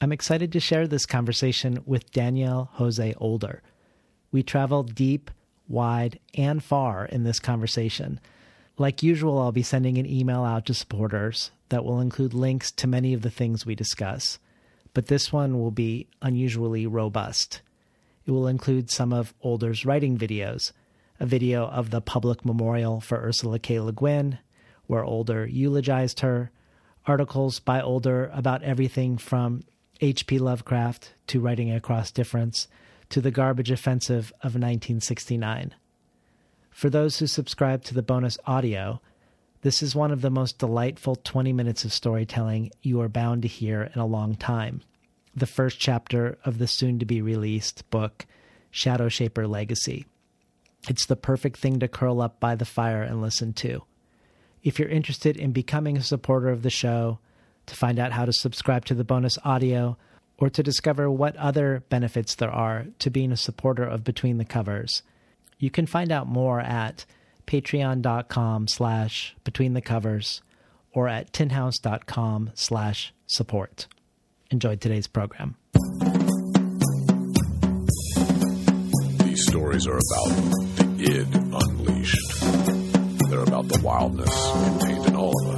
[0.00, 3.62] I'm excited to share this conversation with Daniel Jose Older.
[4.30, 5.28] We travel deep,
[5.66, 8.20] wide, and far in this conversation.
[8.76, 12.86] Like usual, I'll be sending an email out to supporters that will include links to
[12.86, 14.38] many of the things we discuss,
[14.94, 17.60] but this one will be unusually robust.
[18.24, 20.70] It will include some of Older's writing videos,
[21.18, 23.80] a video of the public memorial for Ursula K.
[23.80, 24.38] Le Guin,
[24.86, 26.52] where Older eulogized her,
[27.04, 29.64] articles by Older about everything from
[30.00, 30.38] H.P.
[30.38, 32.68] Lovecraft to Writing Across Difference
[33.08, 35.74] to the garbage offensive of 1969.
[36.70, 39.00] For those who subscribe to the bonus audio,
[39.62, 43.48] this is one of the most delightful 20 minutes of storytelling you are bound to
[43.48, 44.82] hear in a long time.
[45.34, 48.24] The first chapter of the soon to be released book,
[48.70, 50.06] Shadow Shaper Legacy.
[50.88, 53.82] It's the perfect thing to curl up by the fire and listen to.
[54.62, 57.18] If you're interested in becoming a supporter of the show,
[57.68, 59.96] to find out how to subscribe to the bonus audio,
[60.38, 64.44] or to discover what other benefits there are to being a supporter of Between the
[64.44, 65.02] Covers,
[65.58, 67.04] you can find out more at
[67.46, 70.42] patreon.com slash between the covers
[70.92, 73.86] or at tinhouse.com slash support.
[74.50, 75.56] Enjoy today's program.
[79.24, 80.28] These stories are about
[80.76, 82.40] the id unleashed.
[83.30, 85.57] They're about the wildness contained in all of us.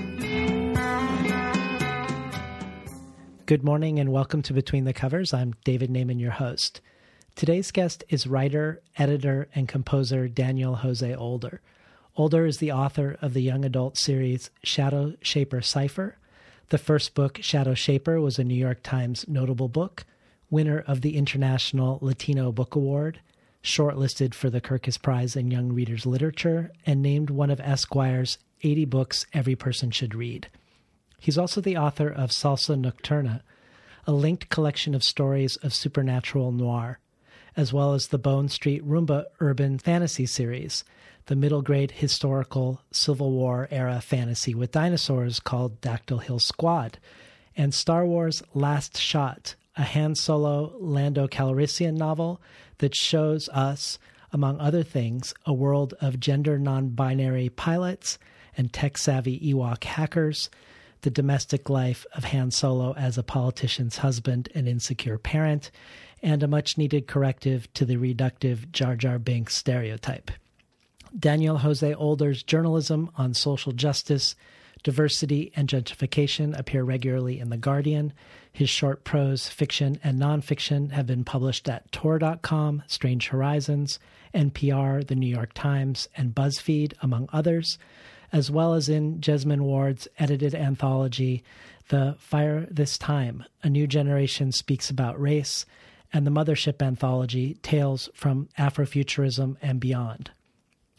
[3.51, 5.33] Good morning and welcome to Between the Covers.
[5.33, 6.79] I'm David Naimon, your host.
[7.35, 11.59] Today's guest is writer, editor, and composer Daniel Jose Older.
[12.15, 16.15] Older is the author of the young adult series Shadow Shaper Cypher.
[16.69, 20.05] The first book, Shadow Shaper, was a New York Times notable book,
[20.49, 23.19] winner of the International Latino Book Award,
[23.61, 28.85] shortlisted for the Kirkus Prize in Young Readers Literature, and named one of Esquire's 80
[28.85, 30.47] books every person should read.
[31.21, 33.41] He's also the author of Salsa Nocturna,
[34.07, 36.97] a linked collection of stories of supernatural noir,
[37.55, 40.83] as well as the Bone Street Rumba urban fantasy series,
[41.27, 46.97] the middle grade historical Civil War era fantasy with dinosaurs called Dactyl Hill Squad,
[47.55, 52.41] and Star Wars Last Shot, a Han Solo Lando Calrissian novel
[52.79, 53.99] that shows us,
[54.33, 58.17] among other things, a world of gender non binary pilots
[58.57, 60.49] and tech savvy Ewok hackers
[61.01, 65.71] the domestic life of Han Solo as a politician's husband and insecure parent,
[66.21, 70.31] and a much needed corrective to the reductive Jar Jar Binks stereotype.
[71.17, 74.35] Daniel Jose Older's journalism on social justice,
[74.83, 78.13] diversity, and gentrification appear regularly in The Guardian.
[78.53, 83.99] His short prose, fiction, and nonfiction have been published at Tor.com, Strange Horizons,
[84.33, 87.77] NPR, The New York Times, and BuzzFeed, among others
[88.31, 91.43] as well as in Jesmyn Ward's edited anthology,
[91.89, 95.65] The Fire This Time A New Generation Speaks About Race,
[96.13, 100.31] and the Mothership anthology, Tales from Afrofuturism and Beyond.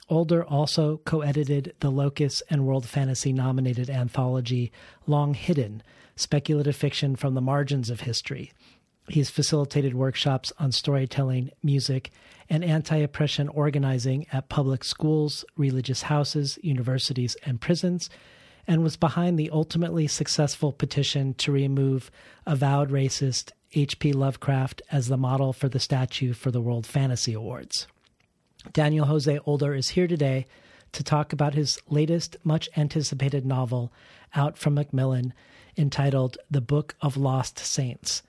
[0.09, 4.71] Older also co edited the Locus and World Fantasy nominated anthology
[5.07, 5.83] Long Hidden
[6.17, 8.53] Speculative Fiction from the Margins of History.
[9.09, 12.11] He's facilitated workshops on storytelling, music,
[12.49, 18.09] and anti oppression organizing at public schools, religious houses, universities, and prisons,
[18.67, 22.11] and was behind the ultimately successful petition to remove
[22.47, 24.13] avowed racist H.P.
[24.13, 27.89] Lovecraft as the model for the statue for the World Fantasy Awards.
[28.73, 30.47] Daniel Jose Older is here today
[30.93, 33.93] to talk about his latest, much anticipated novel
[34.35, 35.33] out from Macmillan
[35.77, 38.23] entitled The Book of Lost Saints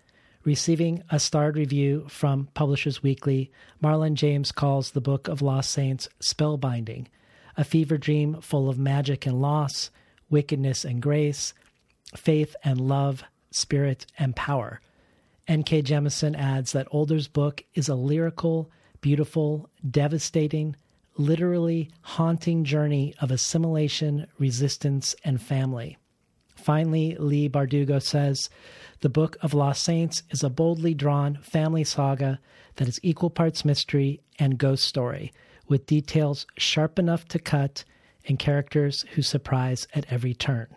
[0.45, 3.49] Receiving a starred review from Publishers Weekly,
[3.81, 7.07] Marlon James calls the Book of Lost Saints spellbinding,
[7.55, 9.89] a fever dream full of magic and loss,
[10.29, 11.53] wickedness and grace,
[12.17, 14.81] faith and love, spirit and power.
[15.47, 15.81] N.K.
[15.81, 18.69] Jemisin adds that Older's book is a lyrical,
[18.99, 20.75] beautiful, devastating,
[21.15, 25.97] literally haunting journey of assimilation, resistance, and family.
[26.63, 28.49] Finally, Leigh Bardugo says
[29.01, 32.39] The Book of Lost Saints is a boldly drawn family saga
[32.77, 35.33] that is equal parts mystery and ghost story,
[35.67, 37.83] with details sharp enough to cut
[38.29, 40.67] and characters who surprise at every turn.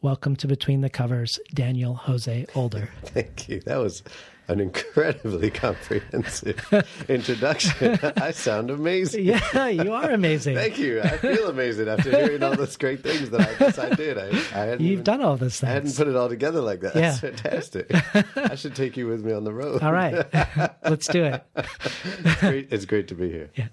[0.00, 2.90] Welcome to Between the Covers, Daniel Jose Older.
[3.02, 3.60] Thank you.
[3.62, 4.04] That was
[4.48, 6.60] an incredibly comprehensive
[7.08, 7.98] introduction.
[8.16, 9.24] I sound amazing.
[9.24, 10.54] Yeah, you are amazing.
[10.56, 11.00] Thank you.
[11.02, 14.18] I feel amazing after hearing all those great things that I guess I did.
[14.18, 16.94] I, I You've even- done all those I hadn't put it all together like that.
[16.94, 17.00] Yeah.
[17.10, 17.90] That's fantastic.
[18.36, 19.82] I should take you with me on the road.
[19.82, 20.14] All right,
[20.84, 21.44] let's do it.
[21.56, 23.50] it's, great, it's great to be here.
[23.54, 23.68] Yeah.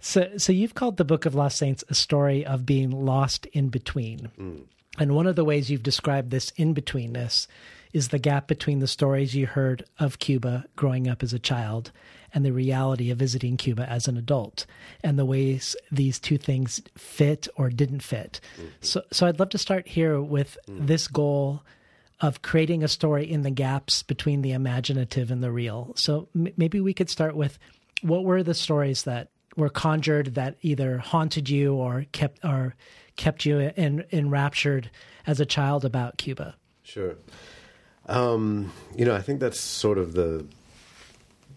[0.00, 3.68] So, so you've called the Book of Lost Saints a story of being lost in
[3.68, 4.30] between.
[4.38, 4.62] Mm.
[4.98, 7.46] And one of the ways you've described this in betweenness
[7.96, 11.92] is the gap between the stories you heard of Cuba growing up as a child
[12.34, 14.66] and the reality of visiting Cuba as an adult,
[15.02, 18.38] and the ways these two things fit or didn't fit.
[18.58, 18.68] Mm-hmm.
[18.82, 20.86] So, so I'd love to start here with mm.
[20.86, 21.62] this goal
[22.20, 25.94] of creating a story in the gaps between the imaginative and the real.
[25.96, 27.58] So m- maybe we could start with
[28.02, 32.74] what were the stories that were conjured that either haunted you or kept or
[33.16, 34.90] kept you en- enraptured
[35.26, 36.56] as a child about Cuba.
[36.82, 37.16] Sure.
[38.06, 40.46] Um, you know, I think that's sort of the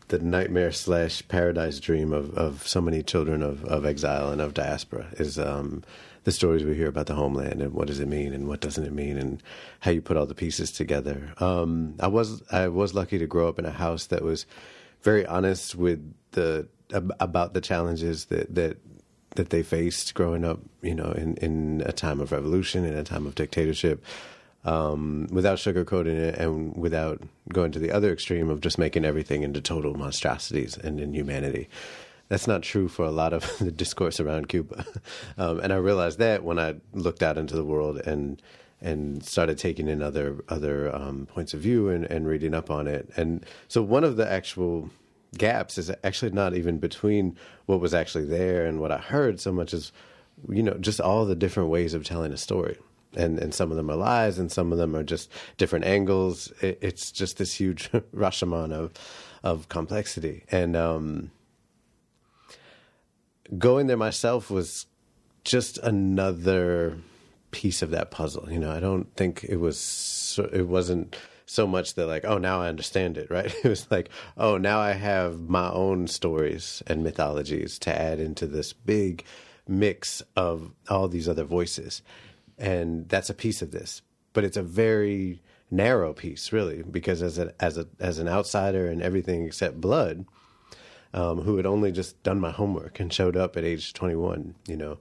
[0.10, 4.56] the nightmare slash paradise dream of, of so many children of, of exile and of
[4.56, 5.84] diaspora is um,
[6.24, 8.86] the stories we hear about the homeland and what does it mean and what doesn't
[8.86, 9.44] it mean and
[9.82, 11.32] how you put all the pieces together.
[11.38, 14.46] Um, I was I was lucky to grow up in a house that was
[15.04, 18.78] very honest with the about the challenges that that
[19.36, 23.04] that they faced growing up, you know, in, in a time of revolution, in a
[23.04, 24.04] time of dictatorship,
[24.66, 27.22] um, without sugarcoating it and without
[27.54, 31.70] going to the other extreme of just making everything into total monstrosities and inhumanity.
[32.28, 34.86] That's not true for a lot of the discourse around Cuba.
[35.38, 38.42] Um, and I realized that when I looked out into the world and
[38.82, 42.88] and started taking in other other um, points of view and, and reading up on
[42.88, 43.10] it.
[43.16, 44.90] And so one of the actual
[45.38, 49.52] gaps is actually not even between what was actually there and what I heard so
[49.54, 49.92] much as
[50.50, 52.78] you know just all the different ways of telling a story.
[53.16, 56.54] And and some of them are lies, and some of them are just different angles.
[56.62, 58.94] It, it's just this huge Rashomon of
[59.44, 60.44] of complexity.
[60.52, 61.32] And um,
[63.58, 64.86] going there myself was
[65.44, 66.98] just another
[67.52, 68.52] piece of that puzzle.
[68.52, 71.16] You know, I don't think it was it wasn't
[71.46, 73.54] so much that like, oh, now I understand it, right?
[73.64, 78.46] It was like, oh, now I have my own stories and mythologies to add into
[78.46, 79.24] this big
[79.68, 82.04] mix of all these other voices.
[82.60, 84.02] And that's a piece of this.
[84.34, 85.42] But it's a very
[85.72, 90.26] narrow piece, really, because as a as a as an outsider and everything except blood,
[91.14, 94.78] um, who had only just done my homework and showed up at age 21, you
[94.78, 94.98] know,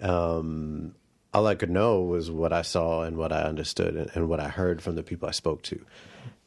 [0.00, 0.94] um,
[1.32, 4.40] all I could know was what I saw and what I understood and, and what
[4.40, 5.84] I heard from the people I spoke to.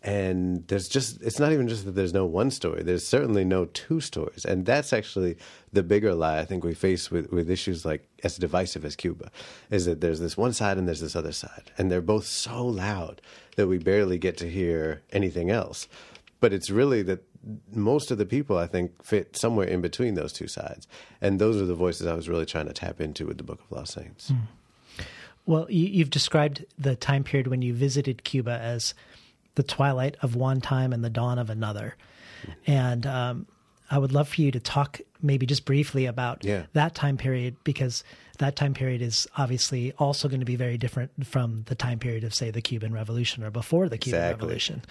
[0.03, 3.65] And there's just, it's not even just that there's no one story, there's certainly no
[3.65, 4.43] two stories.
[4.43, 5.37] And that's actually
[5.71, 9.31] the bigger lie I think we face with, with issues like as divisive as Cuba,
[9.69, 11.71] is that there's this one side and there's this other side.
[11.77, 13.21] And they're both so loud
[13.55, 15.87] that we barely get to hear anything else.
[16.41, 17.23] But it's really that
[17.73, 20.85] most of the people I think fit somewhere in between those two sides.
[21.21, 23.61] And those are the voices I was really trying to tap into with the Book
[23.61, 24.27] of Lost Saints.
[24.29, 24.35] Hmm.
[25.45, 28.93] Well, you, you've described the time period when you visited Cuba as
[29.55, 31.95] the twilight of one time and the dawn of another.
[32.67, 33.47] And um,
[33.89, 36.63] I would love for you to talk maybe just briefly about Yeah.
[36.73, 38.03] that time period because
[38.39, 42.23] that time period is obviously also going to be very different from the time period
[42.23, 44.45] of, say, the Cuban Revolution or before the Cuban Exactly.
[44.47, 44.81] Revolution.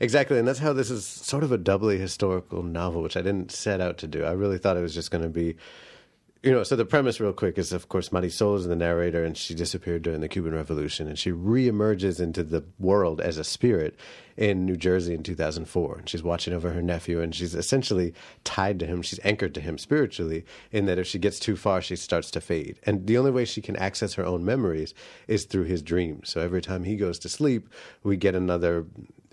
[0.00, 3.52] Exactly, and that's how this is sort of a doubly historical novel, which I didn't
[3.52, 4.24] set out to do.
[4.24, 5.56] I really thought it was just going to be,
[6.44, 6.62] you know.
[6.62, 10.02] So the premise, real quick, is of course Marisol is the narrator, and she disappeared
[10.02, 13.98] during the Cuban Revolution, and she reemerges into the world as a spirit
[14.36, 15.98] in New Jersey in 2004.
[15.98, 18.12] And she's watching over her nephew, and she's essentially
[18.44, 19.00] tied to him.
[19.00, 22.40] She's anchored to him spiritually, in that if she gets too far, she starts to
[22.40, 22.78] fade.
[22.84, 24.92] And the only way she can access her own memories
[25.26, 26.28] is through his dreams.
[26.28, 27.68] So every time he goes to sleep,
[28.02, 28.84] we get another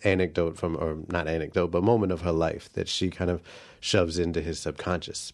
[0.04, 3.42] anecdote from, or not anecdote, but moment of her life that she kind of
[3.80, 5.34] shoves into his subconscious.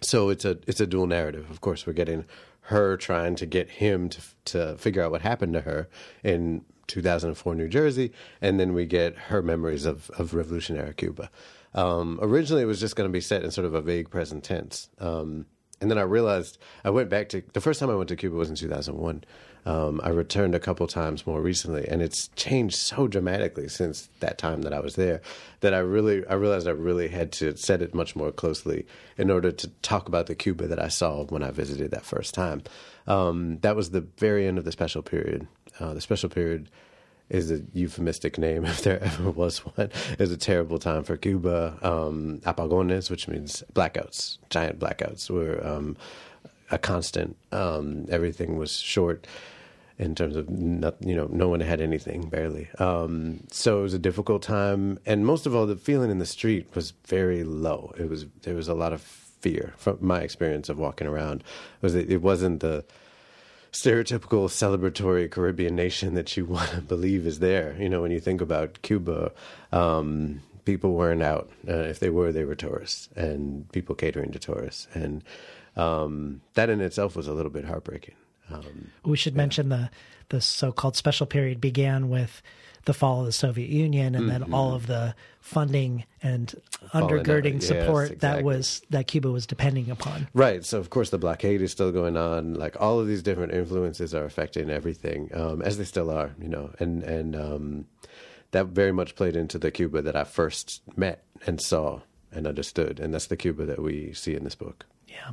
[0.00, 1.50] So it's a it's a dual narrative.
[1.50, 2.24] Of course, we're getting
[2.62, 5.88] her trying to get him to to figure out what happened to her
[6.22, 11.30] in 2004 New Jersey, and then we get her memories of of revolutionary Cuba.
[11.74, 14.44] Um, originally, it was just going to be set in sort of a vague present
[14.44, 14.88] tense.
[14.98, 15.46] Um,
[15.80, 18.36] and then I realized I went back to the first time I went to Cuba
[18.36, 19.24] was in 2001.
[19.66, 24.38] Um, I returned a couple times more recently, and it's changed so dramatically since that
[24.38, 25.20] time that I was there
[25.60, 28.86] that I really I realized I really had to set it much more closely
[29.18, 32.32] in order to talk about the Cuba that I saw when I visited that first
[32.32, 32.62] time.
[33.08, 35.46] Um, that was the very end of the special period.
[35.80, 36.70] Uh, the special period
[37.28, 39.90] is a euphemistic name if there ever was one.
[40.12, 41.78] It was a terrible time for Cuba.
[41.82, 45.96] Um, apagones, which means blackouts, giant blackouts, were um,
[46.70, 47.36] a constant.
[47.52, 49.26] Um, everything was short
[49.98, 52.68] in terms of not, you know no one had anything barely.
[52.78, 56.26] Um, so it was a difficult time, and most of all, the feeling in the
[56.26, 57.94] street was very low.
[57.98, 61.42] It was there was a lot of fear from my experience of walking around.
[61.80, 62.84] Was it, it wasn't the
[63.76, 67.76] stereotypical celebratory Caribbean nation that you want to believe is there.
[67.78, 69.32] You know, when you think about Cuba,
[69.70, 71.50] um, people weren't out.
[71.68, 74.88] Uh, if they were, they were tourists and people catering to tourists.
[74.94, 75.22] And
[75.76, 78.14] um, that in itself was a little bit heartbreaking.
[78.50, 79.38] Um, we should yeah.
[79.38, 79.90] mention the
[80.28, 82.42] the so-called special period began with
[82.86, 84.42] the fall of the Soviet Union and mm-hmm.
[84.42, 86.54] then all of the funding and
[86.94, 88.28] undergirding yes, support exactly.
[88.28, 90.28] that was that Cuba was depending upon.
[90.32, 90.64] Right.
[90.64, 92.54] So of course the blockade is still going on.
[92.54, 96.34] Like all of these different influences are affecting everything, um, as they still are.
[96.40, 97.86] You know, and and um,
[98.52, 102.00] that very much played into the Cuba that I first met and saw
[102.32, 104.86] and understood, and that's the Cuba that we see in this book.
[105.08, 105.32] Yeah.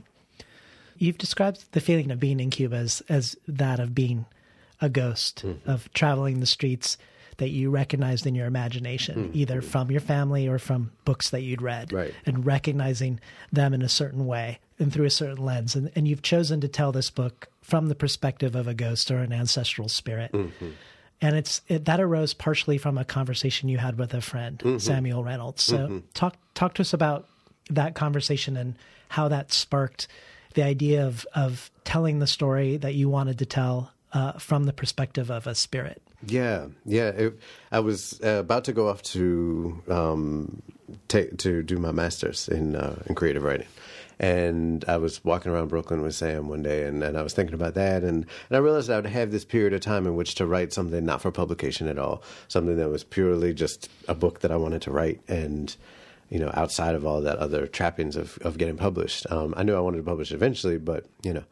[0.98, 4.26] You've described the feeling of being in Cuba as, as that of being
[4.80, 5.70] a ghost, mm-hmm.
[5.70, 6.98] of traveling the streets
[7.38, 9.38] that you recognized in your imagination, mm-hmm.
[9.38, 12.14] either from your family or from books that you'd read, right.
[12.26, 13.20] and recognizing
[13.52, 15.76] them in a certain way and through a certain lens.
[15.76, 19.18] And, and you've chosen to tell this book from the perspective of a ghost or
[19.18, 20.32] an ancestral spirit.
[20.32, 20.70] Mm-hmm.
[21.22, 24.78] And it's it, that arose partially from a conversation you had with a friend, mm-hmm.
[24.78, 25.64] Samuel Reynolds.
[25.64, 25.98] So mm-hmm.
[26.14, 27.28] talk talk to us about
[27.70, 28.76] that conversation and
[29.08, 30.08] how that sparked
[30.54, 34.74] the idea of of telling the story that you wanted to tell uh, from the
[34.74, 36.02] perspective of a spirit.
[36.26, 37.10] Yeah, yeah.
[37.10, 37.40] It,
[37.72, 40.62] I was uh, about to go off to um,
[41.08, 43.68] take to do my master's in uh, in creative writing,
[44.20, 47.56] and I was walking around Brooklyn with Sam one day, and, and I was thinking
[47.56, 50.36] about that, and, and I realized I would have this period of time in which
[50.36, 54.40] to write something not for publication at all, something that was purely just a book
[54.42, 55.76] that I wanted to write, and
[56.30, 59.30] you know, outside of all that other trappings of, of getting published.
[59.30, 61.44] Um, I knew I wanted to publish eventually, but you know,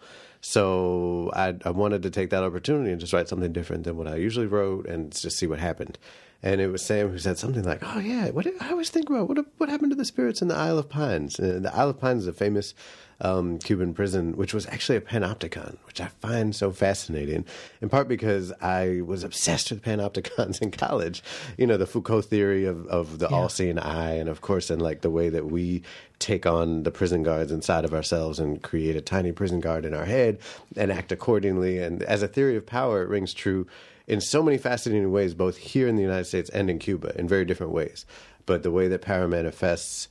[0.42, 4.08] so I, I wanted to take that opportunity and just write something different than what
[4.08, 6.00] I usually wrote and just see what happened.
[6.44, 9.30] And it was Sam who said something like, "Oh yeah, what I always think about
[9.30, 11.40] what what happened to the spirits in the Isle of Pines?
[11.40, 12.74] Uh, the Isle of Pines is a famous
[13.22, 17.46] um, Cuban prison, which was actually a panopticon, which I find so fascinating.
[17.82, 21.24] In part because I was obsessed with panopticons in college.
[21.58, 23.36] You know, the Foucault theory of, of the yeah.
[23.36, 25.84] all-seeing eye, and of course, in like the way that we
[26.20, 29.94] take on the prison guards inside of ourselves and create a tiny prison guard in
[29.94, 30.38] our head
[30.76, 31.80] and act accordingly.
[31.80, 33.68] And as a theory of power, it rings true
[34.08, 37.28] in so many fascinating ways, both here in the United States and in Cuba, in
[37.28, 38.06] very different ways.
[38.46, 40.08] But the way that power manifests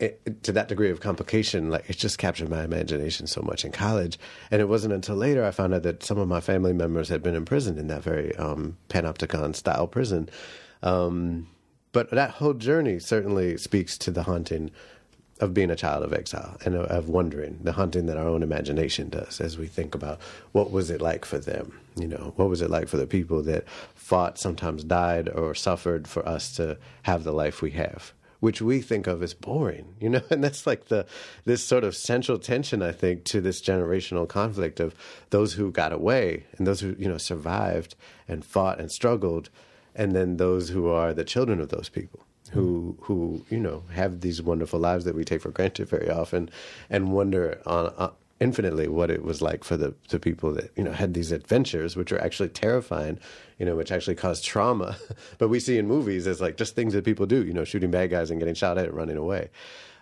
[0.00, 3.72] it, to that degree of complication, like it just captured my imagination so much in
[3.72, 4.18] college.
[4.50, 7.22] And it wasn't until later I found out that some of my family members had
[7.22, 10.28] been imprisoned in that very um, panopticon style prison.
[10.82, 11.48] Um,
[11.92, 14.70] but that whole journey certainly speaks to the haunting
[15.40, 19.08] of being a child of exile and of wondering the haunting that our own imagination
[19.08, 20.20] does as we think about
[20.52, 23.42] what was it like for them you know what was it like for the people
[23.42, 23.64] that
[23.94, 28.80] fought sometimes died or suffered for us to have the life we have which we
[28.80, 31.06] think of as boring, you know, and that's like the
[31.44, 34.94] this sort of central tension, I think, to this generational conflict of
[35.30, 37.94] those who got away and those who you know survived
[38.26, 39.50] and fought and struggled,
[39.94, 42.20] and then those who are the children of those people
[42.52, 43.04] who mm.
[43.04, 46.50] who you know have these wonderful lives that we take for granted very often,
[46.90, 50.84] and wonder on, on infinitely what it was like for the, the people that you
[50.84, 53.18] know had these adventures, which are actually terrifying,
[53.58, 54.96] you know, which actually caused trauma.
[55.38, 57.90] but we see in movies as like just things that people do, you know, shooting
[57.90, 59.50] bad guys and getting shot at and running away.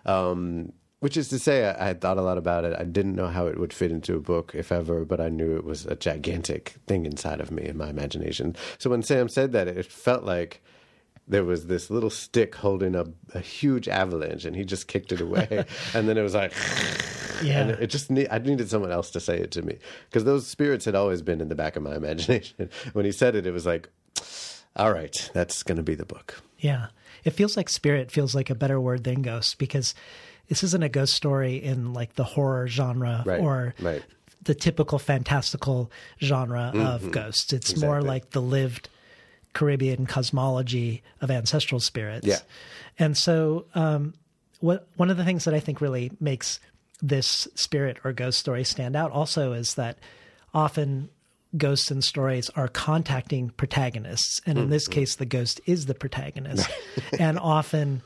[0.05, 2.75] Um, which is to say, I, I thought a lot about it.
[2.79, 5.55] I didn't know how it would fit into a book, if ever, but I knew
[5.55, 8.55] it was a gigantic thing inside of me in my imagination.
[8.79, 10.63] So when Sam said that, it felt like
[11.27, 15.21] there was this little stick holding a, a huge avalanche, and he just kicked it
[15.21, 16.53] away, and then it was like.
[17.43, 17.59] Yeah.
[17.59, 19.77] And it just need, I needed someone else to say it to me
[20.09, 22.71] because those spirits had always been in the back of my imagination.
[22.93, 23.89] when he said it, it was like,
[24.75, 26.41] all right, that's going to be the book.
[26.57, 26.87] Yeah.
[27.23, 29.93] It feels like spirit feels like a better word than ghost because
[30.47, 34.03] this isn't a ghost story in like the horror genre right, or right.
[34.43, 35.91] the typical fantastical
[36.21, 36.85] genre mm-hmm.
[36.85, 37.53] of ghosts.
[37.53, 37.87] It's exactly.
[37.87, 38.89] more like the lived
[39.57, 42.27] Caribbean cosmology of ancestral spirits.
[42.27, 42.37] Yeah.
[42.99, 44.13] And so, um,
[44.59, 46.59] what one of the things that I think really makes
[47.01, 49.97] this spirit or ghost story stand out also is that
[50.53, 51.09] often
[51.57, 54.41] ghosts and stories are contacting protagonists.
[54.45, 56.69] And in this case, the ghost is the protagonist.
[57.19, 58.03] and often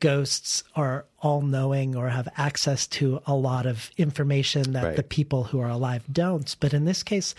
[0.00, 4.96] ghosts are all knowing or have access to a lot of information that Right.
[4.96, 6.54] the people who are alive don't.
[6.60, 7.34] But in this case,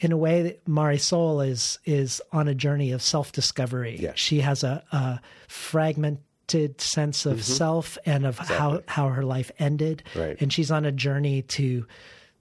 [0.00, 3.96] in a way, that Marisol is is on a journey of self discovery.
[3.98, 4.12] Yeah.
[4.14, 7.52] She has a, a fragmented sense of mm-hmm.
[7.52, 10.36] self and of how how her life ended, Right.
[10.40, 11.86] and she's on a journey to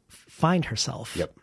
[0.10, 1.16] find herself.
[1.16, 1.36] Yep.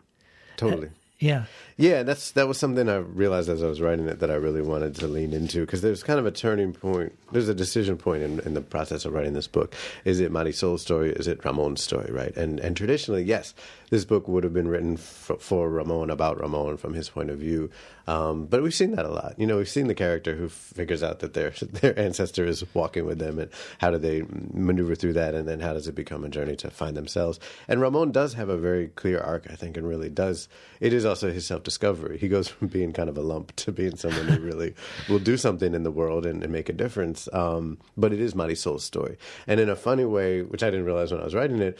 [0.57, 0.87] Totally.
[0.87, 1.45] Uh, yeah.
[1.81, 4.61] Yeah, that's that was something I realized as I was writing it that I really
[4.61, 7.17] wanted to lean into because there's kind of a turning point.
[7.31, 9.73] There's a decision point in, in the process of writing this book.
[10.05, 11.11] Is it Marisol's story?
[11.11, 12.11] Is it Ramon's story?
[12.11, 12.37] Right?
[12.37, 13.55] And and traditionally, yes,
[13.89, 17.39] this book would have been written for, for Ramon about Ramon from his point of
[17.39, 17.71] view.
[18.07, 19.35] Um, but we've seen that a lot.
[19.37, 23.05] You know, we've seen the character who figures out that their their ancestor is walking
[23.05, 24.23] with them, and how do they
[24.53, 27.39] maneuver through that, and then how does it become a journey to find themselves?
[27.67, 30.47] And Ramon does have a very clear arc, I think, and really does.
[30.79, 32.17] It is also his self discovery.
[32.17, 34.75] He goes from being kind of a lump to being someone who really
[35.09, 37.29] will do something in the world and, and make a difference.
[37.31, 41.11] Um, but it is Marisol's story, and in a funny way, which I didn't realize
[41.11, 41.77] when I was writing it,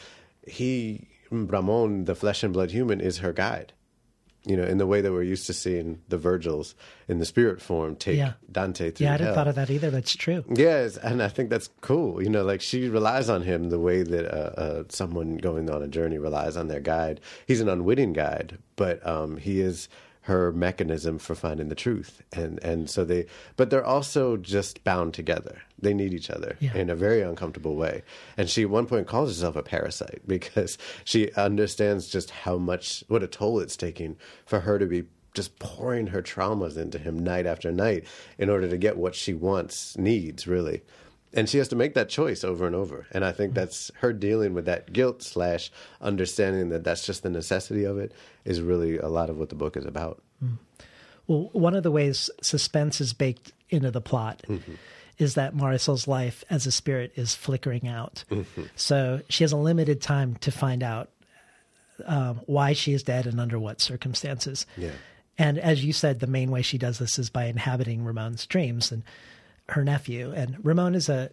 [0.47, 3.73] he Ramon, the flesh and blood human, is her guide
[4.45, 6.73] you know, in the way that we're used to seeing the Virgils
[7.07, 8.33] in the spirit form take Yeah.
[8.51, 9.35] Dante through Yeah, I hadn't hell.
[9.35, 9.91] thought of that either.
[9.91, 10.43] That's true.
[10.53, 12.23] Yes, and I think that's cool.
[12.23, 15.83] You know, like she relies on him the way that uh, uh, someone going on
[15.83, 17.21] a journey relies on their guide.
[17.45, 19.89] He's an unwitting guide, but um, he is
[20.25, 22.21] her mechanism for finding the truth.
[22.31, 23.25] And and so they,
[23.57, 25.61] but they're also just bound together.
[25.79, 26.75] They need each other Yeah.
[26.75, 28.03] in a very uncomfortable way.
[28.37, 33.03] And she at one point calls herself a parasite because she understands just how much
[33.07, 37.17] what a toll it's taking for her to be just pouring her traumas into him
[37.17, 38.03] night after night
[38.37, 40.81] in order to get what she wants, needs, really.
[41.33, 43.07] And she has to make that choice over and over.
[43.11, 45.71] And I think that's her dealing with that guilt slash
[46.01, 48.11] understanding that that's just the necessity of it
[48.43, 50.21] is really a lot of what the book is about.
[51.27, 54.73] Well, one of the ways suspense is baked into the plot Mm-hmm.
[55.19, 58.25] is that Marisol's life as a spirit is flickering out.
[58.29, 58.63] Mm-hmm.
[58.75, 61.09] So she has a limited time to find out
[62.05, 64.65] um, why she is dead and under what circumstances.
[64.75, 64.91] Yeah.
[65.37, 68.91] And as you said, the main way she does this is by inhabiting Ramon's dreams
[68.91, 69.03] and
[69.69, 70.31] her nephew.
[70.35, 71.29] And Ramon is a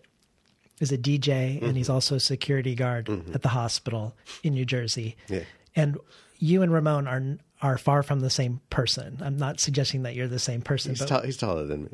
[0.81, 4.15] is a DJ and he's also a security guard at the hospital
[4.45, 5.17] in New Jersey.
[5.29, 5.43] Yeah.
[5.75, 5.99] And
[6.39, 9.19] you and Ramon are are far from the same person.
[9.21, 11.91] I'm not suggesting that you're the same person, He's, but, tall, he's taller than me.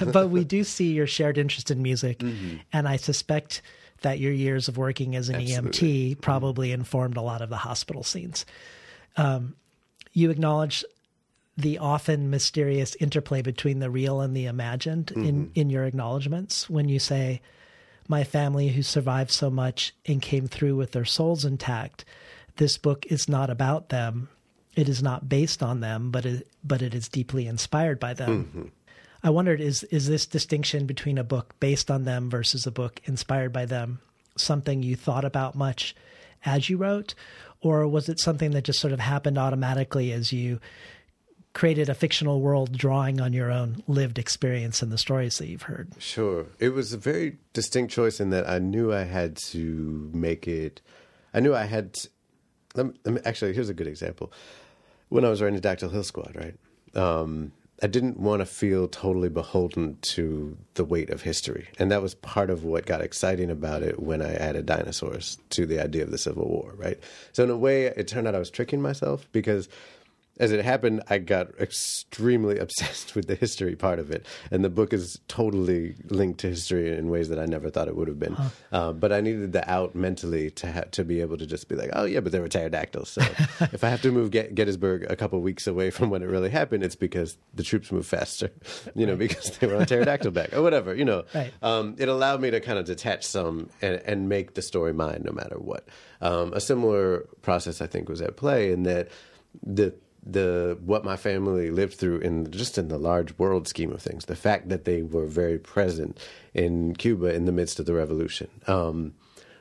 [0.12, 2.58] but we do see your shared interest in music, Mm-hmm.
[2.72, 3.60] and I suspect
[4.02, 6.14] that your years of working as an Absolutely.
[6.14, 8.46] EMT probably informed a lot of the hospital scenes.
[9.16, 9.56] Um,
[10.12, 10.84] you acknowledge
[11.58, 15.50] the often mysterious interplay between the real and the imagined in, mm-hmm.
[15.56, 17.42] in your acknowledgments when you say,
[18.06, 22.04] My family who survived so much and came through with their souls intact,
[22.56, 24.28] this book is not about them.
[24.76, 28.44] It is not based on them, but it, but it is deeply inspired by them.
[28.44, 28.68] Mm-hmm.
[29.24, 33.00] I wondered is is this distinction between a book based on them versus a book
[33.04, 33.98] inspired by them
[34.36, 35.96] something you thought about much
[36.44, 37.14] as you wrote,
[37.60, 40.60] or was it something that just sort of happened automatically as you
[41.58, 45.62] created a fictional world drawing on your own lived experience and the stories that you've
[45.62, 45.88] heard?
[45.98, 46.46] Sure.
[46.60, 50.80] It was a very distinct choice in that I knew I had to make it.
[51.34, 51.94] I knew I had.
[51.94, 52.08] To,
[52.76, 54.32] let me, actually, here's a good example.
[55.08, 56.54] When I was writing the Dactyl Hill Squad, right?
[56.94, 57.50] Um,
[57.82, 61.68] I didn't want to feel totally beholden to the weight of history.
[61.78, 65.66] And that was part of what got exciting about it when I added dinosaurs to
[65.66, 67.00] the idea of the Civil War, right?
[67.32, 69.68] So, in a way, it turned out I was tricking myself because
[70.38, 74.70] as it happened, I got extremely obsessed with the history part of it, and the
[74.70, 78.18] book is totally linked to history in ways that I never thought it would have
[78.18, 78.36] been.
[78.72, 81.74] Uh, but I needed the out mentally to ha- to be able to just be
[81.74, 83.10] like, oh yeah, but there were pterodactyls.
[83.10, 83.20] So
[83.72, 86.50] if I have to move Get- Gettysburg a couple weeks away from when it really
[86.50, 88.50] happened, it's because the troops moved faster,
[88.94, 91.24] you know, because they were on pterodactyl back or whatever, you know.
[91.34, 91.52] Right.
[91.62, 95.22] Um, it allowed me to kind of detach some and, and make the story mine,
[95.24, 95.88] no matter what.
[96.20, 99.08] Um, a similar process, I think, was at play in that
[99.62, 99.94] the
[100.30, 104.26] the what my family lived through in just in the large world scheme of things,
[104.26, 106.18] the fact that they were very present
[106.52, 108.48] in Cuba in the midst of the revolution.
[108.66, 109.14] Um,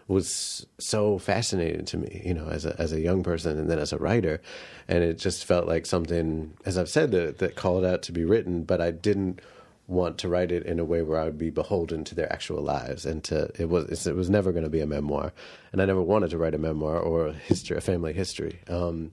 [0.09, 3.79] was so fascinating to me, you know, as a as a young person and then
[3.79, 4.41] as a writer,
[4.87, 8.23] and it just felt like something, as I've said, that, that called out to be
[8.23, 9.41] written, but I didn't
[9.87, 12.61] want to write it in a way where I would be beholden to their actual
[12.61, 15.33] lives, and to it was it was never going to be a memoir,
[15.71, 18.59] and I never wanted to write a memoir or a history, a family history.
[18.69, 19.11] Um,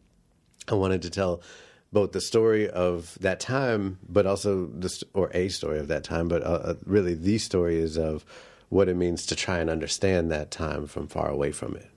[0.69, 1.43] I wanted to tell
[1.93, 6.05] both the story of that time, but also the st- or a story of that
[6.05, 8.25] time, but uh, uh, really the story is of
[8.69, 11.91] what it means to try and understand that time from far away from it.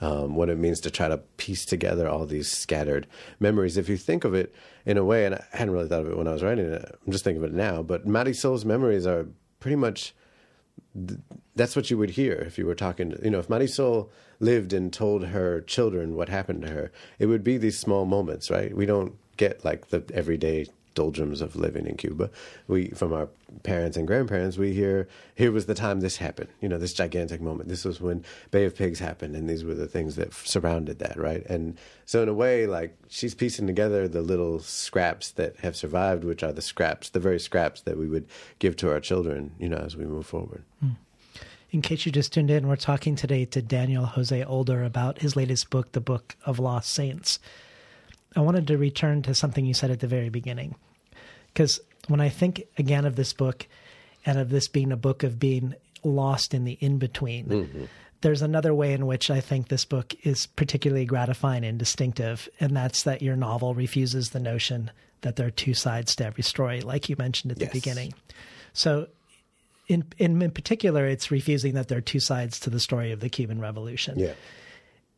[0.00, 3.06] um, what it means to try to piece together all these scattered
[3.38, 3.76] memories.
[3.76, 4.54] If you think of it
[4.86, 6.98] in a way, and I hadn't really thought of it when I was writing it,
[7.04, 9.26] I'm just thinking of it now, but Marisol's memories are
[9.58, 10.14] pretty much
[11.54, 14.72] that's what you would hear if you were talking to, you know, if Marisol lived
[14.72, 18.74] and told her children what happened to her, it would be these small moments, right?
[18.74, 22.30] We don't get like the everyday doldrums of living in Cuba.
[22.68, 23.28] We, from our
[23.62, 27.40] parents and grandparents, we hear, here was the time this happened, you know, this gigantic
[27.40, 27.68] moment.
[27.68, 31.16] This was when Bay of Pigs happened, and these were the things that surrounded that,
[31.16, 31.44] right?
[31.46, 36.24] And so, in a way, like, she's piecing together the little scraps that have survived,
[36.24, 38.26] which are the scraps, the very scraps that we would
[38.58, 40.62] give to our children, you know, as we move forward.
[40.80, 40.90] Hmm.
[41.72, 45.36] In case you just tuned in, we're talking today to Daniel Jose Older about his
[45.36, 47.38] latest book, The Book of Lost Saints.
[48.36, 50.76] I wanted to return to something you said at the very beginning.
[51.52, 53.66] Because when I think again of this book
[54.24, 57.84] and of this being a book of being lost in the in between, mm-hmm.
[58.20, 62.76] there's another way in which I think this book is particularly gratifying and distinctive, and
[62.76, 64.90] that's that your novel refuses the notion
[65.22, 67.72] that there are two sides to every story, like you mentioned at the yes.
[67.72, 68.14] beginning.
[68.72, 69.08] So,
[69.88, 73.20] in, in in particular, it's refusing that there are two sides to the story of
[73.20, 74.18] the Cuban Revolution.
[74.18, 74.34] Yeah.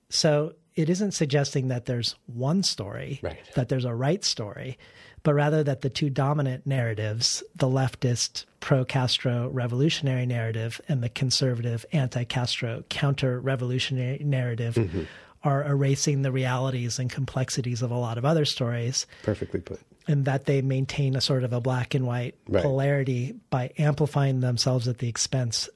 [0.09, 3.39] So it isn't suggesting that there's one story, right.
[3.55, 4.79] that there's a right story,
[5.23, 11.09] but rather that the two dominant narratives, the leftist pro Castro revolutionary narrative and the
[11.09, 15.03] conservative anti Castro counter revolutionary narrative, mm-hmm.
[15.45, 19.07] are erasing the realities and complexities of a lot of other stories.
[19.23, 19.81] Perfectly put.
[20.09, 22.63] And that they maintain a sort of a black and white right.
[22.63, 25.69] polarity by amplifying themselves at the expense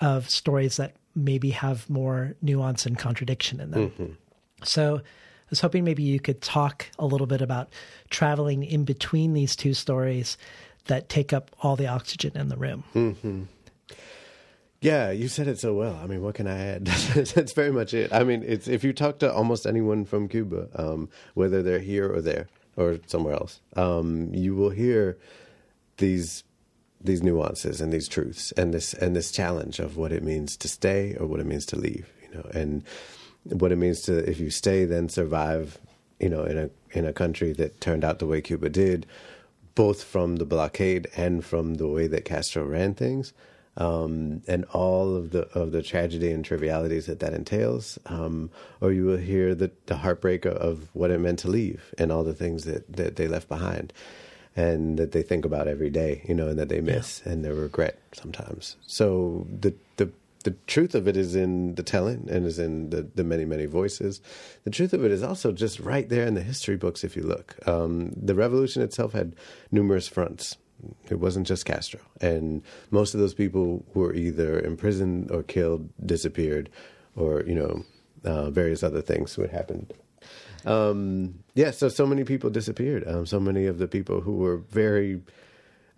[0.00, 3.90] of stories that maybe have more nuance and contradiction in them.
[3.90, 4.12] Mm-hmm.
[4.64, 7.70] So I was hoping maybe you could talk a little bit about
[8.10, 10.36] traveling in between these two stories
[10.86, 12.84] that take up all the oxygen in the room.
[12.94, 13.42] Mm-hmm.
[14.80, 15.98] Yeah, you said it so well.
[16.02, 16.84] I mean, what can I add?
[17.14, 18.12] That's very much it.
[18.12, 22.12] I mean, it's if you talk to almost anyone from Cuba, um, whether they're here
[22.12, 25.16] or there or somewhere else, um, you will hear
[25.96, 26.44] these
[27.00, 30.68] these nuances and these truths and this and this challenge of what it means to
[30.68, 32.12] stay or what it means to leave.
[32.22, 32.84] You know, and
[33.44, 35.78] what it means to if you stay then survive
[36.20, 39.06] you know in a in a country that turned out the way Cuba did
[39.74, 43.32] both from the blockade and from the way that Castro ran things
[43.76, 48.92] um, and all of the of the tragedy and trivialities that that entails um, or
[48.92, 52.34] you will hear the, the heartbreak of what it meant to leave and all the
[52.34, 53.92] things that, that they left behind
[54.56, 57.32] and that they think about every day, you know, and that they miss yeah.
[57.32, 58.76] and they regret sometimes.
[58.86, 60.10] So the the
[60.44, 63.66] the truth of it is in the telling and is in the, the many, many
[63.66, 64.20] voices.
[64.62, 67.22] The truth of it is also just right there in the history books if you
[67.22, 67.56] look.
[67.66, 69.34] Um, the revolution itself had
[69.72, 70.56] numerous fronts.
[71.08, 72.00] It wasn't just Castro.
[72.20, 76.68] And most of those people were either imprisoned or killed, disappeared,
[77.16, 77.84] or, you know,
[78.24, 79.88] uh, various other things would happen.
[80.66, 83.04] Um, yeah, so so many people disappeared.
[83.06, 85.20] Um, so many of the people who were very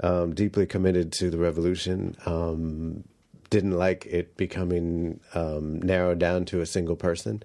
[0.01, 3.05] um, deeply committed to the revolution um,
[3.51, 7.43] didn't like it becoming um, narrowed down to a single person,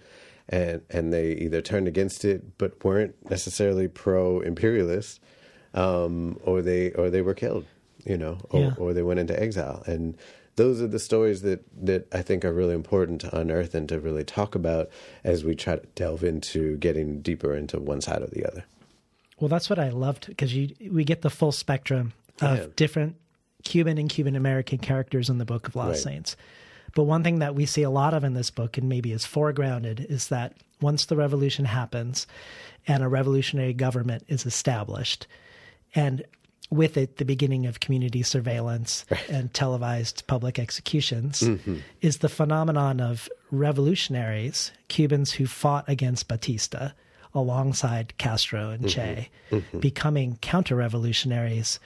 [0.50, 5.20] and and they either turned against it but weren't necessarily pro imperialist,
[5.74, 7.66] um, or they or they were killed,
[8.06, 8.74] you know, or, yeah.
[8.78, 10.18] or they went into exile, and
[10.56, 14.00] those are the stories that that I think are really important to unearth and to
[14.00, 14.90] really talk about
[15.24, 18.66] as we try to delve into getting deeper into one side or the other.
[19.40, 22.66] Well, that's what I loved because you we get the full spectrum of yeah.
[22.76, 23.16] different
[23.64, 26.14] Cuban and Cuban American characters in the Book of Lost right.
[26.14, 26.36] Saints.
[26.94, 29.26] But one thing that we see a lot of in this book, and maybe is
[29.26, 32.28] foregrounded, is that once the revolution happens
[32.88, 35.28] and a revolutionary government is established,
[35.96, 36.24] and
[36.70, 41.78] with it, the beginning of community surveillance and televised public executions, mm-hmm.
[42.02, 46.92] is the phenomenon of revolutionaries, Cubans who fought against Batista
[47.34, 48.88] alongside Castro and mm-hmm.
[48.88, 49.80] Che, mm-hmm.
[49.80, 51.80] becoming counter revolutionaries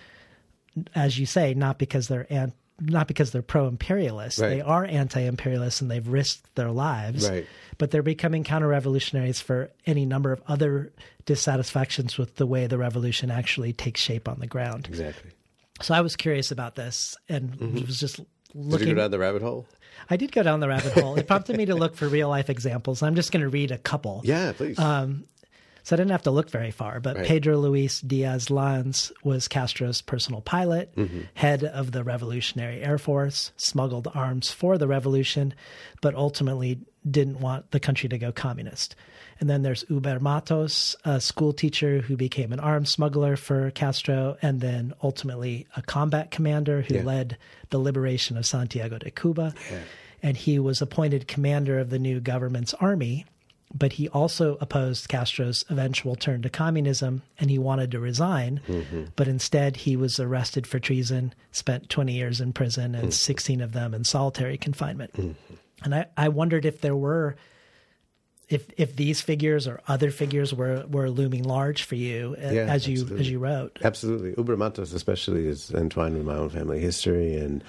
[0.93, 4.39] as you say, not because they're an, not because they're pro-imperialist.
[4.39, 4.49] Right.
[4.49, 7.29] They are anti-imperialist and they've risked their lives.
[7.29, 7.47] Right.
[7.77, 10.91] But they're becoming counter-revolutionaries for any number of other
[11.25, 14.87] dissatisfactions with the way the revolution actually takes shape on the ground.
[14.87, 15.31] Exactly.
[15.81, 17.85] So I was curious about this and mm-hmm.
[17.85, 18.19] was just
[18.53, 18.79] looking.
[18.79, 19.65] Did you go down the rabbit hole?
[20.09, 21.15] I did go down the rabbit hole.
[21.15, 23.01] It prompted me to look for real life examples.
[23.01, 24.21] I'm just going to read a couple.
[24.23, 24.77] Yeah, please.
[24.77, 25.25] Um,
[25.85, 26.99] so I didn't have to look very far.
[26.99, 27.27] But right.
[27.27, 31.21] Pedro Luis Diaz Lanz was Castro's personal pilot, mm-hmm.
[31.35, 35.53] head of the Revolutionary Air Force, smuggled arms for the revolution,
[36.01, 38.95] but ultimately didn't want the country to go communist.
[39.39, 44.37] And then there's Huber Matos, a school teacher who became an arms smuggler for Castro,
[44.41, 47.03] and then ultimately a combat commander who yeah.
[47.03, 47.37] led
[47.69, 49.53] the liberation of Santiago de Cuba.
[49.71, 49.77] Yeah.
[50.23, 53.27] and he was appointed commander of the new government's army.
[53.77, 58.61] But he also opposed Castro's eventual turn to communism and he wanted to resign.
[58.67, 59.05] Mm-hmm.
[59.17, 63.11] But instead, he was arrested for treason, spent 20 years in prison, and mm-hmm.
[63.11, 65.11] 16 of them in solitary confinement.
[65.13, 65.53] Mm-hmm.
[65.83, 67.35] And I, I wondered if there were
[68.49, 72.61] if if these figures or other figures were were looming large for you uh, Yeah,
[72.61, 73.19] as you absolutely.
[73.19, 73.79] as you wrote.
[73.83, 74.33] Absolutely.
[74.33, 77.35] Huber Matos, especially, is entwined with my own family history.
[77.35, 77.63] And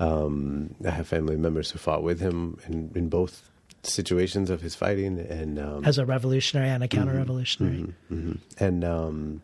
[0.00, 3.50] um, I have family members who fought with him in, in both
[3.82, 5.18] situations of his fighting.
[5.18, 7.92] And um, As a revolutionary and a counter revolutionary.
[8.08, 9.42] hmm And um,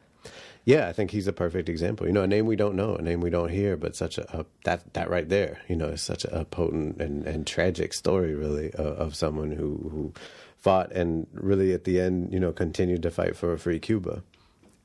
[0.64, 2.07] yeah, I think he's a perfect example.
[2.07, 4.40] You know, a name we don't know, a name we don't hear, but such a,
[4.40, 8.35] a that that right there, you know, is such a, potent and, and tragic story,
[8.35, 10.12] really, uh, of someone who who
[10.59, 14.23] fought and really at the end, you know, continued to fight for a free Cuba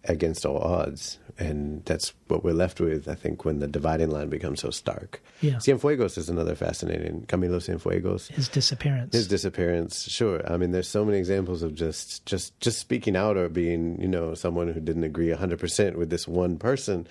[0.05, 1.19] against all odds.
[1.37, 5.21] And that's what we're left with, I think, when the dividing line becomes so stark.
[5.39, 5.53] Yeah.
[5.53, 7.25] Cienfuegos is another fascinating.
[7.27, 8.27] Camilo Cienfuegos.
[8.27, 9.15] His disappearance.
[9.15, 10.41] His disappearance, sure.
[10.51, 14.07] I mean, there's so many examples of just, just, just speaking out or being, you
[14.07, 17.07] know, someone who didn't agree 100% with this one person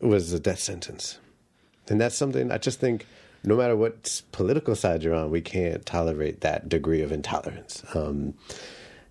[0.00, 1.18] was a death sentence.
[1.88, 3.06] And that's something I just think,
[3.44, 7.82] no matter what political side you're on, we can't tolerate that degree of intolerance.
[7.94, 8.34] Um,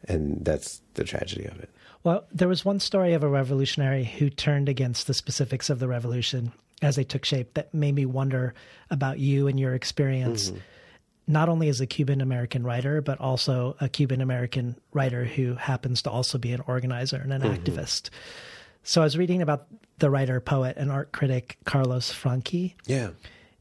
[0.08, 1.70] and that's the tragedy of it.
[2.04, 5.88] Well, there was one story of a revolutionary who turned against the specifics of the
[5.88, 8.54] revolution as they took shape that made me wonder
[8.90, 10.60] about you and your experience, mm-hmm.
[11.28, 16.02] not only as a Cuban American writer, but also a Cuban American writer who happens
[16.04, 17.54] to also be an organizer and an mm-hmm.
[17.54, 18.10] activist.
[18.84, 22.76] So I was reading about the writer, poet, and art critic Carlos Franqui.
[22.86, 23.10] Yeah.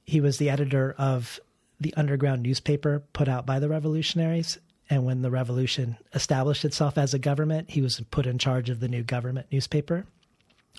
[0.04, 1.40] He was the editor of
[1.80, 4.58] the underground newspaper put out by the revolutionaries.
[4.90, 8.80] And when the revolution established itself as a government, he was put in charge of
[8.80, 10.06] the new government newspaper.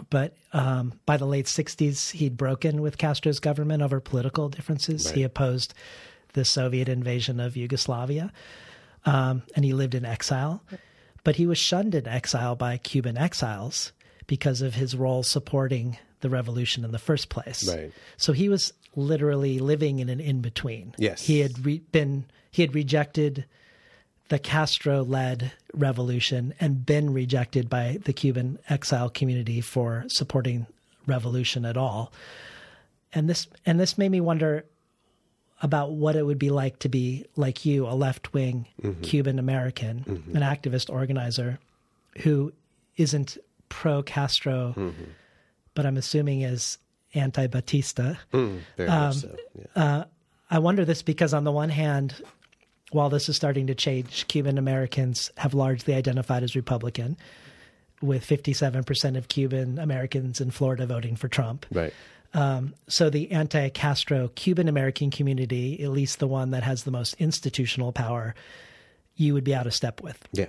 [0.10, 5.12] But um, by the late 60s, he'd broken with Castro's government over political differences.
[5.12, 5.74] He opposed
[6.34, 8.32] the Soviet invasion of Yugoslavia,
[9.06, 10.64] um, and he lived in exile.
[11.24, 13.92] But he was shunned in exile by Cuban exiles
[14.26, 17.68] because of his role supporting the revolution in the first place.
[17.68, 17.92] Right.
[18.18, 20.94] So he was literally living in an in between.
[20.98, 21.26] Yes.
[21.26, 23.46] He had re- been he had rejected
[24.30, 30.66] the Castro led revolution and been rejected by the Cuban exile community for supporting
[31.08, 32.12] revolution at all.
[33.14, 34.66] And this and this made me wonder
[35.62, 38.66] about what it would be like to be like you, a left wing
[39.02, 41.60] Cuban American, an activist organizer
[42.20, 42.54] who
[42.98, 43.38] isn't
[43.68, 44.94] pro Castro,
[45.74, 46.78] but I'm assuming is
[47.14, 48.14] anti Batista.
[48.32, 49.36] Mm, Um, so.
[49.76, 50.04] Yeah.
[50.52, 52.16] I wonder this because, on the one hand,
[52.92, 57.18] while this is starting to change, Cuban Americans have largely identified as Republican,
[58.02, 61.66] with 57% of Cuban Americans in Florida voting for Trump.
[61.72, 61.94] Right.
[62.34, 66.92] Um, so the anti Castro Cuban American community, at least the one that has the
[66.92, 68.36] most institutional power,
[69.16, 70.28] you would be out of step with.
[70.32, 70.48] Yeah.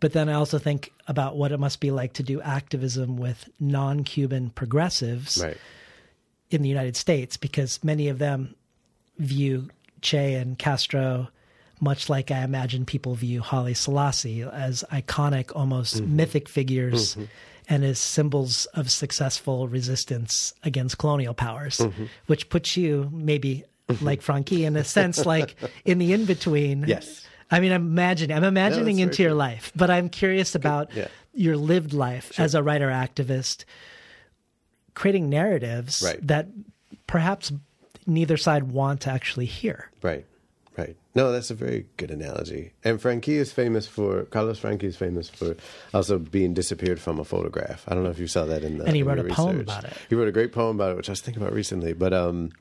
[0.00, 3.48] But then I also think about what it must be like to do activism with
[3.58, 5.56] non Cuban progressives Right.
[6.50, 8.54] in the United States because many of them
[9.18, 9.68] view
[10.00, 11.28] Che and Castro
[11.80, 16.16] much like I imagine people view Haile Selassie as iconic, almost mm-hmm.
[16.16, 17.24] mythic figures mm-hmm.
[17.68, 22.04] and as symbols of successful resistance against colonial powers, mm-hmm.
[22.26, 23.64] which puts you maybe
[24.00, 26.84] like Franqui in a sense like in the in between.
[26.86, 27.26] Yes.
[27.50, 29.38] I mean, I'm imagining, I'm imagining very into your true.
[29.38, 31.08] life, but I'm curious about yeah.
[31.32, 33.64] your lived life as a writer activist,
[34.94, 36.18] creating narratives Right.
[36.26, 36.48] that
[37.06, 37.50] perhaps
[38.06, 39.90] neither side want to actually hear.
[40.02, 40.26] Right,
[40.78, 40.96] right.
[41.14, 42.72] No, that's a very good analogy.
[42.84, 45.56] And Franqui is famous for Carlos Franqui is famous for
[45.92, 47.84] also being disappeared from a photograph.
[47.88, 48.84] I don't know if you saw that in the.
[48.84, 49.92] And he wrote a poem about it.
[50.08, 51.92] He wrote a great poem about it, which I was thinking about recently.
[51.92, 52.52] But um,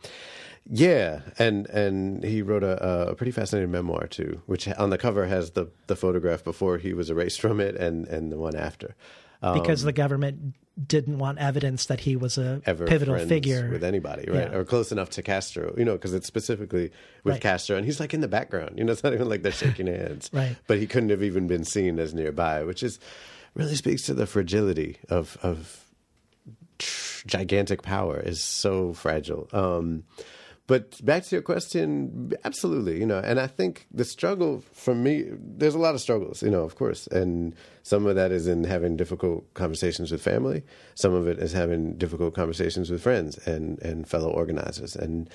[0.69, 5.27] yeah, and and he wrote a, a pretty fascinating memoir too, which on the cover
[5.27, 8.95] has the the photograph before he was erased from it, and and the one after.
[9.41, 13.83] Um, because the government didn't want evidence that he was a ever pivotal figure with
[13.83, 14.51] anybody, right?
[14.51, 14.57] Yeah.
[14.57, 16.91] Or close enough to Castro, you know, because it's specifically
[17.23, 17.41] with Right.
[17.41, 18.77] Castro, and he's like in the background.
[18.77, 20.55] You know, it's not even like they're shaking hands, Right.
[20.67, 22.99] But he couldn't have even been seen as nearby, which is
[23.55, 25.83] really speaks to the fragility of of
[27.25, 29.47] gigantic power is so fragile.
[29.51, 30.03] Um,
[30.67, 35.25] but back to your question, absolutely, you know, and I think the struggle for me,
[35.31, 38.65] there's a lot of struggles, you know, of course, and some of that is in
[38.65, 40.63] having difficult conversations with family.
[40.95, 45.29] Some of it is having difficult conversations with friends and and fellow organizers, and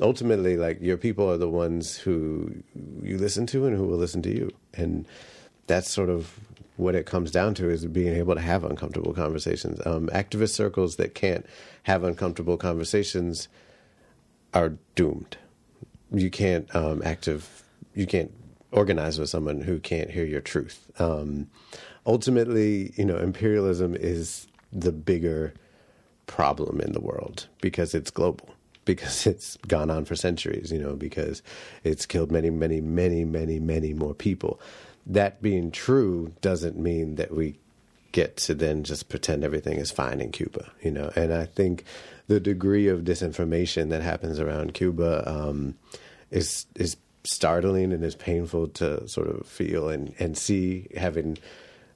[0.00, 2.62] ultimately, like your people are the ones who
[3.02, 5.06] you listen to and who will listen to you, and
[5.66, 6.40] that's sort of
[6.78, 9.84] what it comes down to is being able to have uncomfortable conversations.
[9.84, 11.44] Um, activist circles that can't
[11.82, 13.48] have uncomfortable conversations
[14.58, 15.36] are doomed.
[16.12, 17.62] you can't um, active
[17.94, 18.32] you can't
[18.72, 20.90] organize with someone who can't hear your truth.
[20.98, 21.48] Um,
[22.06, 25.54] ultimately, you know, imperialism is the bigger
[26.26, 30.96] problem in the world because it's global, because it's gone on for centuries, you know,
[30.96, 31.42] because
[31.84, 34.60] it's killed many, many, many, many, many more people.
[35.06, 37.58] That being true doesn't mean that we
[38.12, 41.10] get to then just pretend everything is fine in Cuba, you know.
[41.16, 41.84] And I think
[42.28, 45.74] the degree of disinformation that happens around Cuba um,
[46.30, 51.36] is is startling and is painful to sort of feel and and see having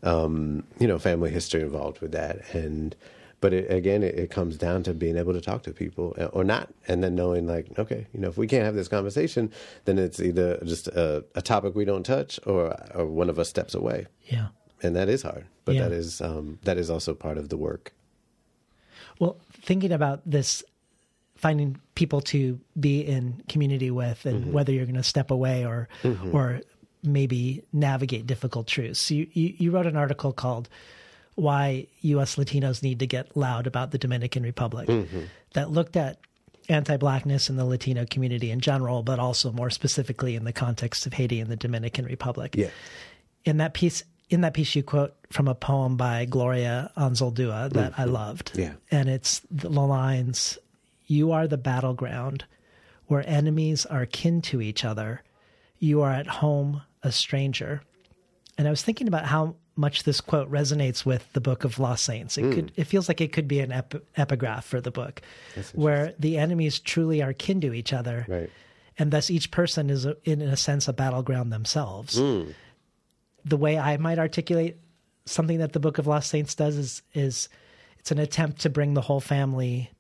[0.02, 2.40] um, you know family history involved with that.
[2.54, 2.96] And
[3.40, 6.26] but it, again it, it, comes down to being able to talk to people uh,
[6.26, 9.50] or not and then knowing like okay you know if we can't have this conversation
[9.84, 13.48] then it's either just a, a topic we don't touch or or one of us
[13.48, 14.06] steps away.
[14.26, 14.48] Yeah.
[14.82, 15.88] And that is hard but Yeah.
[15.88, 17.92] that is um, that is also part of the work.
[19.18, 20.62] Well, thinking about this,
[21.36, 24.52] finding people to be in community with, and Mm-hmm.
[24.52, 25.88] whether you're going to step away or
[26.32, 26.60] or
[27.04, 29.10] maybe navigate difficult truths.
[29.10, 30.68] You, you you wrote an article called
[31.34, 32.36] "Why U.S.
[32.36, 35.20] Latinos Need to Get Loud About the Dominican Republic" Mm-hmm.
[35.54, 36.18] that looked at
[36.68, 41.12] anti-blackness in the Latino community in general, but also more specifically in the context of
[41.12, 42.68] Haiti and the Dominican Republic yeah
[43.44, 47.92] in that piece in that piece you quote from a poem by Gloria Anzaldúa that
[47.92, 48.00] mm-hmm.
[48.00, 48.52] I loved.
[48.54, 48.72] Yeah.
[48.90, 50.58] And it's the lines
[51.06, 52.44] You are the battleground
[53.06, 55.22] where enemies are kin to each other.
[55.78, 57.82] You are at home a stranger.
[58.56, 62.04] And I was thinking about how much this quote resonates with the book of Lost
[62.04, 62.38] Saints.
[62.38, 62.52] It hmm.
[62.52, 65.20] could it feels like it could be an ep- epigraph for the book
[65.74, 68.24] where the enemies truly are kin to each other.
[68.28, 68.50] right
[68.98, 72.50] And thus each person is a, in a sense a battleground themselves hmm.
[73.44, 74.76] The way I might articulate
[75.26, 77.48] something that the Book of Lost Saints does is is
[77.98, 79.90] it's an attempt to bring the whole family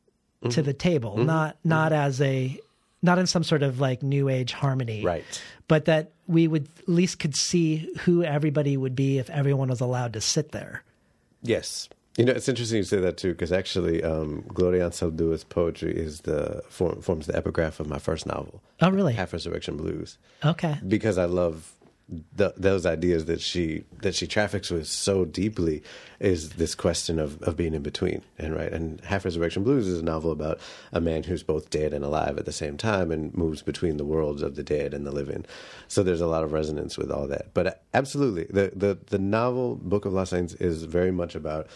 [0.42, 0.62] to mm-hmm.
[0.62, 1.26] the table, mm-hmm.
[1.26, 1.68] not mm-hmm.
[1.68, 2.58] not as a
[3.02, 6.88] not in some sort of like new age harmony, right But that we would at
[6.88, 10.82] least could see who everybody would be if everyone was allowed to sit there.
[11.42, 11.88] Yes.
[12.16, 16.20] You know, it's interesting you say that too, because actually, um, Gloria Anzaldúa's poetry is
[16.20, 19.14] the form, forms the epigraph of my first novel, Oh, really?
[19.14, 20.78] Half Resurrection Blues, Okay.
[20.86, 21.71] because I love
[22.08, 25.82] the, those ideas that she that she traffics with so deeply.
[26.20, 29.98] Is this question of, of being in between, and right, and Half Resurrection Blues is
[29.98, 30.60] a novel about
[30.92, 34.04] a man who's both dead and alive at the same time, and moves between the
[34.04, 35.44] worlds of the dead and the living.
[35.88, 37.52] So there's a lot of resonance with all that.
[37.54, 41.66] But uh, absolutely, the the the novel Book of Lost Saints is very much about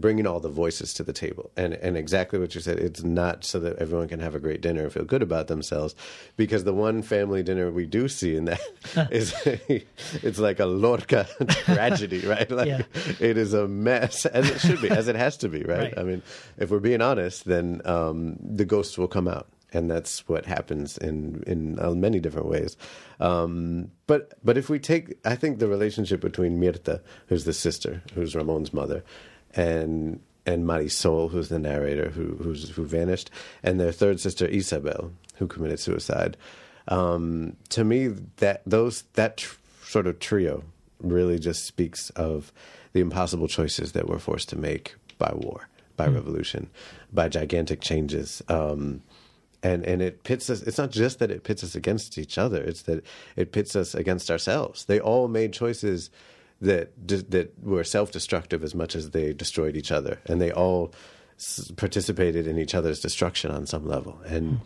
[0.00, 3.44] bringing all the voices to the table and and exactly what you said it's not
[3.44, 5.94] so that everyone can have a great dinner and feel good about themselves
[6.36, 8.60] because the one family dinner we do see in that
[9.10, 9.34] is
[10.22, 11.26] it's like a lorca
[11.64, 12.82] tragedy right like Yeah.
[13.20, 15.98] it is a mess as it should be as it has to be right, Right.
[15.98, 16.22] i mean
[16.58, 20.96] if we're being honest then um, the ghosts will come out and that's what happens
[20.96, 22.74] in in uh, many different ways.
[23.20, 28.02] Um, but but if we take, I think the relationship between Mirta, who's the sister,
[28.14, 29.04] who's Ramon's mother,
[29.54, 33.30] and and Marisol, who's the narrator, who who's who vanished,
[33.62, 36.36] and their third sister Isabel, who committed suicide.
[36.88, 38.08] Um, to me,
[38.38, 40.64] that those that tr- sort of trio
[41.00, 42.52] really just speaks of
[42.92, 46.70] the impossible choices that we're forced to make by war, by revolution,
[47.12, 48.42] by gigantic changes.
[48.48, 49.02] Um,
[49.62, 50.62] and and it pits us.
[50.62, 52.62] It's not just that it pits us against each other.
[52.62, 53.04] It's that
[53.36, 54.84] it pits us against ourselves.
[54.84, 56.10] They all made choices
[56.60, 56.90] that
[57.30, 60.92] that were self destructive as much as they destroyed each other, and they all
[61.76, 64.20] participated in each other's destruction on some level.
[64.26, 64.64] And hmm.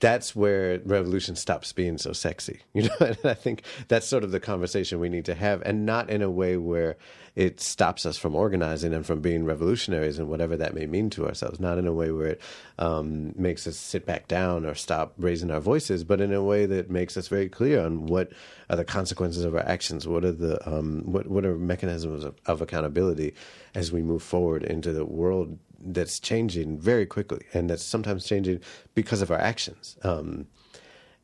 [0.00, 2.60] That's where revolution stops being so sexy.
[2.78, 5.84] You know, and I think that's sort of the conversation we need to have, and
[5.84, 6.96] not in a way where
[7.34, 11.26] it stops us from organizing and from being revolutionaries and whatever that may mean to
[11.26, 11.58] ourselves.
[11.58, 12.40] Not in a way where it
[12.78, 16.66] um, makes us sit back down or stop raising our voices, but in a way
[16.66, 18.32] that makes us very clear on what
[18.70, 20.06] are the consequences of our actions.
[20.06, 23.34] What are the um, what what are mechanisms of, of accountability
[23.74, 28.60] as we move forward into the world that's changing very quickly and that's sometimes changing
[28.94, 29.96] because of our actions.
[30.02, 30.46] Um,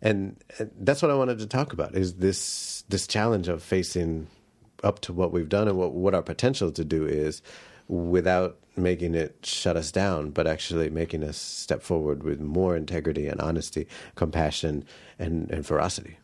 [0.01, 4.27] and, and that's what I wanted to talk about is this this challenge of facing
[4.83, 7.41] up to what we've done and what what our potential to do is
[7.89, 13.29] without making it shut us down, but actually making us step forward with more integrity
[13.29, 14.85] and honesty, compassion,
[15.19, 16.19] and, and ferocity.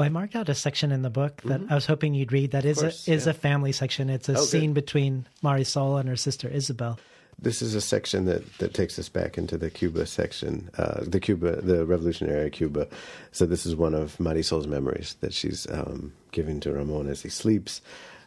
[0.00, 2.52] Well, I marked out a section in the book that I was hoping you'd read.
[2.52, 2.86] That is Mm-hmm.
[2.86, 3.30] course, a is yeah.
[3.32, 4.08] a family section.
[4.08, 4.40] It's a Okay.
[4.46, 6.98] scene between Marisol and her sister Isabel.
[7.38, 11.20] This is a section that, that takes us back into the Cuba section, uh, the
[11.20, 12.88] Cuba, the revolutionary Cuba.
[13.32, 17.28] So this is one of Marisol's memories that she's um, giving to Ramon as he
[17.28, 17.82] sleeps,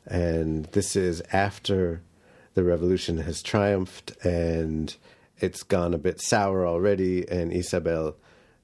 [0.06, 2.02] and this is after
[2.54, 4.96] the revolution has triumphed and
[5.40, 8.16] it's gone a bit sour already, and Isabel,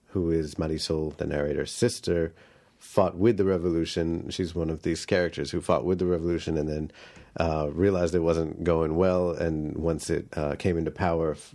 [0.10, 2.34] who is Marisol, the narrator's sister,
[2.80, 4.30] fought with the revolution.
[4.30, 6.92] She's one of these characters who fought with the revolution and then
[7.38, 11.54] uh, realized it wasn't going well, and once it uh, came into power, f-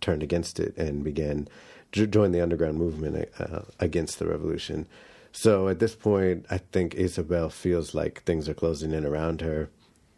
[0.00, 1.46] turned against it and began
[1.92, 4.86] j- join the underground movement uh, against the revolution.
[5.32, 9.68] So at this point, I think Isabel feels like things are closing in around her.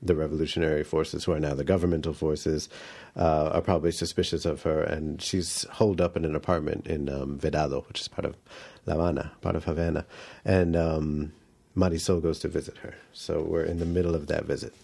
[0.04, 2.68] The revolutionary forces, who are now the governmental forces,
[3.14, 7.38] uh, are probably suspicious of her, and she's holed up in an apartment in um,
[7.38, 8.34] Vedado, which is part of
[8.86, 10.06] La Habana, part of Havana.
[10.44, 11.32] And um,
[11.76, 12.94] Marisol goes to visit her.
[13.12, 14.74] So we're in the middle of that visit.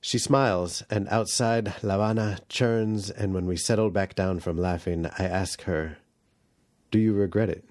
[0.00, 5.06] She smiles, and outside La Habana churns, and when we settle back down from laughing,
[5.18, 5.98] I ask her,
[6.90, 7.64] Do you regret it?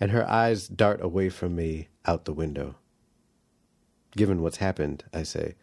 [0.00, 2.76] And her eyes dart away from me out the window.
[4.16, 5.56] Given what's happened, I say,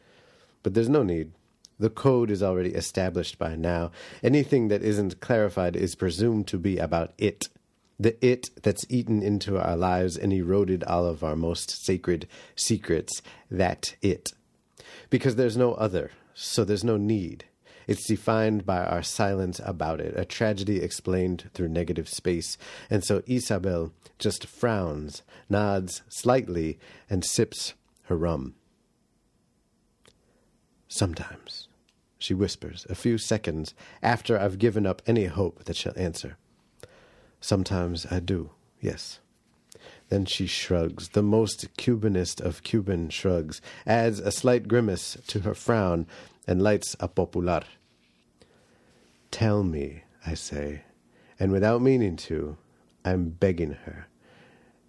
[0.62, 1.32] but there's no need.
[1.80, 3.92] The code is already established by now.
[4.24, 7.50] Anything that isn't clarified is presumed to be about it.
[8.00, 13.22] The it that's eaten into our lives and eroded all of our most sacred secrets.
[13.50, 14.34] That it
[15.10, 17.46] because there's no other, so there's no need.
[17.88, 22.58] It's defined by our silence about it, a tragedy explained through negative space.
[22.90, 26.80] And so Isabel just frowns, nods slightly,
[27.10, 28.56] and sips her rum.
[30.88, 31.68] Sometimes,
[32.18, 36.38] she whispers, a few seconds after I've given up any hope that she'll answer.
[37.42, 39.20] Sometimes I do, yes.
[40.10, 45.54] Then she shrugs, the most Cubanist of Cuban shrugs, adds a slight grimace to her
[45.54, 46.08] frown,
[46.48, 47.64] and lights a popular.
[49.32, 50.84] Tell me, I say,
[51.40, 52.58] and without meaning to,
[53.04, 54.08] I'm begging her.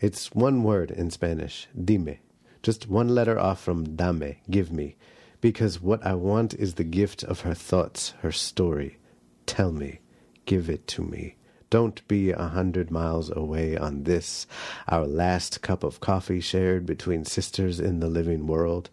[0.00, 2.18] It's one word in Spanish, dime,
[2.62, 4.96] just one letter off from dame, give me,
[5.40, 8.98] because what I want is the gift of her thoughts, her story.
[9.46, 10.00] Tell me,
[10.44, 11.36] give it to me.
[11.68, 14.46] Don't be a hundred miles away on this,
[14.88, 18.90] our last cup of coffee shared between sisters in the living world.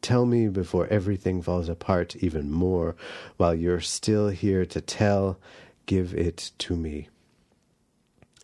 [0.00, 2.96] Tell me before everything falls apart even more,
[3.36, 5.38] while you're still here to tell,
[5.86, 7.08] give it to me.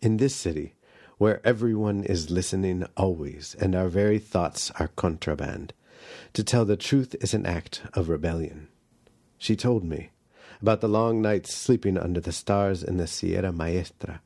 [0.01, 0.75] In this city,
[1.17, 5.73] where everyone is listening always, and our very thoughts are contraband,
[6.33, 8.69] to tell the truth is an act of rebellion.
[9.37, 10.11] She told me
[10.61, 14.21] about the long nights sleeping under the stars in the Sierra Maestra,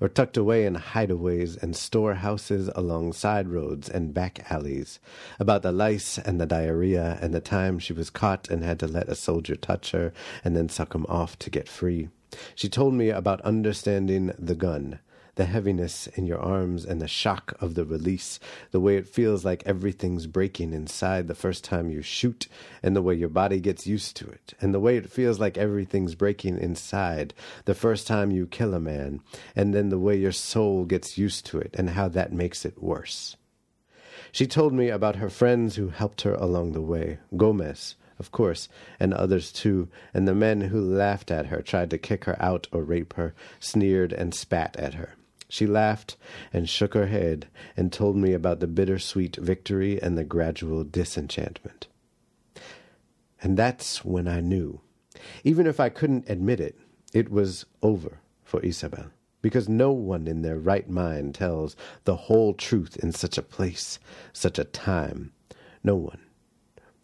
[0.00, 4.98] or tucked away in hideaways and storehouses along side roads and back alleys,
[5.38, 8.86] about the lice and the diarrhea and the time she was caught and had to
[8.86, 10.12] let a soldier touch her
[10.44, 12.08] and then suck him off to get free.
[12.54, 14.98] She told me about understanding the gun,
[15.36, 18.38] the heaviness in your arms and the shock of the release,
[18.70, 22.46] the way it feels like everything's breaking inside the first time you shoot,
[22.82, 25.58] and the way your body gets used to it, and the way it feels like
[25.58, 29.20] everything's breaking inside the first time you kill a man,
[29.56, 32.82] and then the way your soul gets used to it, and how that makes it
[32.82, 33.36] worse.
[34.32, 38.68] She told me about her friends who helped her along the way Gomez, of course,
[39.00, 42.68] and others too, and the men who laughed at her, tried to kick her out
[42.72, 45.16] or rape her, sneered and spat at her.
[45.54, 46.16] She laughed
[46.52, 47.46] and shook her head
[47.76, 51.86] and told me about the bittersweet victory and the gradual disenchantment.
[53.40, 54.80] And that's when I knew,
[55.44, 56.76] even if I couldn't admit it,
[57.12, 62.54] it was over for Isabel, because no one in their right mind tells the whole
[62.54, 64.00] truth in such a place,
[64.32, 65.32] such a time.
[65.84, 66.22] No one.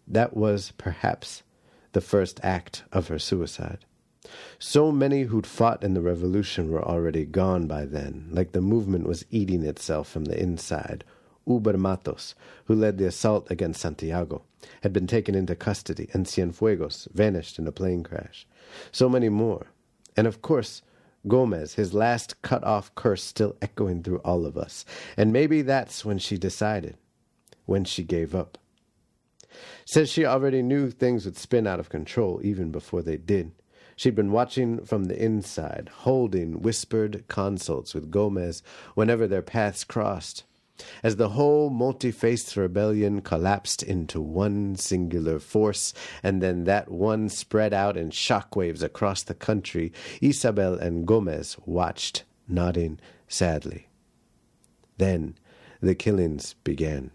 [0.09, 1.45] That was perhaps
[1.93, 3.85] the first act of her suicide.
[4.59, 9.07] So many who'd fought in the revolution were already gone by then, like the movement
[9.07, 11.05] was eating itself from the inside.
[11.47, 12.35] Huber Matos,
[12.67, 14.43] who led the assault against Santiago,
[14.83, 18.47] had been taken into custody, and Cienfuegos vanished in a plane crash.
[18.93, 19.69] So many more.
[20.17, 20.83] And of course,
[21.27, 24.85] Gomez, his last cut off curse still echoing through all of us.
[25.17, 26.97] And maybe that's when she decided,
[27.67, 28.59] when she gave up.
[29.85, 33.53] Says she already knew things would spin out of control even before they did.
[34.01, 38.63] She'd been watching from the inside, holding whispered consults with Gomez
[38.95, 40.45] whenever their paths crossed.
[41.03, 45.93] As the whole multi faced rebellion collapsed into one singular force,
[46.23, 49.93] and then that one spread out in shockwaves across the country,
[50.23, 53.89] Isabel and Gomez watched, nodding sadly.
[54.97, 55.35] Then
[55.83, 57.11] the killings began.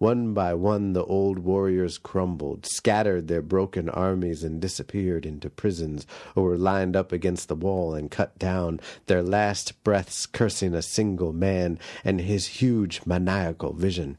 [0.00, 6.06] One by one, the old warriors crumbled, scattered their broken armies, and disappeared into prisons,
[6.34, 10.80] or were lined up against the wall and cut down, their last breaths cursing a
[10.80, 14.16] single man and his huge maniacal vision.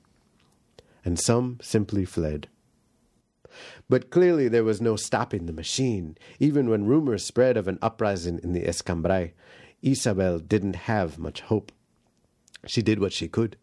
[1.04, 2.48] And some simply fled.
[3.90, 8.40] But clearly there was no stopping the machine, even when rumors spread of an uprising
[8.44, 9.34] in the Escambray.
[9.82, 11.72] Isabel didn't have much hope.
[12.68, 13.58] She did what she could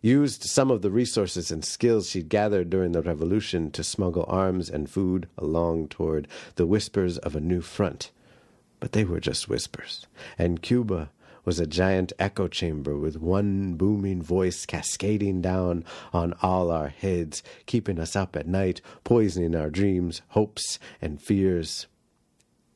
[0.00, 4.70] used some of the resources and skills she'd gathered during the revolution to smuggle arms
[4.70, 8.10] and food along toward the whispers of a new front.
[8.80, 10.06] But they were just whispers,
[10.38, 11.10] and Cuba
[11.46, 17.42] was a giant echo chamber with one booming voice cascading down on all our heads,
[17.66, 21.86] keeping us up at night, poisoning our dreams, hopes, and fears.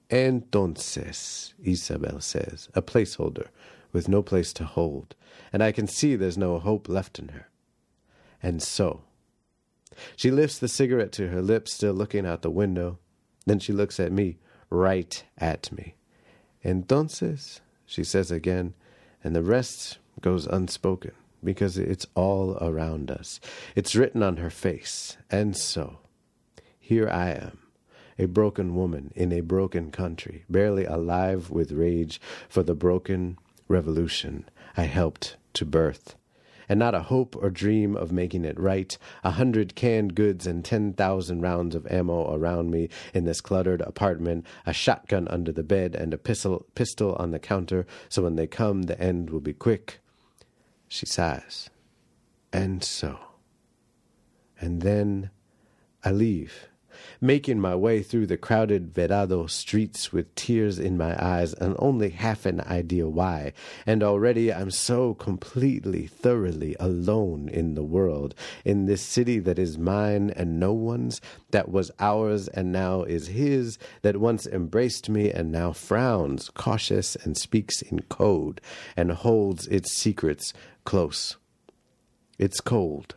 [0.09, 3.49] Entonces, Isabel says, a placeholder
[3.93, 5.15] with no place to hold,
[5.53, 7.49] and I can see there's no hope left in her.
[8.43, 9.03] And so,
[10.17, 12.99] she lifts the cigarette to her lips, still looking out the window.
[13.47, 14.39] Then she looks at me,
[14.71, 15.95] right at me.
[16.65, 18.75] Entonces, she says again,
[19.23, 21.13] and the rest goes unspoken
[21.43, 23.41] because it's all around us.
[23.75, 25.17] It's written on her face.
[25.31, 25.99] And so,
[26.79, 27.59] here I am,
[28.19, 33.39] a broken woman in a broken country, barely alive with rage for the broken
[33.71, 36.17] revolution I helped to birth.
[36.69, 38.97] And not a hope or dream of making it right.
[39.25, 43.81] A hundred canned goods and ten thousand rounds of ammo around me in this cluttered
[43.81, 48.37] apartment, a shotgun under the bed, and a pistol, pistol on the counter, so when
[48.37, 49.99] they come, the end will be quick.
[50.87, 51.71] She sighs.
[52.53, 53.19] And so.
[54.61, 55.31] And then
[56.05, 56.70] I leave
[57.21, 62.11] making my way through the crowded Vedado streets with tears in my eyes and only
[62.11, 63.53] half an idea why.
[63.87, 69.77] And already I'm so completely, thoroughly alone in the world, in this city that is
[69.77, 75.31] mine and no one's, that was ours and now is his, that once embraced me
[75.31, 78.61] and now frowns, cautious and speaks in code,
[78.97, 80.53] and holds its secrets
[80.85, 81.37] close.
[82.39, 83.17] It's cold.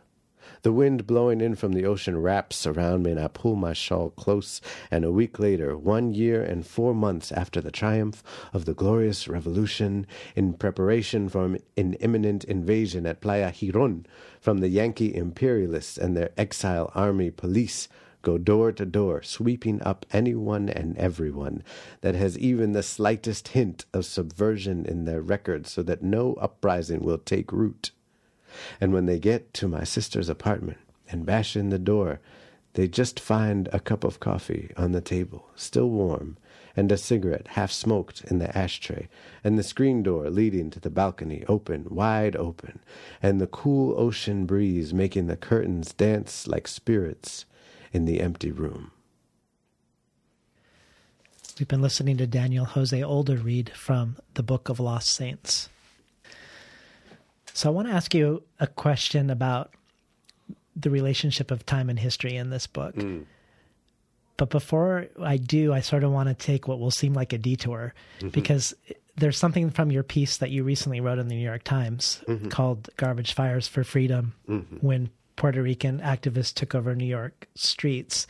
[0.64, 4.08] The wind blowing in from the ocean wraps around me, and I pull my shawl
[4.08, 4.62] close.
[4.90, 8.22] And a week later, one year and four months after the triumph
[8.54, 14.06] of the glorious revolution, in preparation for an imminent invasion at Playa Giron
[14.40, 17.86] from the Yankee imperialists and their exile army police,
[18.22, 21.62] go door to door, sweeping up anyone and everyone
[22.00, 27.00] that has even the slightest hint of subversion in their records so that no uprising
[27.00, 27.90] will take root.
[28.80, 30.78] And when they get to my sister's apartment
[31.10, 32.20] and bash in the door,
[32.74, 36.36] they just find a cup of coffee on the table, still warm,
[36.76, 39.08] and a cigarette half smoked in the ashtray,
[39.44, 42.80] and the screen door leading to the balcony open, wide open,
[43.22, 47.44] and the cool ocean breeze making the curtains dance like spirits
[47.92, 48.90] in the empty room.
[51.60, 55.68] We've been listening to Daniel Jose Older read from the Book of Lost Saints.
[57.54, 59.72] So I want to ask you a question about
[60.76, 62.96] the relationship of time and history in this book.
[62.96, 63.24] Mm.
[64.36, 67.38] But before I do, I sort of want to take what will seem like a
[67.38, 68.28] detour mm-hmm.
[68.30, 68.74] because
[69.16, 72.48] there's something from your piece that you recently wrote in the New York Times mm-hmm.
[72.48, 74.76] called Garbage Fires for Freedom mm-hmm.
[74.84, 78.26] when Puerto Rican activists took over New York streets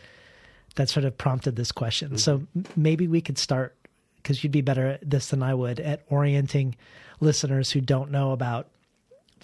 [0.75, 2.19] that sort of prompted this question.
[2.19, 2.43] So
[2.77, 3.75] maybe we could start
[4.17, 6.77] because you'd be better at this than I would at orienting
[7.21, 8.69] listeners who don't know about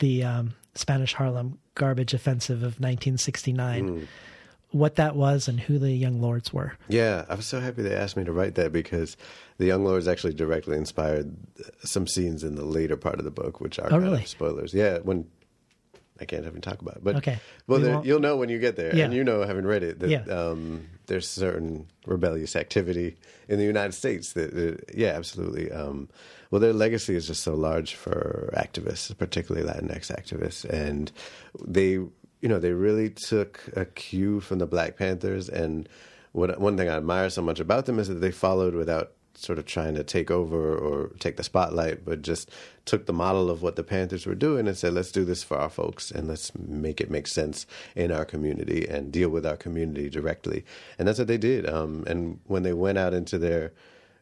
[0.01, 3.89] the um, Spanish Harlem garbage offensive of 1969.
[3.89, 4.07] Mm.
[4.73, 6.75] What that was and who the Young Lords were.
[6.89, 9.17] Yeah, I was so happy they asked me to write that because
[9.59, 11.37] the Young Lords actually directly inspired
[11.83, 14.25] some scenes in the later part of the book, which are oh, really?
[14.27, 14.73] spoilers.
[14.73, 15.27] Yeah, when
[16.21, 17.05] I can't even talk about it.
[17.05, 17.39] But okay.
[17.67, 19.07] well, we you'll know when you get there, yeah.
[19.07, 20.23] and you know, having read it, that yeah.
[20.27, 23.17] um, there's certain rebellious activity
[23.49, 24.35] in the United States.
[24.35, 25.73] That, that yeah, absolutely.
[25.73, 26.09] Um,
[26.51, 31.13] well, their legacy is just so large for activists, particularly Latinx activists, and
[31.65, 35.49] they, you know, they really took a cue from the Black Panthers.
[35.49, 35.89] And
[36.33, 39.59] what one thing I admire so much about them is that they followed without sort
[39.59, 42.51] of trying to take over or take the spotlight, but just
[42.85, 45.57] took the model of what the Panthers were doing and said, let's do this for
[45.57, 49.57] our folks and let's make it make sense in our community and deal with our
[49.57, 50.65] community directly.
[50.99, 51.69] And that's what they did.
[51.69, 53.73] Um, and when they went out into their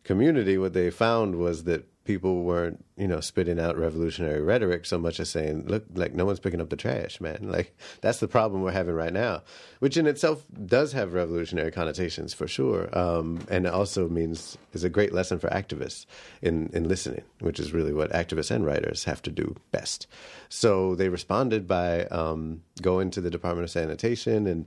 [0.04, 4.98] community, what they found was that people weren't, you know, spitting out revolutionary rhetoric so
[4.98, 7.36] much as saying, look, like no one's picking up the trash, man.
[7.58, 9.42] Like that's the problem we're having right now,
[9.80, 12.88] which in itself does have revolutionary connotations for sure.
[12.96, 16.06] Um, and it also means is a great lesson for activists
[16.40, 20.06] in, in listening, which is really what activists and writers have to do best.
[20.48, 24.64] So they responded by um, going to the Department of Sanitation and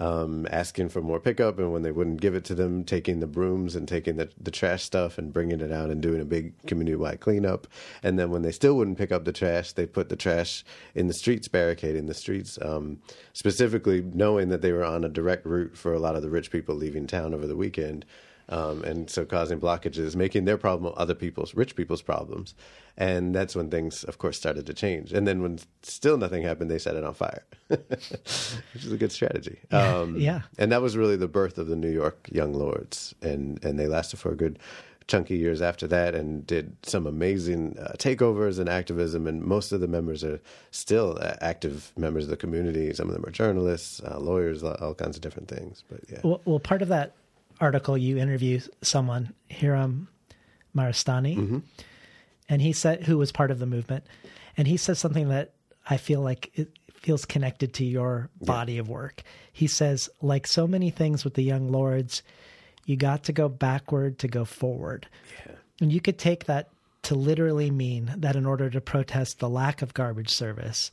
[0.00, 3.26] um, asking for more pickup, and when they wouldn't give it to them, taking the
[3.26, 6.54] brooms and taking the, the trash stuff and bringing it out and doing a big
[6.66, 7.66] community wide cleanup.
[8.02, 11.06] And then when they still wouldn't pick up the trash, they put the trash in
[11.06, 13.00] the streets, barricading the streets, um,
[13.34, 16.50] specifically knowing that they were on a direct route for a lot of the rich
[16.50, 18.06] people leaving town over the weekend.
[18.50, 22.54] Um, and so causing blockages, making their problem other people's, rich people's problems.
[22.96, 25.12] And that's when things, of course, started to change.
[25.12, 29.12] And then when still nothing happened, they set it on fire, which is a good
[29.12, 29.60] strategy.
[29.70, 30.42] Um, yeah.
[30.58, 33.86] And that was really the birth of the New York Young Lords, and and they
[33.86, 34.58] lasted for a good
[35.06, 39.80] chunky years after that and did some amazing uh, takeovers and activism and most of
[39.80, 40.40] the members are
[40.70, 44.74] still uh, active members of the community some of them are journalists uh, lawyers all,
[44.74, 47.12] all kinds of different things but yeah Well, well, part of that
[47.60, 50.08] article, you interview someone, Hiram
[50.74, 51.58] Maristany, Mm-hmm.
[52.48, 54.04] and he said who was part of the movement,
[54.56, 55.52] and he says something that
[55.88, 59.22] I feel like it feels connected to your body of work.
[59.52, 62.22] He says, like so many things with the young lords,
[62.84, 65.06] you got to go backward to go forward.
[65.46, 65.54] Yeah.
[65.80, 66.68] And you could take that
[67.04, 70.90] to literally mean that in order to protest the lack of garbage service,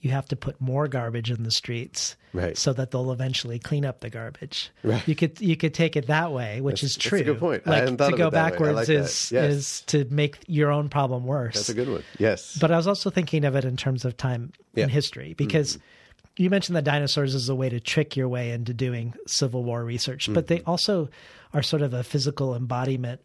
[0.00, 2.56] you have to put more garbage in the streets Right.
[2.56, 4.70] so that they'll eventually clean up the garbage.
[4.84, 5.06] Right.
[5.08, 7.22] You could you could take it that way, which That's- is that's a true.
[7.24, 7.66] good point.
[7.66, 8.26] Like to go it that way.
[8.26, 9.52] I backwards like is Yes.
[9.52, 11.54] is to make your own problem worse.
[11.54, 14.16] that's a good one yes But I was also thinking of it in terms of
[14.16, 14.84] time Yeah.
[14.84, 16.42] in history because mm-hmm.
[16.42, 19.84] you mentioned that dinosaurs is a way to trick your way into doing Civil War
[19.84, 20.70] research, but they mm-hmm.
[20.70, 21.08] also
[21.52, 23.20] are sort of a physical embodiment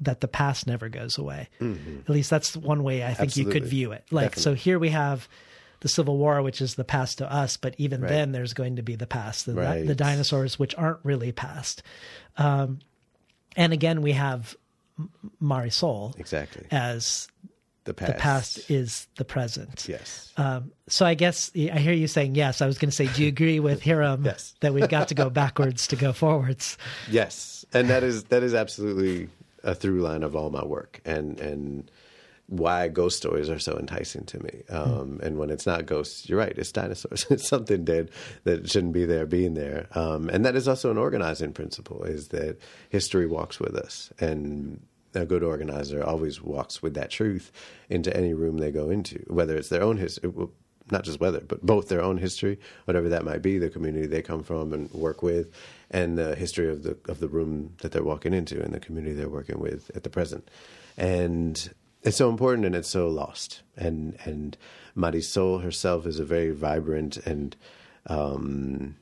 [0.00, 1.48] that the past never goes away.
[1.60, 2.00] Mm-hmm.
[2.00, 4.04] At least that's one way I think you could view it.
[4.10, 5.28] Like, so here we have
[5.80, 8.08] the Civil War, which is the past to us, but even Right.
[8.10, 9.86] then there's going to be the past, the, Right.
[9.86, 11.82] the dinosaurs, which aren't really past.
[12.36, 12.80] Um,
[13.56, 14.54] and again, we have
[15.42, 17.28] Marisol exactly as
[17.84, 19.86] the past the past is the present.
[19.88, 22.60] yes Um, so I guess I hear you saying yes.
[22.60, 24.54] I was going to say, do you agree with Hiram Yes.
[24.60, 26.76] that we've got to go backwards to go forwards?
[27.10, 29.28] Yes, and that is that is absolutely
[29.62, 31.90] a through line of all my work, and and
[32.50, 34.62] why ghost stories are so enticing to me.
[34.68, 37.24] Um, And when it's not ghosts, you're right, it's dinosaurs.
[37.30, 38.10] it's something dead
[38.44, 39.86] that shouldn't be there being there.
[39.94, 44.80] Um, and that is also an organizing principle: is that history walks with us, and
[45.14, 47.52] a good organizer always walks with that truth
[47.88, 50.30] into any room they go into, whether it's their own history.
[50.90, 54.22] Not just whether, but both their own history, whatever that might be, the community they
[54.22, 55.54] come from and work with,
[55.88, 59.14] and the history of the of the room that they're walking into and the community
[59.14, 60.50] they're working with at the present.
[60.96, 61.72] And
[62.02, 63.62] it's so important and it's so lost.
[63.76, 64.56] And and
[64.96, 67.56] Marisol herself is a very vibrant and
[68.06, 68.96] um,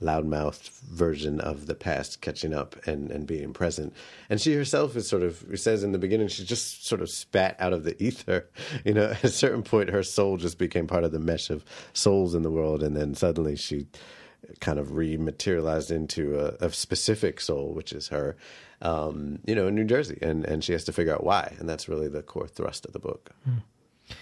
[0.00, 3.94] loudmouthed version of the past catching up and, and being present.
[4.28, 7.56] And she herself is sort of, says in the beginning, she just sort of spat
[7.58, 8.48] out of the ether.
[8.84, 11.64] You know, at a certain point, her soul just became part of the mesh of
[11.92, 12.82] souls in the world.
[12.82, 13.88] And then suddenly she
[14.60, 18.36] kind of rematerialized into a, a specific soul, which is her,
[18.82, 20.18] um, you know, in New Jersey.
[20.22, 21.54] And, and she has to figure out why.
[21.58, 23.30] And that's really the core thrust of the book.
[23.44, 24.14] Hmm.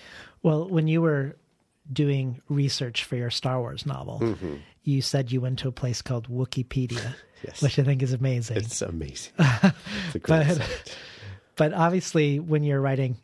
[0.42, 1.36] Well, when you were
[1.92, 4.56] doing research for your Star Wars novel, mm-hmm.
[4.82, 7.62] you said you went to a place called Wikipedia, Yes.
[7.62, 8.56] which I think is amazing.
[8.56, 9.32] It's amazing.
[9.38, 10.96] It's a great But-
[11.58, 13.16] but obviously, when you're writing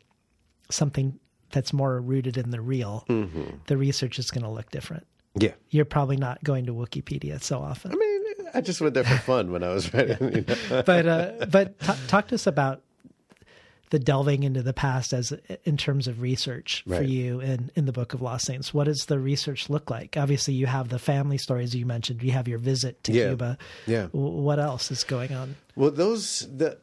[0.69, 1.17] something
[1.51, 3.43] that's more rooted in the real, mm-hmm.
[3.67, 5.07] the research is going to look different.
[5.35, 5.53] Yeah.
[5.69, 7.93] You're probably not going to Wikipedia so often.
[7.93, 8.04] I mean,
[8.55, 10.17] I just went there for fun when I was writing.
[10.33, 10.81] You know?
[10.85, 12.81] but uh, but t- talk to us about
[13.91, 15.31] the delving into the past as
[15.63, 18.73] in terms of research for you in in the Book of Lost Saints.
[18.73, 20.17] What does the research look like?
[20.17, 22.23] Obviously, you have the family stories you mentioned.
[22.23, 23.27] You have your visit to Yeah.
[23.27, 23.57] Cuba.
[23.85, 24.07] Yeah.
[24.11, 25.55] What else is going on?
[25.75, 26.79] Well, those the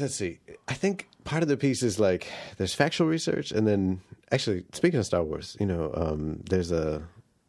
[0.00, 0.40] let's see.
[0.66, 4.00] I think part of the piece is like there's factual research, and then
[4.32, 7.02] actually speaking of Star Wars, you know, um, there's a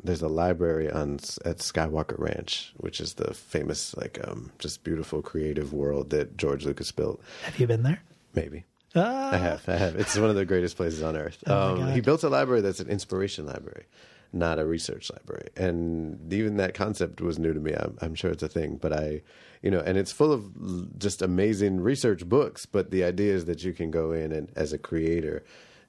[0.04, 5.22] there's a library on at Skywalker Ranch, which is the famous like um, just beautiful
[5.22, 7.22] creative world that George Lucas built.
[7.44, 8.02] Have you been there?
[8.36, 8.66] Maybe.
[8.96, 9.68] Ah, I have.
[9.68, 9.96] I have.
[9.96, 11.44] It's one of the greatest places on earth.
[11.48, 13.86] Oh, um, he built a library that's an inspiration library,
[14.32, 15.50] not a research library.
[15.56, 17.74] And even that concept was new to me.
[17.74, 19.22] I'm, I'm sure it's a thing, but I,
[19.64, 22.66] you know, and it's full of just amazing research books.
[22.68, 25.44] But the idea is that you can go in and, as a creator,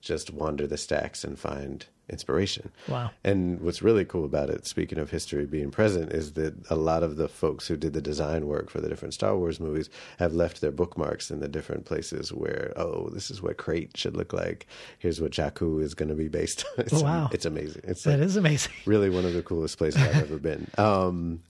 [0.05, 2.71] just wander the stacks and find inspiration.
[2.87, 3.11] Wow.
[3.25, 7.03] And what's really cool about it, speaking of history being present, is that a lot
[7.03, 9.89] of the folks who did the design work for the different Star Wars movies
[10.19, 14.17] have left their bookmarks in the different places where, oh, this is what Crait should
[14.17, 14.67] look like.
[14.99, 16.85] Here's what Jakku is going to be based on.
[16.85, 17.31] It's, Wow.
[17.33, 17.83] It's amazing.
[17.85, 18.73] It's that like is amazing.
[18.85, 20.69] really one of the coolest places I've ever been.
[20.77, 21.43] Um,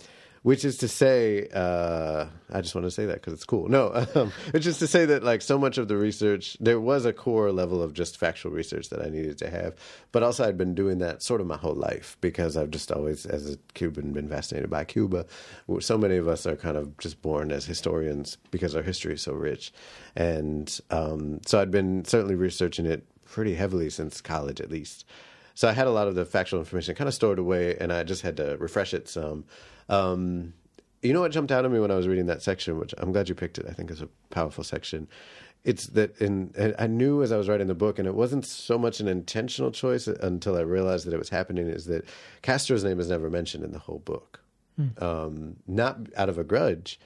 [0.45, 3.66] which is to say, uh, I just want to say that because it's cool.
[3.66, 7.07] No, um, which is to say that like so much of the research, there was
[7.07, 9.74] a core level of just factual research that I needed to have,
[10.12, 13.24] but also I'd been doing that sort of my whole life because I've just always,
[13.24, 15.24] as a Cuban, been fascinated by Cuba.
[15.80, 19.22] So many of us are kind of just born as historians because our history is
[19.22, 19.72] so rich,
[20.14, 25.07] and um, so I'd been certainly researching it pretty heavily since college, at least.
[25.55, 28.02] So I had a lot of the factual information kind of stored away, and I
[28.02, 29.44] just had to refresh it some.
[29.88, 30.55] Um,
[31.02, 33.12] you know what jumped out at me when I was reading that section, which I'm
[33.12, 33.66] glad you picked it.
[33.68, 35.07] I think is a powerful section.
[35.62, 38.44] It's that in and I knew as I was writing the book, and it wasn't
[38.46, 41.68] so much an intentional choice until I realized that it was happening.
[41.68, 42.05] Is that
[42.42, 44.40] Castro's name is never mentioned in the whole book,
[44.98, 46.98] um, not out of a grudge,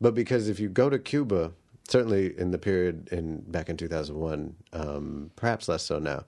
[0.00, 1.52] but because if you go to Cuba,
[1.88, 6.24] certainly in the period in back in 2001, um, perhaps less so now,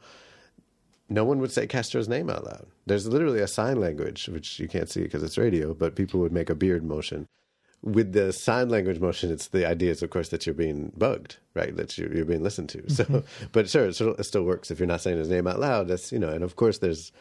[1.09, 2.66] no one would say Castro's name out loud.
[2.86, 6.32] There's literally a sign language, which you can't see because it's radio, but people would
[6.32, 7.26] make a beard motion.
[7.82, 11.36] With the sign language motion, it's the idea is, of course, that you're being bugged,
[11.54, 11.76] right?
[11.76, 12.90] That you're, you're being listened to.
[12.90, 13.46] So, mm-hmm.
[13.52, 15.86] but sure, it still, it still works if you're not saying his name out loud.
[15.88, 17.12] That's you know, and of course, there's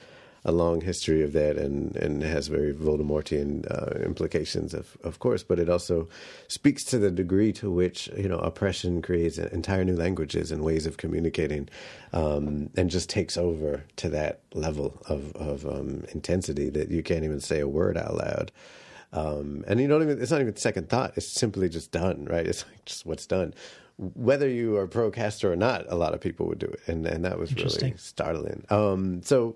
[0.46, 5.44] a long history of that, and and has very Voldemortian uh, implications, of of course.
[5.44, 6.08] But it also
[6.48, 10.86] speaks to the degree to which you know oppression creates entire new languages and ways
[10.86, 11.68] of communicating,
[12.14, 17.24] um, and just takes over to that level of of um, intensity that you can't
[17.24, 18.52] even say a word out loud.
[19.14, 21.14] Um, and you don't even, it's not even second thought.
[21.16, 22.46] It's simply just done, right?
[22.46, 23.54] It's like just what's done.
[23.98, 26.82] Whether you are pro Castro or not, a lot of people would do it.
[26.88, 28.66] And, and that was really startling.
[28.70, 29.56] Um, so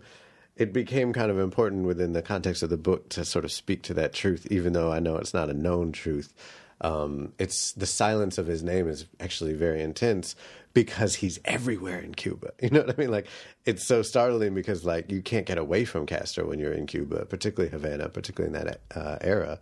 [0.59, 3.81] it became kind of important within the context of the book to sort of speak
[3.83, 6.33] to that truth, even though I know it's not a known truth.
[6.81, 10.35] Um, it's the silence of his name is actually very intense
[10.73, 12.51] because he's everywhere in Cuba.
[12.61, 13.11] You know what I mean?
[13.11, 13.27] Like
[13.65, 17.25] it's so startling because like you can't get away from Castro when you're in Cuba,
[17.25, 19.59] particularly Havana, particularly in that uh, era.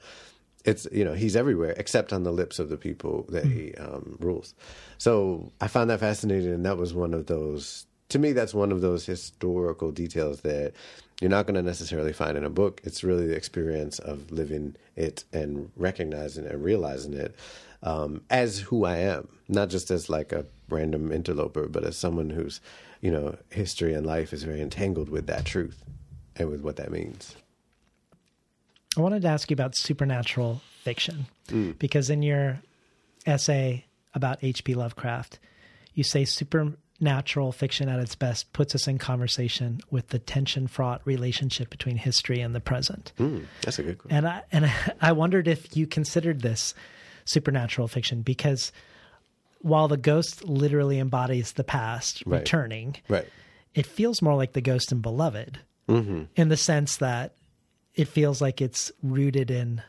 [0.66, 4.18] It's you know he's everywhere except on the lips of the people that he um,
[4.20, 4.54] rules.
[4.98, 7.86] So I found that fascinating, and that was one of those.
[8.10, 10.74] To me, that's one of those historical details that
[11.20, 12.82] you're not going to necessarily find in a book.
[12.84, 17.36] It's really the experience of living it and recognizing and realizing it
[17.84, 22.30] um, as who I am, not just as like a random interloper, but as someone
[22.30, 22.62] whose,
[23.01, 25.84] you know, history and life is very entangled with that truth
[26.36, 27.36] and with what that means.
[28.95, 31.28] I wanted to ask you about supernatural fiction
[31.78, 32.60] because in your
[33.26, 33.86] essay
[34.16, 34.74] about H.P.
[34.74, 35.38] Lovecraft,
[35.93, 36.26] you say
[37.00, 41.95] supernatural fiction at its best puts us in conversation with the tension fraught relationship between
[41.98, 43.12] history and the present.
[43.20, 44.18] Mm, that's a good question.
[44.18, 44.72] And I and
[45.02, 46.74] I wondered if you considered this
[47.26, 48.72] supernatural fiction because
[49.60, 52.39] while the ghost literally embodies the past Right.
[52.39, 53.28] returning, Right.
[53.76, 56.24] it feels more like the ghost in Beloved Mm-hmm.
[56.36, 57.34] in the sense that
[57.95, 59.82] it feels like it's rooted in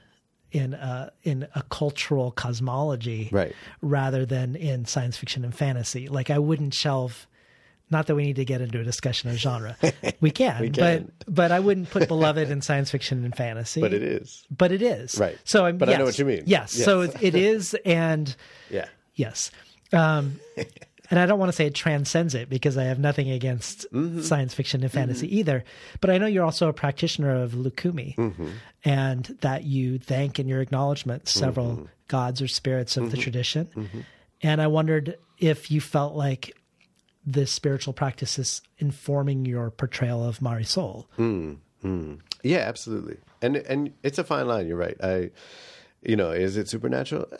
[0.52, 3.54] in a in a cultural cosmology Right.
[3.82, 6.08] rather than in science fiction and fantasy.
[6.08, 7.26] Like I wouldn't shelve
[7.90, 9.76] not that we need to get into a discussion of genre.
[10.20, 11.12] We can, We can.
[11.26, 13.80] but but I wouldn't put Beloved in science fiction and fantasy.
[13.80, 14.44] But it is.
[14.50, 15.18] But it is.
[15.18, 15.38] Right.
[15.44, 16.42] So I'm But I know what you mean.
[16.46, 16.76] Yes.
[16.76, 16.84] Yes.
[16.84, 18.34] So it, it is and
[18.70, 18.86] Yeah.
[19.14, 19.50] Yes.
[19.92, 20.38] Um,
[21.10, 24.20] and I don't want to say it transcends it because I have nothing against Mm-hmm.
[24.22, 25.64] science fiction and fantasy either.
[26.00, 28.48] But I know you're also a practitioner of Lukumi Mm-hmm.
[28.84, 31.84] and that you thank in your acknowledgement several Mm-hmm.
[32.08, 33.68] gods or spirits of the tradition.
[34.42, 36.54] And I wondered if you felt like
[37.26, 41.06] this spiritual practice is informing your portrayal of Marisol.
[42.42, 43.16] Yeah, absolutely.
[43.42, 44.66] And and it's a fine line.
[44.68, 44.96] You're right.
[45.02, 45.30] I,
[46.02, 47.26] you know, is it supernatural?
[47.32, 47.36] Eh,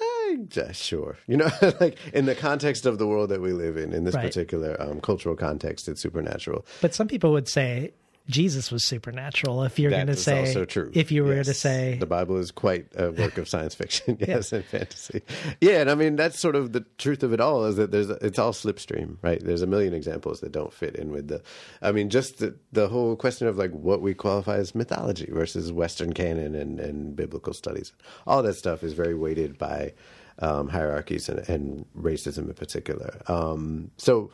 [0.53, 1.19] yeah, sure.
[1.27, 1.49] You know,
[1.81, 4.25] like in the context of the world that we live in, in this Right.
[4.27, 6.65] particular um, cultural context, it's supernatural.
[6.81, 7.93] But some people would say
[8.29, 9.63] Jesus was supernatural.
[9.65, 10.91] If you're going to say, also true.
[10.93, 11.47] if you were Yes.
[11.47, 15.23] to say, the Bible is quite a work of science fiction, yes, and fantasy.
[15.63, 18.11] Yeah, and I mean that's sort of the truth of it all is that there's
[18.11, 19.43] it's all slipstream, right?
[19.43, 21.41] There's a million examples that don't fit in with the.
[21.81, 25.73] I mean, just the the whole question of like what we qualify as mythology versus
[25.73, 27.95] Western canon and and biblical studies,
[28.27, 29.95] all that stuff is very weighted by
[30.41, 33.21] um, hierarchies and, and racism in particular.
[33.27, 34.31] Um, so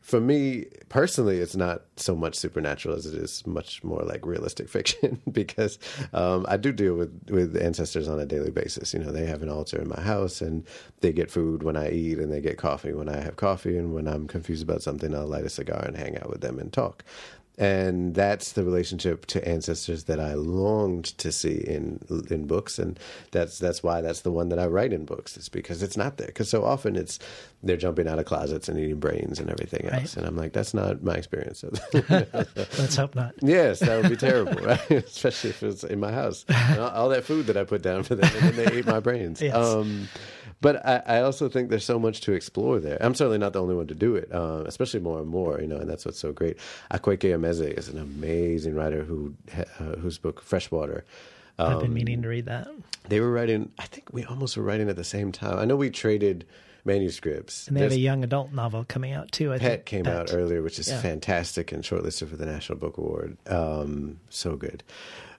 [0.00, 4.66] for me personally, it's not so much supernatural as it is much more like realistic
[4.76, 5.78] fiction because
[6.14, 8.94] um, I do deal with, with ancestors on a daily basis.
[8.94, 10.64] You know, they have an altar in my house and
[11.00, 13.76] they get food when I eat and they get coffee when I have coffee.
[13.76, 16.58] And when I'm confused about something, I'll light a cigar and hang out with them
[16.58, 17.04] and talk.
[17.60, 21.98] And that's the relationship to ancestors that I longed to see in
[22.30, 22.96] in books, and
[23.32, 25.36] that's that's why that's the one that I write in books.
[25.36, 26.28] It's because it's not there.
[26.28, 27.18] Because so often it's
[27.64, 30.16] they're jumping out of closets and eating brains and everything else, Right.
[30.18, 31.64] and I'm like, that's not my experience.
[32.08, 33.34] let's hope not.
[33.42, 34.90] yes, that would be terrible, right?
[34.92, 36.44] especially if it's in my house.
[36.78, 39.00] All, all that food that I put down for them, and then they ate my
[39.00, 39.42] brains.
[39.42, 39.56] Yes.
[39.56, 40.08] Um,
[40.60, 42.98] but I, I also think there's so much to explore there.
[43.00, 45.66] I'm certainly not the only one to do it, uh, especially more and more, you
[45.66, 46.56] know, and that's what's so great.
[46.90, 51.04] Akwaeke Emezi is an amazing writer who uh, whose book Freshwater.
[51.58, 52.68] I've Um, been meaning to read that.
[53.08, 53.72] They were writing.
[53.78, 55.58] I think we almost were writing at the same time.
[55.58, 56.44] I know we traded
[56.84, 57.66] manuscripts.
[57.68, 59.52] And they have There's- a young adult novel coming out too.
[59.52, 59.84] I Pet think.
[59.86, 60.16] came Pet.
[60.16, 61.00] out earlier, which is Yeah.
[61.00, 63.36] fantastic and shortlisted for the National Book Award.
[63.46, 64.82] Um, so good.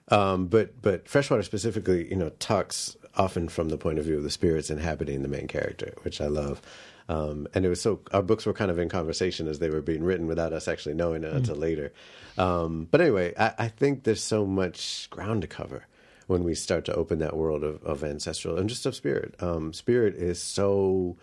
[0.08, 4.22] Um, but but Freshwater specifically, you know, talks often from the point of view of
[4.22, 6.62] the spirits inhabiting the main character, which I love.
[7.08, 9.80] Um, and it was so our books were kind of in conversation as they were
[9.80, 11.92] being written without us actually knowing it until later.
[12.38, 15.86] Um, but anyway, I, I think there's so much ground to cover
[16.28, 19.34] when we start to open that world of, of ancestral and just of spirit.
[19.40, 21.16] Um, spirit is so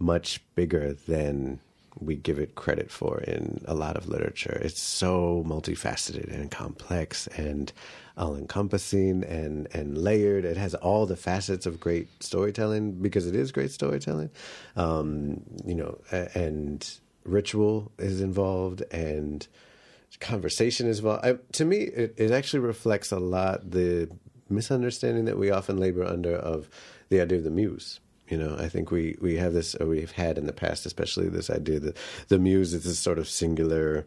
[0.00, 1.60] much bigger than
[2.00, 4.58] we give it credit for in a lot of literature.
[4.60, 7.72] It's so multifaceted and complex and
[8.18, 10.44] all encompassing and, and layered.
[10.44, 14.30] It has all the facets of great storytelling because it is great storytelling.
[14.76, 15.98] Um, you know,
[16.34, 16.88] and
[17.24, 19.46] ritual is involved and
[20.20, 21.24] conversation is involved.
[21.24, 24.08] I, to me, it, it actually reflects a lot the
[24.48, 26.68] misunderstanding that we often labor under of
[27.10, 28.00] the idea of the muse.
[28.28, 31.28] You know, I think we, we have this, or we've had in the past, especially
[31.28, 31.96] this idea that
[32.28, 34.06] the muse is this sort of singular,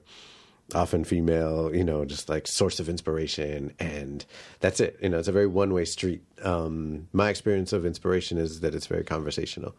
[0.76, 4.26] often female, you know, just like source of inspiration, and
[4.60, 4.98] that's it.
[5.02, 6.22] You know, it's a very one way street.
[6.44, 9.76] Um, my experience of inspiration is that it's very conversational,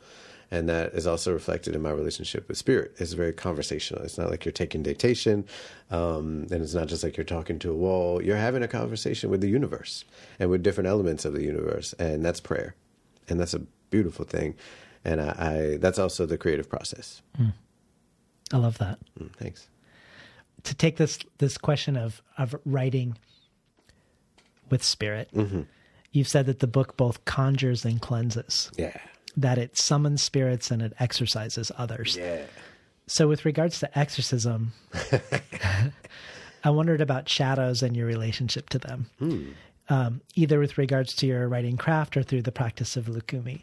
[0.51, 2.95] and that is also reflected in my relationship with spirit.
[2.99, 4.03] It's very conversational.
[4.03, 5.47] It's not like you're taking dictation,
[5.90, 8.22] um, and it's not just like you're talking to a wall.
[8.22, 10.05] You're having a conversation with the universe
[10.38, 12.74] and with different elements of the universe, and that's prayer,
[13.28, 14.55] and that's a beautiful thing.
[15.05, 17.22] And I, I that's also the creative process.
[18.53, 18.99] I love that.
[19.18, 19.68] Mm, thanks.
[20.64, 23.16] To take this this question of of writing
[24.70, 25.62] with spirit, Mm-hmm.
[26.12, 28.70] you've said that the book both conjures and cleanses.
[28.78, 28.96] Yeah.
[29.36, 32.16] That it summons spirits and it exorcises others.
[32.16, 32.42] Yeah.
[33.06, 34.72] So, with regards to exorcism,
[36.64, 39.06] I wondered about shadows and your relationship to them,
[39.88, 43.62] um, either with regards to your writing craft or through the practice of Lukumi.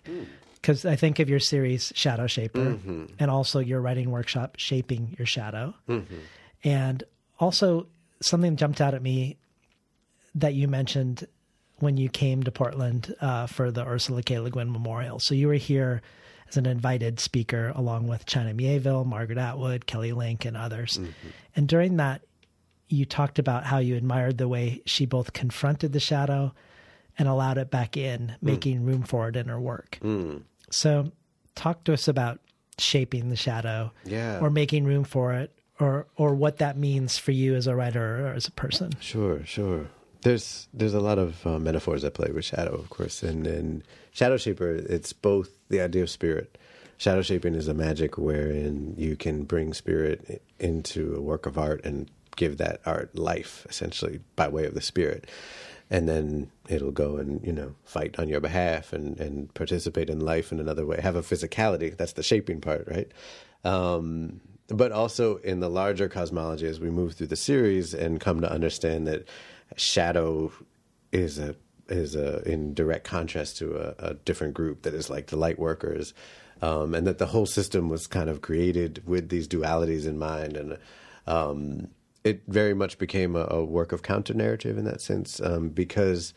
[0.55, 2.77] Because I think of your series Shadow Shaper
[3.17, 5.73] and also your writing workshop Shaping Your Shadow.
[6.63, 7.03] And
[7.39, 7.87] also,
[8.21, 9.37] something jumped out at me
[10.35, 11.25] that you mentioned
[11.79, 14.39] when you came to Portland uh, for the Ursula K.
[14.39, 15.19] Le Guin Memorial.
[15.19, 16.01] So you were here
[16.49, 20.97] as an invited speaker along with China Mieville, Margaret Atwood, Kelly Link, and others.
[20.97, 21.29] Mm-hmm.
[21.55, 22.21] And during that,
[22.89, 26.53] you talked about how you admired the way she both confronted the shadow
[27.17, 28.35] and allowed it back in, mm.
[28.41, 29.99] making room for it in her work.
[30.01, 30.41] Mm.
[30.71, 31.11] So,
[31.55, 32.39] talk to us about
[32.79, 34.39] shaping the shadow, Yeah.
[34.39, 38.27] or making room for it, or or what that means for you as a writer
[38.27, 38.91] or as a person.
[38.99, 39.87] Sure, sure.
[40.21, 43.83] There's there's a lot of uh, metaphors that play with shadow, of course, and and
[44.11, 44.71] shadow shaper.
[44.71, 46.57] It's both the idea of spirit.
[46.97, 51.85] Shadow shaping is a magic wherein you can bring spirit into a work of art
[51.85, 55.29] and give that art life, essentially by way of the spirit,
[55.89, 60.19] and then it'll go and you know fight on your behalf and and participate in
[60.19, 60.99] life in another way.
[61.01, 61.95] Have a physicality.
[61.95, 63.09] That's the shaping part, right?
[63.63, 68.41] Um, but also in the larger cosmology as we move through the series and come
[68.41, 69.27] to understand that
[69.75, 70.51] shadow
[71.11, 71.55] is a
[71.87, 75.57] is a in direct contrast to a, a different group that is like the light
[75.57, 76.13] workers
[76.61, 80.57] um, and that the whole system was kind of created with these dualities in mind.
[80.57, 80.77] And
[81.25, 81.87] um,
[82.23, 86.33] it very much became a, a work of counter narrative in that sense um, because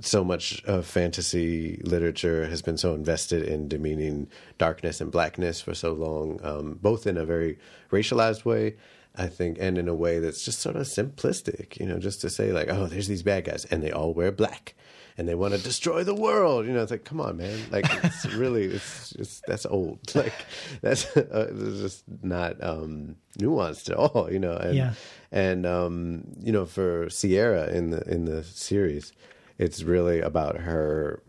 [0.00, 4.28] so much of fantasy literature has been so invested in demeaning
[4.58, 7.58] darkness and blackness for so long, um, both in a very
[7.90, 8.76] racialized way,
[9.16, 12.30] I think, and in a way that's just sort of simplistic, you know, just to
[12.30, 14.74] say, like, oh, there's these bad guys, and they all wear black.
[15.16, 16.80] And they want to destroy the world, you know.
[16.80, 17.58] It's like, come on, man!
[17.72, 19.98] Like, it's really, it's, it's that's old.
[20.14, 20.32] Like,
[20.80, 24.52] that's uh, just not um, nuanced at all, you know.
[24.56, 24.92] And, Yeah.
[25.32, 29.10] and um, you know, for Sierra in the in the series,
[29.58, 31.22] it's really about her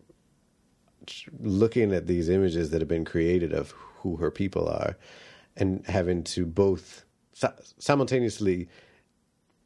[1.39, 3.71] looking at these images that have been created of
[4.01, 4.97] who her people are
[5.57, 7.03] and having to both
[7.80, 8.67] simultaneously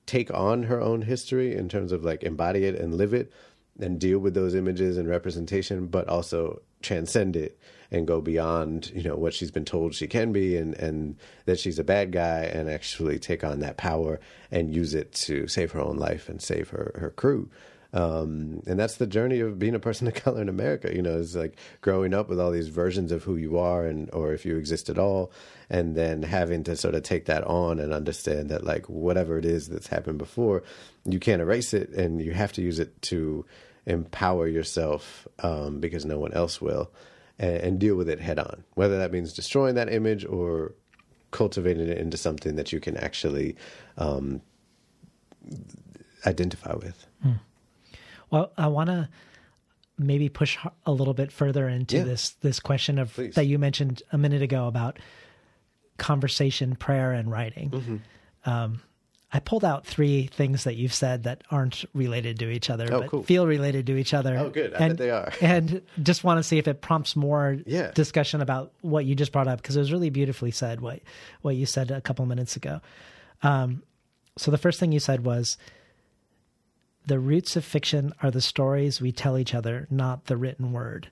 [0.06, 3.32] take on her own history in terms of like embody it and live it
[3.80, 7.58] and deal with those images and representation but also transcend it
[7.90, 11.60] and go beyond you know what she's been told she can be and and that
[11.60, 14.20] she's a bad guy and actually take on that power
[14.52, 17.50] and use it to save her own life and save her her crew
[17.94, 20.94] um, and that's the journey of being a person of color in America.
[20.94, 24.10] You know, is like growing up with all these versions of who you are, and
[24.14, 25.32] or if you exist at all,
[25.70, 29.46] and then having to sort of take that on and understand that like whatever it
[29.46, 30.64] is that's happened before,
[31.06, 33.46] you can't erase it, and you have to use it to
[33.86, 36.92] empower yourself um, because no one else will,
[37.38, 38.64] and, and deal with it head on.
[38.74, 40.74] Whether that means destroying that image or
[41.30, 43.56] cultivating it into something that you can actually
[43.98, 44.42] um,
[46.26, 47.06] identify with.
[48.34, 49.08] Well, I want to
[49.98, 50.58] maybe push
[50.88, 52.04] a little bit further into Yeah.
[52.04, 53.36] this this question of Please.
[53.36, 54.98] that you mentioned a minute ago about
[55.98, 57.70] conversation, prayer, and writing.
[57.70, 58.50] Mm-hmm.
[58.50, 58.82] Um,
[59.32, 63.02] I pulled out three things that you've said that aren't related to each other, Oh,
[63.02, 63.24] but cool.
[63.24, 64.38] feel related to each other.
[64.38, 64.74] Oh, good.
[64.74, 65.32] I and, they are.
[65.42, 67.92] and just want to see if it prompts more Yeah.
[67.92, 71.02] discussion about what you just brought up because it was really beautifully said what
[71.44, 72.82] what you said a couple minutes ago.
[73.44, 73.84] Um,
[74.38, 75.58] so the first thing you said was
[77.06, 81.10] the roots of fiction are the stories we tell each other, not the written word.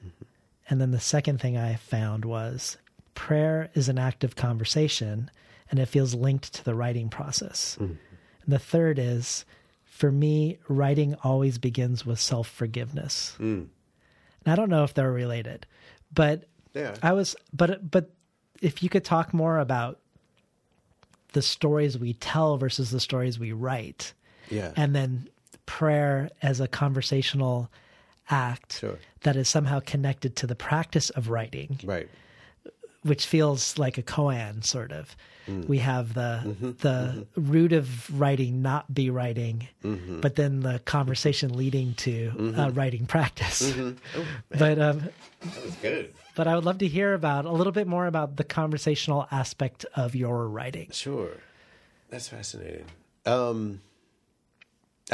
[0.00, 0.24] Mm-hmm.
[0.70, 2.78] And then the second thing I found was
[3.14, 5.30] prayer is an act of conversation
[5.70, 7.76] and it feels linked to the writing process.
[7.80, 7.92] Mm-hmm.
[8.44, 9.44] And the third is
[9.84, 13.36] for me, writing always begins with self forgiveness.
[13.38, 13.68] Mm.
[14.44, 15.66] And I don't know if they're related,
[16.12, 16.96] but Yeah.
[17.02, 18.10] I was, but, but
[18.60, 20.00] if you could talk more about
[21.32, 24.14] the stories we tell versus the stories we write
[24.50, 24.72] Yeah.
[24.76, 25.28] and then
[25.66, 27.70] prayer as a conversational
[28.30, 28.98] act Sure.
[29.22, 32.08] that is somehow connected to the practice of writing, right.
[33.02, 35.16] which feels like a koan sort of.
[35.46, 35.68] Mm.
[35.68, 36.70] We have the Mm-hmm.
[36.78, 40.20] the root of writing not be writing, Mm-hmm.
[40.20, 43.60] but then the conversation leading to uh, writing practice.
[43.70, 43.98] Mm-hmm.
[44.20, 45.00] Oh, but um,
[45.40, 46.14] That was good.
[46.34, 49.84] but I would love to hear about a little bit more about the conversational aspect
[49.94, 50.88] of your writing.
[50.92, 51.32] Sure,
[52.08, 52.86] that's fascinating.
[53.26, 53.80] Um,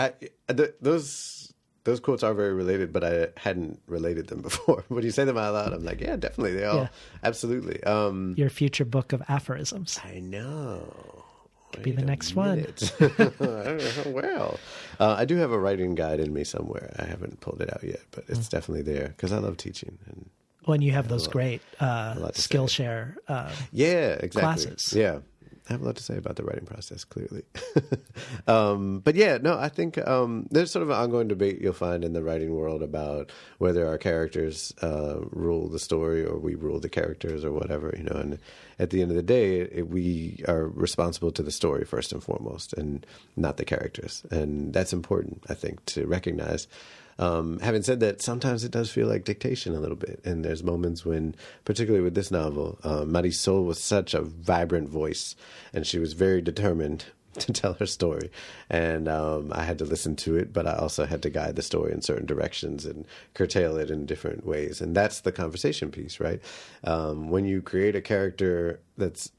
[0.07, 1.53] I th- those
[1.85, 4.85] those quotes are very related, but I hadn't related them before.
[4.89, 6.89] when you say them out loud, I'm like, yeah, definitely, they all Yeah.
[7.25, 7.83] absolutely.
[7.85, 9.99] Um, Your future book of aphorisms.
[10.05, 11.25] I know.
[11.73, 12.57] Could be the next one.
[12.63, 12.93] minute.
[13.01, 14.11] I don't know.
[14.13, 14.61] well,
[14.99, 16.95] uh, I do have a writing guide in me somewhere.
[16.99, 18.51] I haven't pulled it out yet, but it's Mm.
[18.51, 19.97] definitely there because I love teaching.
[20.07, 20.29] And
[20.65, 24.41] When you have those lot- great uh, Skillshare uh, yeah, exactly.
[24.43, 24.93] classes.
[24.93, 25.21] Yeah,
[25.71, 27.05] I have a lot to say about the writing process.
[27.05, 27.45] Clearly,
[28.49, 32.05] um, but yeah, no, I think um, there's sort of an ongoing debate you'll find
[32.05, 36.81] in the writing world about whether our characters uh, rule the story or we rule
[36.81, 37.95] the characters or whatever.
[37.97, 38.39] You know, and
[38.81, 42.23] at the end of the day, it, we are responsible to the story first and
[42.23, 43.07] foremost, and
[43.37, 44.25] not the characters.
[44.33, 46.67] And that's important, I think, to recognize.
[47.19, 50.63] Um, having said that, sometimes it does feel like dictation a little bit, and there's
[50.63, 51.35] moments when,
[51.65, 55.37] particularly with this novel, uh, Marisol was such a vibrant voice,
[55.73, 57.07] and she was very determined
[57.39, 58.31] to tell her story,
[58.69, 61.63] and um, I had to listen to it, but I also had to guide the
[61.63, 66.21] story in certain directions and curtail it in different ways, and that's the conversation piece,
[66.21, 66.41] right?
[66.85, 69.31] Um, when you create a character that's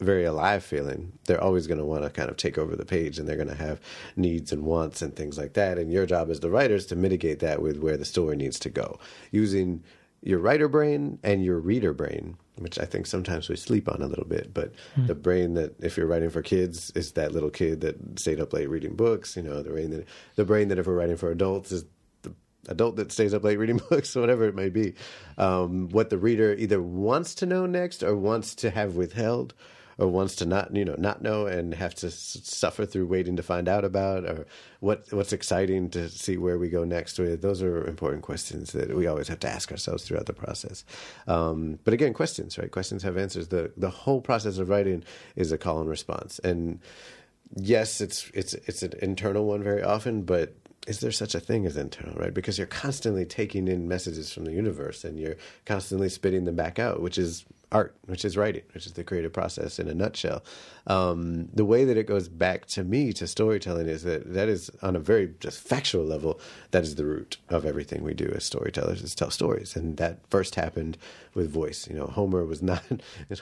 [0.00, 3.18] very alive feeling, they're always going to want to kind of take over the page
[3.18, 3.80] and they're going to have
[4.16, 5.78] needs and wants and things like that.
[5.78, 8.58] And your job as the writer is to mitigate that with where the story needs
[8.60, 8.98] to go
[9.30, 9.82] using
[10.24, 14.06] your writer brain and your reader brain, which I think sometimes we sleep on a
[14.06, 14.54] little bit.
[14.54, 14.72] But
[15.06, 18.52] the brain that, if you're writing for kids, is that little kid that stayed up
[18.54, 19.36] late reading books.
[19.36, 21.84] You know, the brain that, the brain that if we're writing for adults is
[22.22, 22.32] the
[22.68, 24.94] adult that stays up late reading books, whatever it may be.
[25.36, 29.52] Um, what the reader either wants to know next or wants to have withheld
[29.98, 33.42] or wants to not you know not know and have to suffer through waiting to
[33.42, 34.46] find out about or
[34.80, 39.06] what what's exciting to see where we go next those are important questions that we
[39.06, 40.84] always have to ask ourselves throughout the process.
[41.26, 42.70] Um, but again questions right?
[42.70, 43.48] Questions have answers.
[43.48, 45.04] The the whole process of writing
[45.36, 46.38] is a call and response.
[46.40, 46.80] And
[47.56, 50.54] yes, it's it's it's an internal one very often, but
[50.86, 52.34] is there such a thing as internal, right?
[52.34, 56.78] Because you're constantly taking in messages from the universe and you're constantly spitting them back
[56.78, 57.44] out, which is
[57.74, 60.42] art, which is writing, which is the creative process in a nutshell.
[60.86, 64.70] Um, the way that it goes back to me to storytelling is that that is
[64.80, 66.40] on a very just factual level.
[66.70, 70.20] That is the root of everything we do as storytellers is tell stories, and that
[70.30, 70.96] first happened
[71.34, 71.88] with voice.
[71.88, 72.82] You know, Homer was not,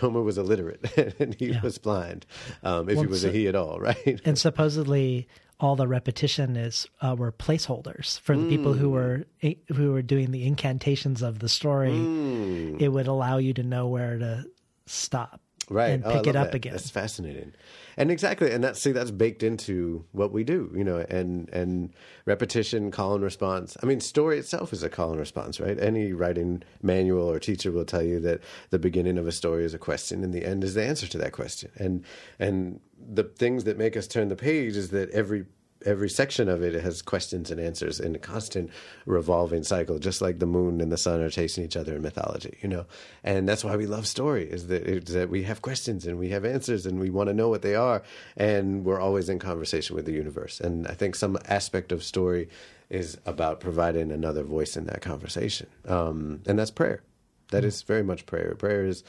[0.01, 2.25] Homer was illiterate and he was blind,
[2.65, 4.21] um, if Well, he was a he at all, right?
[4.25, 5.29] and supposedly
[5.63, 8.95] all the repetition is uh, were placeholders for the people who hmm.
[8.95, 11.97] were eh, who were doing the incantations of the story.
[11.97, 12.77] Hmm.
[12.81, 14.45] It would allow you to know where to
[14.87, 15.41] stop
[15.73, 15.91] right.
[15.93, 16.55] And Oh, pick it up that.
[16.55, 16.73] again.
[16.73, 17.53] that's fascinating.
[17.97, 18.51] And exactly.
[18.53, 21.93] And that's see that's baked into what we do you know and and
[22.27, 23.77] repetition call and response.
[23.83, 25.79] I mean story itself is a call and response right?
[25.79, 29.75] Any writing manual or teacher will tell you that the beginning of a story is
[29.75, 31.71] a question and the end is the answer to that question.
[31.77, 32.05] And
[32.39, 35.45] and the things that make us turn the page is that every
[35.87, 38.71] every section of it has questions and answers in a constant
[39.07, 42.59] revolving cycle, just like the moon and the sun are chasing each other in mythology,
[42.63, 42.87] you know.
[43.25, 46.87] And that's why we love story is that we have questions and we have answers
[46.87, 48.03] and we want to know what they are,
[48.37, 50.61] and we're always in conversation with the universe.
[50.61, 52.49] And I think some aspect of story
[52.91, 57.03] is about providing another voice in that conversation, um, and that's prayer.
[57.51, 58.55] That is very much prayer.
[58.55, 59.05] Prayer is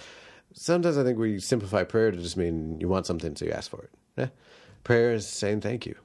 [0.53, 3.69] sometimes I think we simplify prayer to just mean you want something, so you ask
[3.71, 3.89] for it.
[4.17, 4.28] Yeah.
[4.84, 5.95] Prayer is saying thank you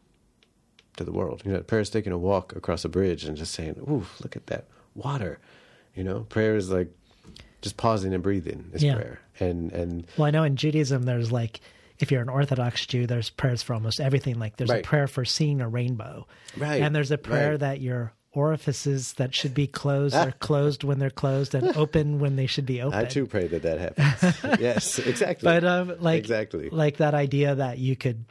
[0.99, 1.43] to the world.
[1.45, 4.37] You know, prayer is taking a walk across a bridge and just saying, "Ooh, look
[4.37, 5.39] at that water."
[5.95, 6.89] You know, prayer is like
[7.63, 8.95] just pausing and breathing is Yeah.
[8.95, 9.21] prayer.
[9.41, 11.61] And and Well, I know in Judaism there's like
[11.99, 14.39] if you're an Orthodox Jew, there's prayers for almost everything.
[14.39, 14.85] Like there's Right.
[14.85, 17.61] a prayer for seeing a rainbow, Right, And there's a prayer right.
[17.61, 22.37] that your orifices that should be closed are closed when they're closed and open when
[22.37, 22.97] they should be open.
[22.99, 24.61] I too pray that that happens.
[24.61, 25.45] yes, exactly.
[25.47, 26.71] But um, like exactly.
[26.71, 28.25] like that idea that you could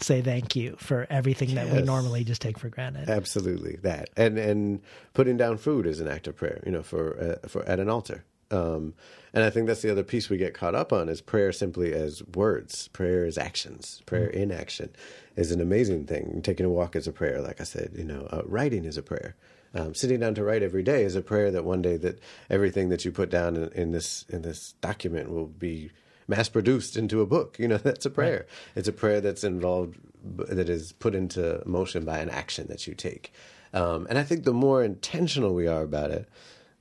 [0.00, 3.08] say thank you for everything that we normally just take for granted.
[3.08, 4.80] Absolutely that, and and
[5.14, 6.62] putting down food is an act of prayer.
[6.66, 8.24] You know, for uh, for at an altar.
[8.50, 8.94] Um,
[9.34, 11.92] and I think that's the other piece we get caught up on is prayer simply
[11.92, 12.88] as words.
[12.88, 14.02] Prayer is actions.
[14.06, 14.90] Prayer in action
[15.34, 16.40] is an amazing thing.
[16.42, 17.92] Taking a walk is a prayer, like I said.
[17.96, 19.34] You know, uh, writing is a prayer.
[19.74, 22.88] Um, sitting down to write every day is a prayer that one day that everything
[22.88, 25.90] that you put down in, in this in this document will be
[26.28, 27.58] mass produced into a book.
[27.58, 28.46] You know, that's a prayer.
[28.74, 32.94] It's a prayer that's involved, that is put into motion by an action that you
[32.94, 33.32] take.
[33.72, 36.28] Um, and I think the more intentional we are about it,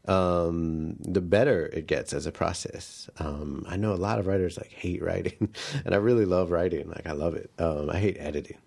[0.07, 3.09] um, the better it gets as a process.
[3.17, 5.53] Um, I know a lot of writers like hate writing,
[5.85, 6.87] and I really love writing.
[6.87, 7.51] Like I love it.
[7.57, 8.57] Um, I hate editing.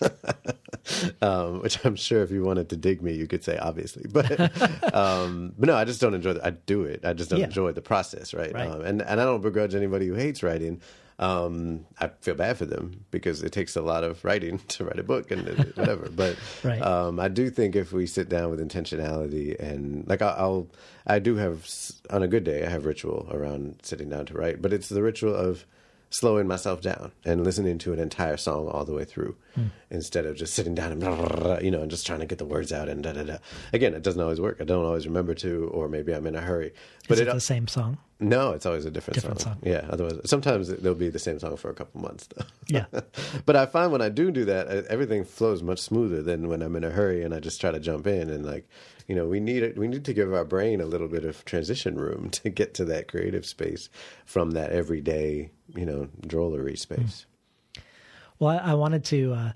[1.22, 4.30] um, which I'm sure if you wanted to dig me, you could say obviously, but
[4.94, 6.34] um, but no, I just don't enjoy.
[6.34, 7.04] The, I do it.
[7.04, 7.46] I just don't Yeah.
[7.46, 8.52] enjoy the process, right?
[8.52, 8.68] Right.
[8.70, 10.80] Um, and and I don't begrudge anybody who hates writing.
[11.16, 14.98] Um, I feel bad for them because it takes a lot of writing to write
[14.98, 16.08] a book and whatever.
[16.10, 16.82] But Right.
[16.82, 20.66] um, I do think if we sit down with intentionality and like I'll, I'll
[21.06, 21.70] I do have
[22.10, 25.02] on a good day I have ritual around sitting down to write, but it's the
[25.02, 25.64] ritual of
[26.10, 29.66] slowing myself down and listening to an entire song all the way through hmm.
[29.90, 32.20] instead of just sitting down and blah, blah, blah, blah, you know and just trying
[32.20, 33.36] to get the words out and da da da.
[33.72, 34.58] Again, it doesn't always work.
[34.60, 36.72] I don't always remember to, or maybe I'm in a hurry.
[37.08, 37.98] But Is it, the same song?
[38.20, 39.54] no, it's always a different, Different song.
[39.54, 39.62] song.
[39.64, 42.44] Yeah, otherwise sometimes they'll be the same song for a couple months though.
[42.68, 42.86] Yeah.
[43.46, 46.76] but I find when I do do that, everything flows much smoother than when I'm
[46.76, 48.68] in a hurry and I just try to jump in and like,
[49.06, 49.76] you know, we need it.
[49.76, 52.84] We need to give our brain a little bit of transition room to get to
[52.86, 53.88] that creative space
[54.24, 57.26] from that everyday, you know, drollery space.
[58.38, 59.52] Well, I, I wanted to uh,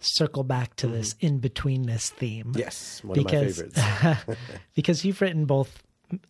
[0.00, 2.52] circle back to this in betweenness theme.
[2.56, 4.36] Yes, one because, of my favorites.
[4.74, 5.82] because you've written both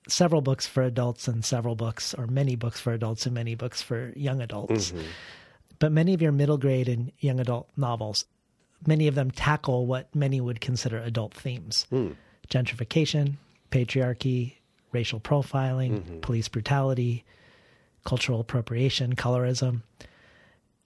[0.09, 3.83] several books for adults and several books, or many books for adults and many books
[3.83, 4.91] for young adults.
[4.93, 5.07] Mm-hmm.
[5.79, 8.25] But many of your middle grade and young adult novels,
[8.87, 12.13] many of them tackle what many would consider adult themes Hmm.
[12.49, 13.35] gentrification,
[13.71, 14.55] patriarchy,
[14.93, 16.21] racial profiling, Mm-hmm.
[16.21, 17.25] police brutality,
[18.05, 19.83] cultural appropriation, colorism.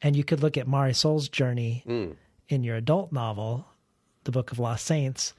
[0.00, 2.12] And you could look at Mari Marisol's journey Hmm.
[2.48, 3.66] in your adult novel,
[4.24, 5.34] The Book of Lost Saints,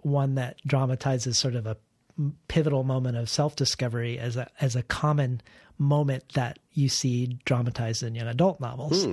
[0.00, 1.76] one that dramatizes sort of a
[2.46, 5.40] pivotal moment of self-discovery as a as a common
[5.78, 9.04] moment that you see dramatized in young adult novels,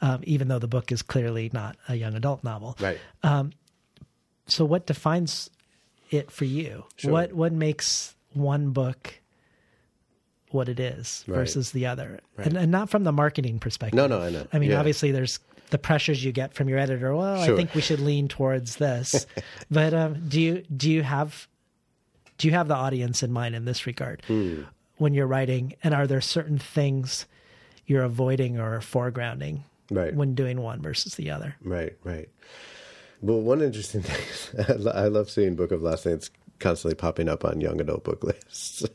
[0.00, 2.76] um, even though the book is clearly not a young adult novel.
[2.80, 3.00] Right.
[4.46, 5.50] So, what defines
[6.10, 6.84] it for you?
[6.96, 7.10] Sure.
[7.10, 9.14] What what makes one book
[10.54, 11.36] what it is Right.
[11.36, 12.46] versus the other, Right.
[12.46, 13.96] and, and not from the marketing perspective.
[13.96, 14.46] No, no, I know.
[14.52, 14.78] I mean, Yeah.
[14.78, 15.40] obviously, there's
[15.70, 17.14] the pressures you get from your editor.
[17.14, 19.26] Well, I think we should lean towards this.
[19.70, 21.48] but um, do you do you have
[22.38, 24.62] do you have the audience in mind in this regard Hmm.
[24.98, 25.74] when you're writing?
[25.82, 27.26] And are there certain things
[27.86, 30.14] you're avoiding or foregrounding Right.
[30.14, 31.56] when doing one versus the other?
[31.62, 32.28] Right, right.
[33.20, 36.30] Well, one interesting thing, I I love seeing Book of Lost Saints
[36.60, 38.86] constantly popping up on young adult book lists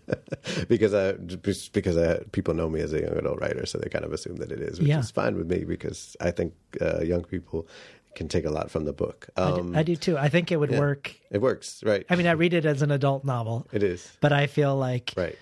[0.68, 4.06] because I because I, people know me as a young adult writer, so they kind
[4.06, 5.00] of assume that it is, which Yeah.
[5.00, 7.68] is fine with me because I think uh, young people
[8.16, 9.30] can take a lot from the book.
[9.38, 10.18] I do- Um, I do too.
[10.18, 10.80] I think it would yeah.
[10.80, 11.14] work.
[11.32, 12.06] It works, right?
[12.10, 15.14] I mean, I read it as an adult novel, it is but I feel like
[15.16, 15.38] right.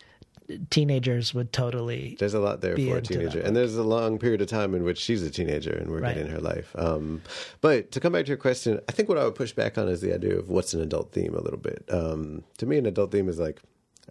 [0.69, 2.15] Teenagers would totally.
[2.19, 4.83] There's a lot there for a teenager, and there's a long period of time in
[4.83, 6.15] which she's a teenager and we're Right.
[6.15, 6.73] getting her life.
[6.75, 7.21] Um,
[7.61, 9.87] but to come back to your question, I think what I would push back on
[9.87, 11.83] is the idea of what's an adult theme a little bit.
[11.89, 13.61] Um, to me, an adult theme is like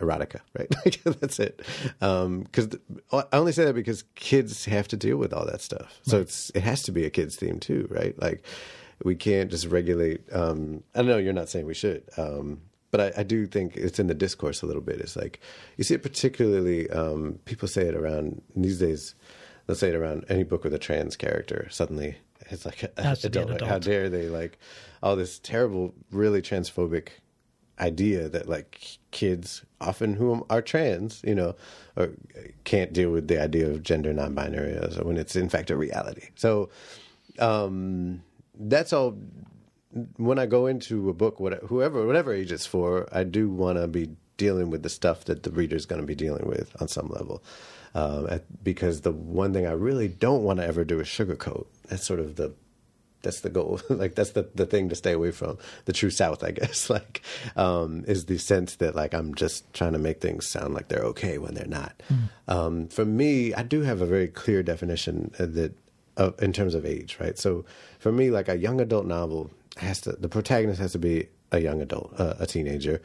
[0.01, 0.69] erotica, right?
[0.85, 1.63] Like that's it.
[2.01, 2.69] Because
[3.13, 6.51] I only say that because kids have to deal with all that stuff, so it's
[6.55, 8.15] it has to be a kids theme too, right?
[8.21, 8.45] Like
[9.05, 10.21] we can't just regulate.
[10.33, 12.03] Um, I don't know you're not saying we should.
[12.17, 12.61] Um,
[12.91, 15.01] but I, I do think it's in the discourse a little bit.
[15.01, 15.41] It's like
[15.77, 16.89] you see it particularly.
[16.91, 19.15] Um, people say it around these days.
[19.67, 21.67] They'll say it around any book with a trans character.
[21.71, 22.19] Suddenly,
[22.51, 23.51] it's like a, Has an adult.
[23.51, 24.59] Like, How dare they like
[25.03, 27.09] all this terrible, really transphobic
[27.79, 31.55] idea that like kids often who are trans, you know,
[31.97, 32.11] or
[32.65, 36.29] can't deal with the idea of gender non-binary as- when it's in fact a reality.
[36.37, 36.71] So
[37.39, 38.23] um,
[38.59, 39.19] that's all
[40.17, 43.79] when I go into a book, what, whoever, whatever age it's for, I do want
[43.79, 46.75] to be dealing with the stuff that the reader is going to be dealing with
[46.81, 47.43] on some level.
[47.95, 51.67] Um, at, because the one thing I really don't want to ever do is sugarcoat.
[51.89, 52.53] That's sort of the
[53.23, 53.81] That's the goal.
[53.89, 55.57] like that's the the thing to stay away from.
[55.87, 56.91] The true South, I guess.
[56.97, 57.23] Like
[57.57, 61.09] um, is the sense that like I'm just trying to make things sound like they're
[61.13, 62.03] okay when they're not.
[62.47, 65.73] Um, for me, I do have a very clear definition uh, that
[66.19, 67.39] uh, in terms of age, right?
[67.39, 67.65] So
[67.99, 71.61] for me, like a young adult novel has to the protagonist has to be a
[71.61, 73.01] young adult, uh, a teenager.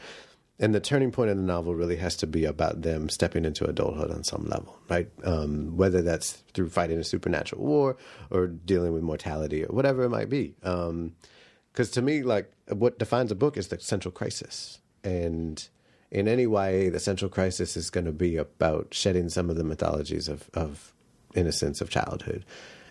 [0.60, 3.65] And the turning point in the novel really has to be about them stepping into
[3.65, 5.10] adulthood on some level, right?
[5.23, 7.98] Um, whether that's through fighting a supernatural war
[8.30, 10.53] or dealing with mortality or whatever it might be.
[10.61, 15.68] Because to me, like what defines a book is the central crisis, and
[16.11, 19.64] in any YA, the central crisis is going to be about shedding some of the
[19.64, 20.93] mythologies of, of
[21.34, 22.45] innocence of childhood,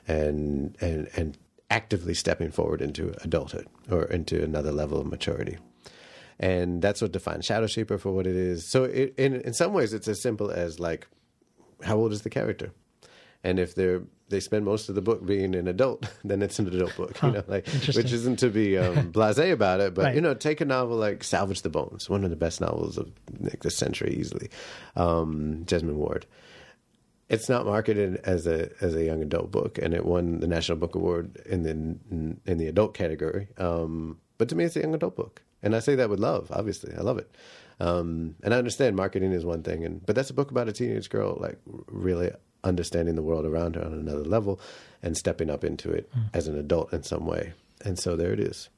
[0.09, 1.39] and and and
[1.70, 5.56] actively stepping forward into adulthood or into another level of maturity
[6.38, 8.66] and that's what defines Shadowshaper for what it is.
[8.66, 11.06] So, it, in in some ways, it's as simple as like,
[11.84, 12.72] how old is the character?
[13.44, 16.68] And if they're they spend most of the book being an adult, then it's an
[16.68, 20.05] adult book, Huh, you know, like which isn't to be um, blasé about it, but
[20.06, 20.14] Right.
[20.14, 23.12] you know, take a novel like Salvage the Bones, one of the best novels of
[23.38, 24.48] like, the century, easily,
[24.97, 26.24] um, Jesmyn Ward.
[27.31, 30.77] It's not marketed as a as a young adult book, and it won the National
[30.77, 31.70] Book Award in the
[32.51, 33.47] in the adult category.
[33.57, 36.51] Um, but to me, it's a young adult book, and I say that with love.
[36.51, 37.31] Obviously, I love it,
[37.78, 40.73] um, and I understand marketing is one thing, and but that's a book about a
[40.73, 42.32] teenage girl, like really
[42.65, 44.61] understanding the world around her on another level,
[45.02, 47.52] and stepping up into it as an adult in some way.
[47.85, 48.69] And so there it is.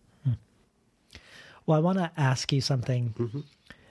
[1.66, 3.40] Well, I want to ask you something Mm-hmm.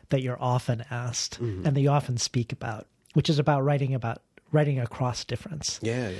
[0.09, 4.21] that you're often asked and that you often speak about, which is about writing about
[4.51, 5.79] writing across difference.
[5.81, 6.17] Yeah, yeah.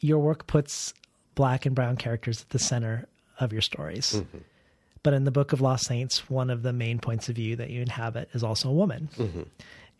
[0.00, 0.92] Your work puts
[1.34, 3.06] black and brown characters at the center
[3.40, 4.14] of your stories.
[4.16, 4.38] Mm-hmm.
[5.02, 7.70] But in the Book of Lost Saints, one of the main points of view that
[7.70, 9.08] you inhabit is also a woman.
[9.16, 9.42] Mm-hmm.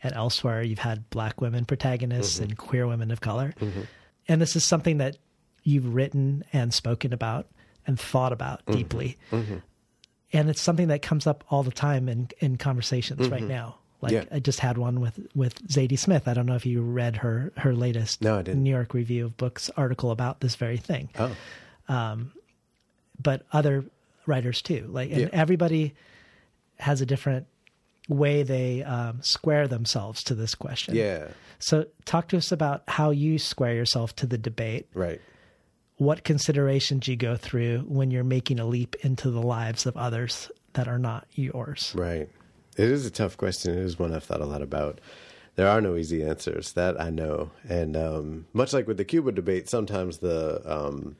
[0.04, 2.44] And elsewhere, you've had black women protagonists Mm-hmm.
[2.44, 3.54] and queer women of color.
[4.28, 5.16] And this is something that
[5.64, 7.46] you've written and spoken about
[7.86, 8.72] and thought about Mm-hmm.
[8.78, 9.18] deeply.
[10.34, 13.76] And it's something that comes up all the time in, in conversations right now.
[14.02, 14.12] Like.
[14.12, 14.24] Yeah.
[14.30, 16.26] I just had one with with Zadie Smith.
[16.28, 18.62] I don't know if you read her her latest No, I didn't.
[18.62, 21.34] New York Review of Books article about this very thing Oh,
[23.22, 23.84] but other
[24.26, 24.86] writers too.
[24.90, 25.28] Like, and Yeah.
[25.32, 25.94] everybody
[26.78, 27.46] has a different
[28.08, 30.94] way they um, square themselves to this question.
[30.96, 31.28] yeah,
[31.60, 34.88] So, talk to us about how you square yourself to the debate.
[34.94, 35.20] right.
[35.98, 39.96] What considerations do you go through when you're making a leap into the lives of
[39.96, 41.92] others that are not yours.
[41.94, 42.28] Right.
[42.76, 43.76] It is a tough question.
[43.76, 45.00] It is one I've thought a lot about.
[45.56, 46.72] There are no easy answers.
[46.72, 47.50] That I know.
[47.68, 51.16] And um, much like with the Cuba debate, sometimes the um,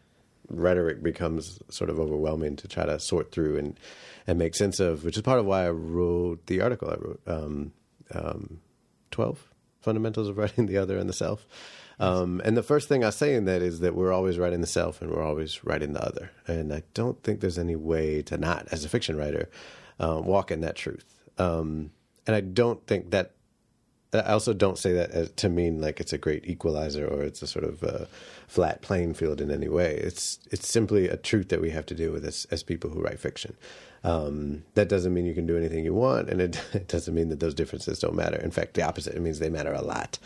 [0.48, 3.78] rhetoric becomes sort of overwhelming to try to sort through and,
[4.26, 7.20] and make sense of, which is part of why I wrote the article I wrote
[7.26, 7.72] um,
[8.14, 8.60] um,
[9.10, 11.46] 12 Fundamentals of Writing the Other and the Self.
[11.98, 14.66] Um, and the first thing I say in that is that we're always writing the
[14.66, 16.32] self and we're always writing the other.
[16.48, 19.48] And I don't think there's any way to not, as a fiction writer,
[20.00, 21.11] uh, walk in that truth.
[21.38, 21.90] Um,
[22.26, 23.32] and I don't think that.
[24.14, 27.40] I also don't say that as, to mean like it's a great equalizer or it's
[27.40, 28.04] a sort of uh,
[28.46, 29.94] flat playing field in any way.
[29.94, 33.00] It's it's simply a truth that we have to deal with as as people who
[33.00, 33.56] write fiction.
[34.04, 37.30] Um, that doesn't mean you can do anything you want, and it, it doesn't mean
[37.30, 38.38] that those differences don't matter.
[38.38, 39.14] In fact, the opposite.
[39.14, 40.18] It means they matter a lot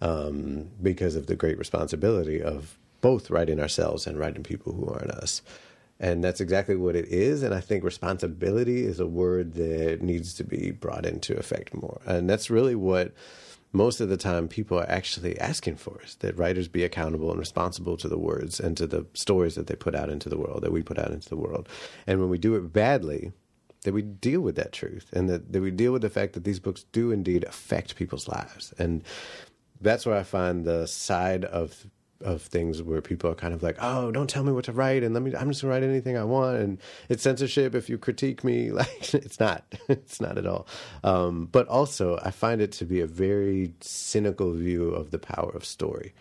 [0.00, 5.10] um, because of the great responsibility of both writing ourselves and writing people who aren't
[5.10, 5.42] us.
[6.00, 7.42] And that's exactly what it is.
[7.42, 12.00] And I think responsibility is a word that needs to be brought into effect more.
[12.04, 13.12] And that's really what
[13.72, 17.38] most of the time people are actually asking for is that writers be accountable and
[17.38, 20.62] responsible to the words and to the stories that they put out into the world,
[20.62, 21.68] that we put out into the world.
[22.06, 23.32] And when we do it badly,
[23.82, 26.44] that we deal with that truth and that, that we deal with the fact that
[26.44, 28.72] these books do indeed affect people's lives.
[28.78, 29.02] And
[29.80, 31.86] that's where I find the side of
[32.20, 35.02] of things where people are kind of like, oh, don't tell me what to write,
[35.02, 35.34] and let me.
[35.34, 36.78] I'm just gonna write anything I want, and
[37.08, 38.70] it's censorship if you critique me.
[38.74, 40.66] Like it's not, it's not at all.
[41.04, 45.50] Um, but also, I find it to be a very cynical view of the power
[45.50, 46.12] of story.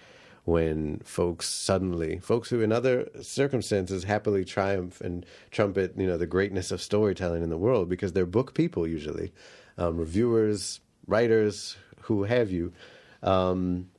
[0.46, 6.28] When folks suddenly, folks who in other circumstances happily triumph and trumpet, you know, the
[6.28, 9.32] greatness of storytelling in the world because they're book people usually,
[9.78, 12.74] um, reviewers, writers, who have you.
[13.22, 13.90] Um,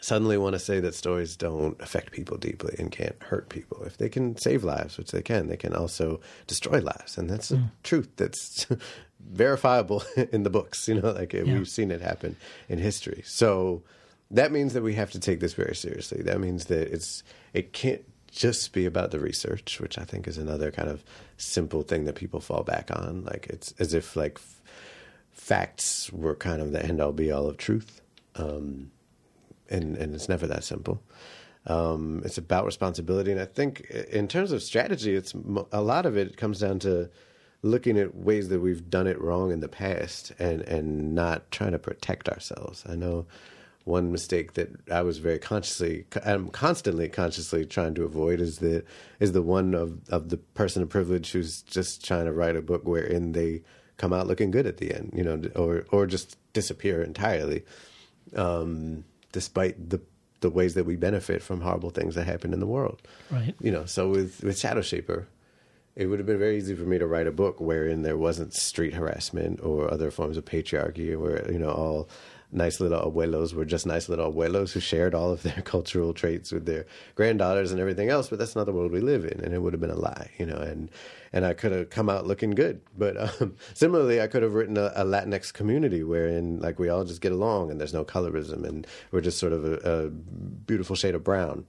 [0.00, 3.82] suddenly want to say that stories don't affect people deeply and can't hurt people.
[3.84, 7.18] If they can save lives, which they can, they can also destroy lives.
[7.18, 8.66] And that's a truth that's
[9.20, 10.02] verifiable
[10.32, 10.86] in the books.
[10.88, 11.42] You know, like Yeah.
[11.42, 12.36] we've seen it happen
[12.68, 13.22] in history.
[13.24, 13.82] So
[14.30, 16.22] that means that we have to take this very seriously.
[16.22, 17.22] That means that it's
[17.52, 21.02] it can't just be about the research, which I think is another kind of
[21.38, 23.24] simple thing that people fall back on.
[23.24, 24.60] Like it's as if like f-
[25.32, 28.00] facts were kind of the end all be all of truth.
[28.36, 28.90] Um,
[29.68, 31.02] and and it's never that simple.
[31.66, 35.34] Um, it's about responsibility, and I think in terms of strategy, it's
[35.72, 37.10] a lot of it comes down to
[37.62, 41.72] looking at ways that we've done it wrong in the past and and not trying
[41.72, 42.84] to protect ourselves.
[42.88, 43.26] I know
[43.88, 48.84] one mistake that I was very consciously, I'm constantly consciously trying to avoid is the
[49.18, 52.62] is the one of of the person of privilege who's just trying to write a
[52.62, 53.62] book wherein they
[53.96, 57.64] come out looking good at the end, you know, or or just disappear entirely,
[58.36, 60.00] um, despite the
[60.40, 63.02] the ways that we benefit from horrible things that happen in the world.
[63.30, 63.54] Right.
[63.60, 65.26] You know, so with with Shadowshaper,
[65.96, 68.54] it would have been very easy for me to write a book wherein there wasn't
[68.54, 72.08] street harassment or other forms of patriarchy, where you know all
[72.50, 76.52] nice little abuelos were just nice little abuelos who shared all of their cultural traits
[76.52, 78.28] with their granddaughters and everything else.
[78.28, 80.30] But that's not the world we live in, and it would have been a lie,
[80.38, 80.56] you know.
[80.56, 80.90] And
[81.32, 82.80] and I could have come out looking good.
[82.96, 87.04] But um, similarly, I could have written a, a Latinx community wherein like we all
[87.04, 90.96] just get along and there's no colorism and we're just sort of a, a beautiful
[90.96, 91.66] shade of brown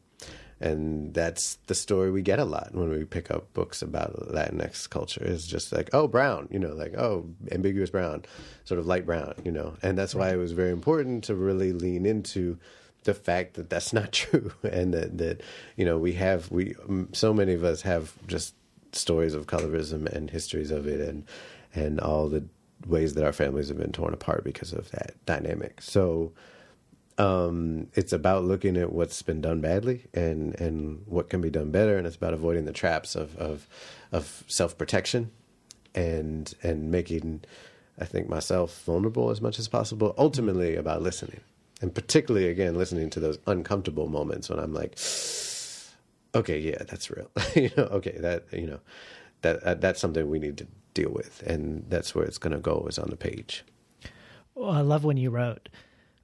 [0.62, 4.90] and that's the story we get a lot when we pick up books about Latinx
[4.90, 5.24] culture.
[5.24, 8.26] Is just like, oh, brown, you know, like oh, ambiguous brown,
[8.66, 11.72] sort of light brown, you know, and that's why it was very important to really
[11.72, 12.58] lean into
[13.04, 15.42] the fact that that's not true, and that that
[15.76, 16.76] you know we have we
[17.14, 18.56] so many of us have just
[18.92, 21.26] stories of colorism and histories of it, and
[21.74, 22.44] and all the
[22.88, 25.82] ways that our families have been torn apart because of that dynamic.
[25.82, 26.32] So
[27.20, 31.70] um, it's about looking at what's been done badly and and what can be done
[31.70, 33.68] better, and it's about avoiding the traps of of,
[34.12, 35.32] of self protection
[35.94, 37.42] and and making
[38.00, 40.16] I think myself vulnerable as much as possible.
[40.18, 41.42] Ultimately, about listening,
[41.82, 44.98] and particularly again listening to those uncomfortable moments when I'm like,
[46.34, 47.30] okay, yeah, that's real.
[47.56, 48.80] you know, okay, that you know,
[49.42, 52.60] that uh, that's something we need to deal with, and that's where it's going to
[52.60, 53.66] go is on the page.
[54.56, 55.68] Well, I love when you wrote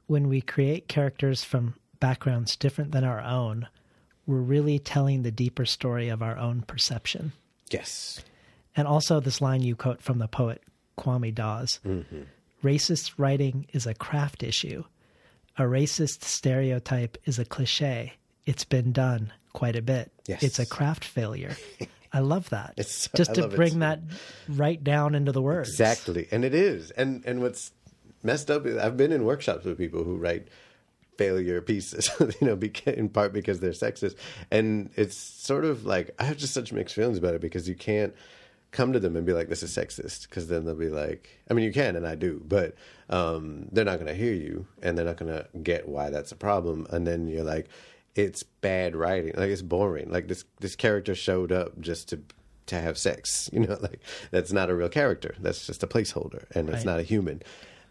[0.08, 3.68] when we create characters from backgrounds different than our own,
[4.28, 7.32] we're really telling the deeper story of our own perception.
[7.72, 8.22] Yes.
[8.76, 10.62] And also, this line you quote from the poet
[10.98, 12.22] Kwame Dawes Mm-hmm.
[12.64, 14.84] racist writing is a craft issue.
[15.58, 18.14] A racist stereotype is a cliche.
[18.46, 20.12] It's been done quite a bit.
[20.28, 20.44] Yes.
[20.44, 21.56] It's a craft failure.
[22.14, 22.74] I love that.
[22.78, 24.00] It's- Just I to bring that
[24.50, 25.70] right down into the words.
[25.70, 26.92] Exactly, and it is.
[26.92, 27.72] And and what's
[28.26, 28.66] messed up.
[28.66, 30.48] I've been in workshops with people who write
[31.18, 34.16] failure pieces, you know, in part because they're sexist,
[34.52, 37.76] and it's sort of like I have just such mixed feelings about it because you
[37.76, 38.14] can't
[38.72, 41.54] come to them and be like, "This is sexist," because then they'll be like, I
[41.54, 42.76] mean, you can, and I do, but
[43.10, 46.32] um, they're not going to hear you, and they're not going to get why that's
[46.32, 47.70] a problem, and then you're like,
[48.16, 52.22] it's bad writing, like it's boring, like this this character showed up just to
[52.68, 54.00] to have sex, you know, like
[54.32, 57.42] that's not a real character, that's just a placeholder, and it's not a human,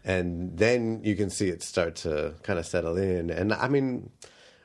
[0.05, 4.11] and then you can see it start to kind of settle in, and I mean.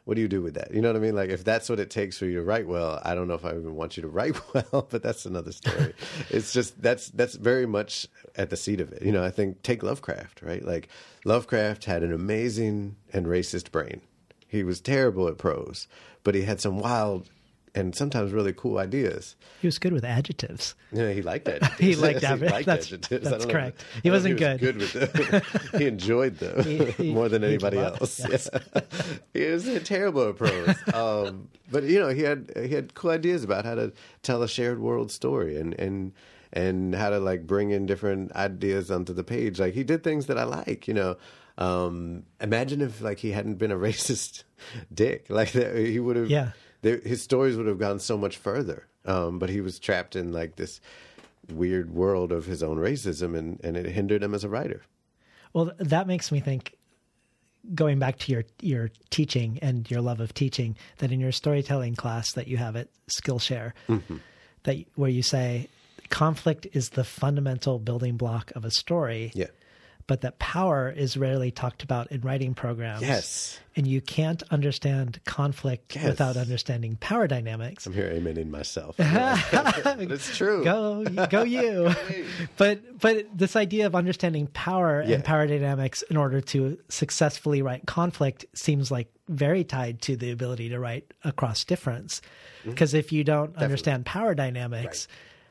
[0.04, 0.72] What do you do with that?
[0.72, 1.14] You know what I mean?
[1.14, 3.44] Like, if that's what it takes for you to write well, I don't know if
[3.44, 5.92] I even want you to write well, but that's another story.
[6.30, 9.02] it's just that's that's very much at the seat of it.
[9.02, 10.64] You know, I think take Lovecraft, right?
[10.64, 10.88] Like,
[11.24, 14.00] Lovecraft had an amazing and racist brain.
[14.48, 15.86] He was terrible at prose,
[16.24, 17.28] but he had some wild
[17.74, 19.36] and sometimes really cool ideas.
[19.60, 20.74] He was good with adjectives.
[20.92, 21.72] Know, he liked that.
[21.74, 22.40] He liked that.
[22.40, 23.24] That's- adjectives.
[23.24, 23.52] That's don't know.
[23.52, 23.84] correct.
[24.02, 24.60] He wasn't good.
[24.60, 25.78] was good with them.
[25.80, 28.20] he enjoyed them He- he- more than anybody else.
[28.28, 28.48] yes.
[28.52, 28.80] Yeah.
[29.32, 30.76] he was a terrible at prose.
[30.94, 33.92] Um, but you know, he had he had cool ideas about how to
[34.22, 36.12] tell a shared world story and and
[36.52, 39.60] and how to like bring in different ideas onto the page.
[39.60, 40.88] Like he did things that I like.
[40.88, 41.16] You know,
[41.59, 44.42] um, imagine if like he hadn't been a racist
[44.92, 45.26] dick.
[45.28, 46.28] Like that, he would have.
[46.28, 46.51] Yeah.
[46.82, 48.86] There, his stories would have gone so much further.
[49.07, 50.81] Um, but he was trapped in like this
[51.51, 54.82] weird world of his own racism, and, and it hindered him as a writer.
[55.52, 56.77] Well, that makes me think.
[57.74, 61.94] Going back to your your teaching and your love of teaching, that in your storytelling
[61.94, 64.16] class that you have at Skillshare, Mm-hmm.
[64.62, 65.69] that where you say
[66.09, 69.48] conflict is the fundamental building block of a story, Yeah.
[70.10, 73.02] But that power is rarely talked about in writing programs.
[73.02, 73.60] Yes.
[73.76, 76.04] and you can't understand conflict Yes.
[76.04, 77.86] without understanding power dynamics.
[77.86, 78.96] I'm here amening myself.
[78.98, 80.64] it's true.
[80.64, 81.94] go go you
[82.56, 85.14] but but this idea of understanding power Yeah.
[85.14, 90.32] and power dynamics in order to successfully write conflict seems like very tied to the
[90.32, 92.20] ability to write across difference
[92.60, 92.70] Mm-hmm.
[92.72, 95.08] because if you don't understand power dynamics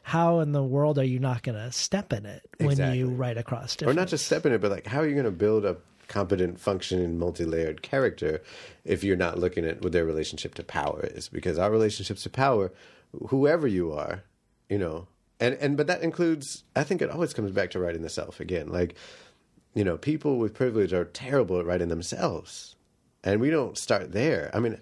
[0.10, 2.98] how in the world are you not going to step in it when Exactly.
[3.00, 5.14] you write across Or difference not just step in it, but like, how are you
[5.14, 5.78] going to build a
[6.08, 8.42] competent, functioning, multi-layered character
[8.84, 11.30] if you're not looking at what their relationship to power is?
[11.30, 12.72] Because our relationships to power,
[13.28, 14.24] whoever you are,
[14.68, 15.08] you know,
[15.40, 16.64] and and but that includes.
[16.76, 18.68] I think it always comes back to writing the self again.
[18.70, 18.96] Like,
[19.76, 22.76] you know, people with privilege are terrible at writing themselves,
[23.24, 24.50] and we don't start there.
[24.54, 24.80] I mean,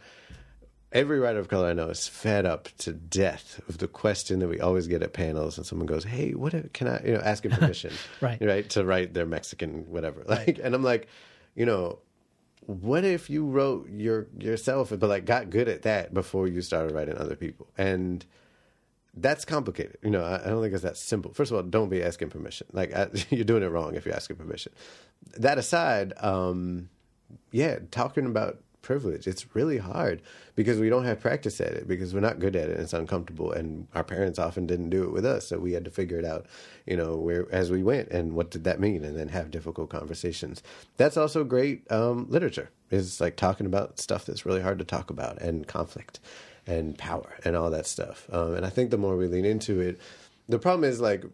[0.91, 4.47] every writer of color I know is fed up to death of the question that
[4.47, 7.19] we always get at panels, and someone goes, "Hey, what if- can I?" You know,
[7.21, 8.41] asking permission, Right.
[8.41, 10.23] right, to write their Mexican whatever.
[10.27, 11.07] Like, and I'm like,
[11.55, 11.99] you know,
[12.65, 16.93] what if you wrote your yourself, but like got good at that before you started
[16.93, 17.67] writing other people?
[17.77, 18.25] And
[19.19, 19.97] that's complicated.
[20.03, 21.33] You know, I, I don't think it's that simple.
[21.33, 22.67] First of all, don't be asking permission.
[22.73, 24.73] Like I, you're doing it wrong if you're asking permission.
[25.37, 26.89] That aside, um,
[27.51, 30.21] yeah, talking about privilege, it's really hard
[30.55, 32.79] because we don't have practice at it because we're not good at it.
[32.79, 35.91] It's uncomfortable, and our parents often didn't do it with us, so we had to
[35.91, 36.45] figure it out.
[36.85, 39.89] You know, where as we went, and what did that mean, and then have difficult
[39.89, 40.63] conversations.
[40.95, 42.69] That's also great um, literature.
[42.89, 46.21] Is like talking about stuff that's really hard to talk about, and conflict
[46.65, 48.27] and power and all that stuff.
[48.31, 49.99] Um, and I think the more we lean into it,
[50.47, 51.25] the problem is like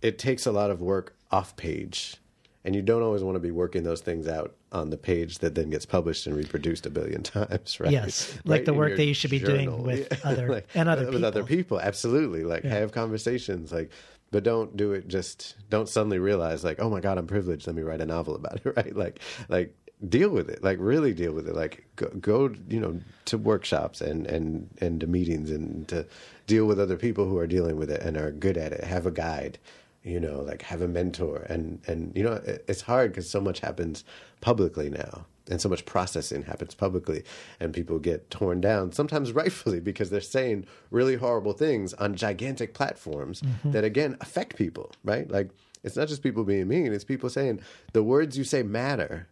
[0.00, 2.16] it takes a lot of work off page.
[2.64, 5.54] And you don't always want to be working those things out on the page that
[5.54, 7.90] then gets published and reproduced a billion times, right?
[7.90, 11.12] Yes, like the in work that you should be doing with other- and other uh,
[11.12, 11.78] with other people.
[11.78, 11.80] people.
[11.80, 12.70] Absolutely, like Yeah.
[12.74, 13.90] have conversations, like,
[14.30, 15.08] but don't do it.
[15.08, 17.66] Just don't suddenly realize, like, oh my god, I'm privileged.
[17.66, 18.94] Let me write a novel about it, right?
[18.94, 19.74] Like, like
[20.06, 21.54] deal with it, like really deal with it.
[21.54, 26.06] Like go, go you know, to workshops and and and to meetings and to
[26.46, 28.84] deal with other people who are dealing with it and are good at it.
[28.84, 29.58] Have a guide
[30.06, 33.58] you know like have a mentor and and you know it's hard because so much
[33.60, 34.04] happens
[34.40, 37.24] publicly now and so much processing happens publicly
[37.60, 42.72] and people get torn down sometimes rightfully because they're saying really horrible things on gigantic
[42.72, 43.72] platforms Mhm.
[43.72, 45.50] that again affect people right like
[45.82, 47.60] it's not just people being mean it's people saying
[47.92, 49.28] the words you say matter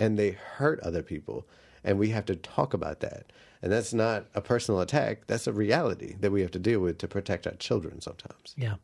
[0.00, 1.46] and they hurt other people
[1.84, 3.32] and we have to talk about that
[3.62, 6.98] and that's not a personal attack that's a reality that we have to deal with
[6.98, 8.74] to protect our children sometimes Yeah.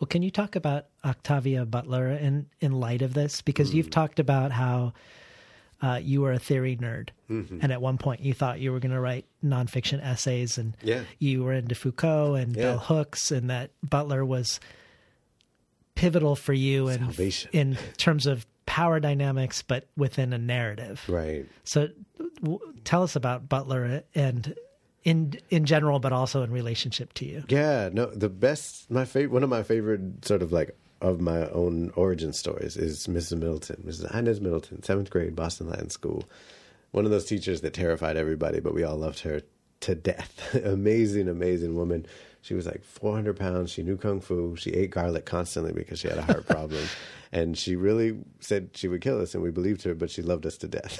[0.00, 3.40] Well, can you talk about Octavia Butler in in light of this?
[3.42, 3.76] Because Hmm.
[3.78, 4.92] you've talked about how
[5.80, 7.60] uh, you were a theory nerd, Mhm.
[7.62, 11.04] and at one point you thought you were going to write nonfiction essays, and Yeah.
[11.20, 12.62] you were into Foucault and Yeah.
[12.62, 14.58] Bell Hooks, and that Butler was
[15.94, 17.50] pivotal for you in Salvation.
[17.52, 21.04] in terms of power dynamics, but within a narrative.
[21.08, 21.46] Right.
[21.62, 21.90] So,
[22.42, 24.54] w- tell us about Butler and
[25.04, 27.44] in in general, but also in relationship to you.
[27.48, 31.48] Yeah, no, the best, my favorite, one of my favorite sort of like of my
[31.50, 33.38] own origin stories is Mrs.
[33.38, 34.14] Middleton, Mrs.
[34.14, 36.24] Inez Middleton, seventh grade, Boston Latin School.
[36.90, 39.42] One of those teachers that terrified everybody, but we all loved her
[39.80, 40.54] to death.
[40.64, 42.06] amazing, amazing woman.
[42.48, 43.70] She was like 400 pounds.
[43.70, 44.56] She knew kung fu.
[44.56, 46.82] She ate garlic constantly because she had a heart problem.
[47.30, 50.46] and she really said she would kill us, and we believed her, but she loved
[50.46, 50.98] us to death.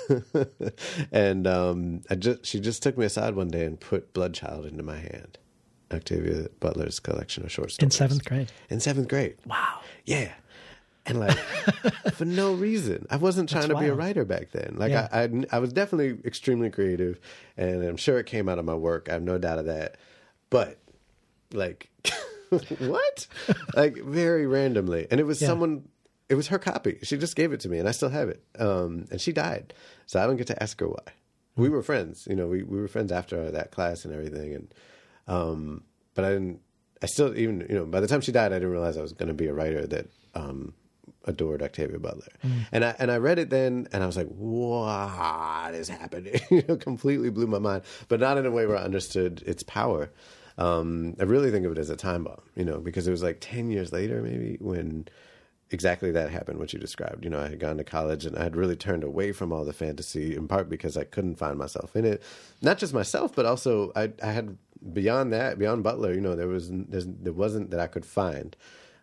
[1.11, 4.83] and um, I just, she just took me aside one day and put Bloodchild into
[4.83, 5.39] my hand.
[5.91, 7.87] Octavia Butler's collection of short stories.
[7.87, 8.53] In seventh grade.
[8.69, 9.37] In seventh grade.
[9.47, 9.81] Wow.
[10.05, 10.31] Yeah.
[11.07, 11.39] And like,
[12.13, 13.07] for no reason.
[13.09, 14.75] I wasn't trying That's to be a writer back then.
[14.77, 15.09] Like, Yeah.
[15.11, 17.19] I, I, I was definitely extremely creative,
[17.57, 19.09] and I'm sure it came out of my work.
[19.09, 19.97] I have no doubt of that.
[20.51, 20.79] But,
[21.53, 21.91] like,
[22.79, 23.27] what?
[23.75, 25.07] like, very randomly.
[25.11, 25.49] And it was Yeah.
[25.49, 25.89] someone,
[26.29, 26.99] it was her copy.
[27.03, 28.43] She just gave it to me, and I still have it.
[28.59, 29.73] Um, and she died.
[30.07, 31.13] So I don't get to ask her why.
[31.57, 34.55] We were friends, you know, we, we were friends after that class and everything.
[34.55, 34.75] And,
[35.27, 35.83] um,
[36.15, 36.61] but I didn't,
[37.03, 39.13] I still, even, you know, by the time she died, I didn't realize I was
[39.13, 40.75] going to be a writer that, um,
[41.25, 42.29] adored Octavia Butler.
[42.45, 42.51] Mm.
[42.73, 46.41] And I, and I read it then and I was like, what is happening?
[46.51, 49.63] you know, completely blew my mind, but not in a way where I understood its
[49.65, 50.11] power.
[50.59, 53.23] Um, I really think of it as a time bomb, you know, because it was
[53.23, 55.09] like 10 years later, maybe when
[55.71, 57.25] exactly that happened, what you described.
[57.25, 59.65] You know, I had gone to college and I had really turned away from all
[59.65, 62.23] the fantasy in part because I couldn't find myself in it.
[62.61, 64.57] Not just myself, but also I, I had
[64.93, 68.57] beyond that, beyond Butler, you know, there was there wasn't that I could find.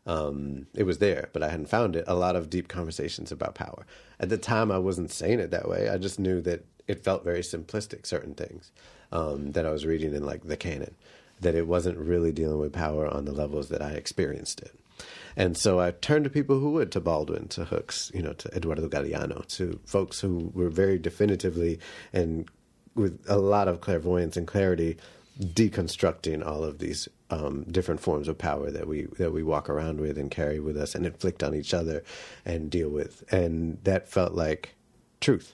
[0.07, 2.05] Um, it was there, but I hadn't found it.
[2.07, 3.87] A lot of deep conversations about power.
[4.19, 5.89] At the time, I wasn't saying it that way.
[5.89, 8.71] I just knew that it felt very simplistic, certain things
[9.11, 10.95] um, that I was reading in like the canon,
[11.41, 14.79] that it wasn't really dealing with power on the levels that I experienced it.
[15.35, 18.55] And so I turned to people who would, to Baldwin, to Hooks, you know, to
[18.55, 21.79] Eduardo Galeano, to folks who were very definitively
[22.13, 22.49] and
[22.95, 24.97] with a lot of clairvoyance and clarity
[25.39, 29.99] deconstructing all of these um, different forms of power that we that we walk around
[29.99, 32.03] with and carry with us and inflict on each other
[32.45, 33.23] and deal with.
[33.33, 34.75] And that felt like
[35.19, 35.53] truth.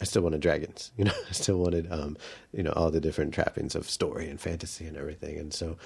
[0.00, 1.12] I still wanted dragons, you know.
[1.28, 2.16] I still wanted, um,
[2.52, 5.38] you know, all the different trappings of story and fantasy and everything.
[5.38, 5.76] And so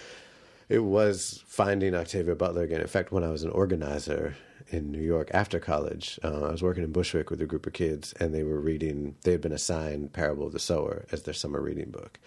[0.69, 2.81] it was finding Octavia Butler again.
[2.81, 4.37] In fact, when I was an organizer
[4.69, 7.73] in New York after college, uh, I was working in Bushwick with a group of
[7.73, 9.17] kids, and they were reading.
[9.23, 12.19] They had been assigned "Parable of the Sower" as their summer reading book,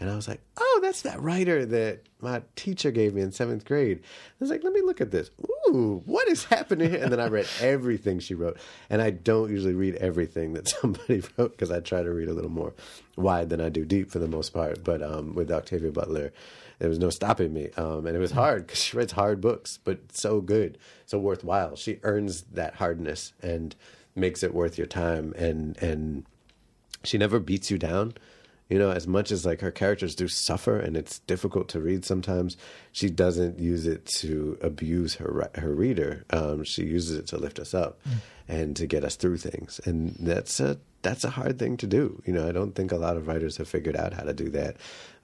[0.00, 3.64] and I was like, "Oh, that's that writer that my teacher gave me in seventh
[3.64, 5.30] grade." I was like, "Let me look at this."
[5.68, 7.02] "Ooh, what is happening?" here?
[7.02, 8.58] And then I read everything she wrote,
[8.90, 12.34] and I don't usually read everything that somebody wrote because I try to read a
[12.34, 12.74] little more
[13.16, 14.84] wide than I do deep for the most part.
[14.84, 16.32] But um, with Octavia Butler,
[16.78, 19.78] there was no stopping me, um, and it was hard because she writes hard books,
[19.82, 21.76] but so good, so worthwhile.
[21.76, 23.74] She earns that hardness and
[24.14, 26.24] makes it worth your time, and and
[27.04, 28.14] she never beats you down.
[28.68, 32.04] You know, as much as like her characters do suffer and it's difficult to read
[32.04, 32.56] sometimes,
[32.92, 36.24] she doesn't use it to abuse her her reader.
[36.30, 38.00] Um, she uses it to lift us up
[38.46, 42.22] and to get us through things, and that's a that's a hard thing to do.
[42.26, 44.50] You know, I don't think a lot of writers have figured out how to do
[44.50, 44.76] that,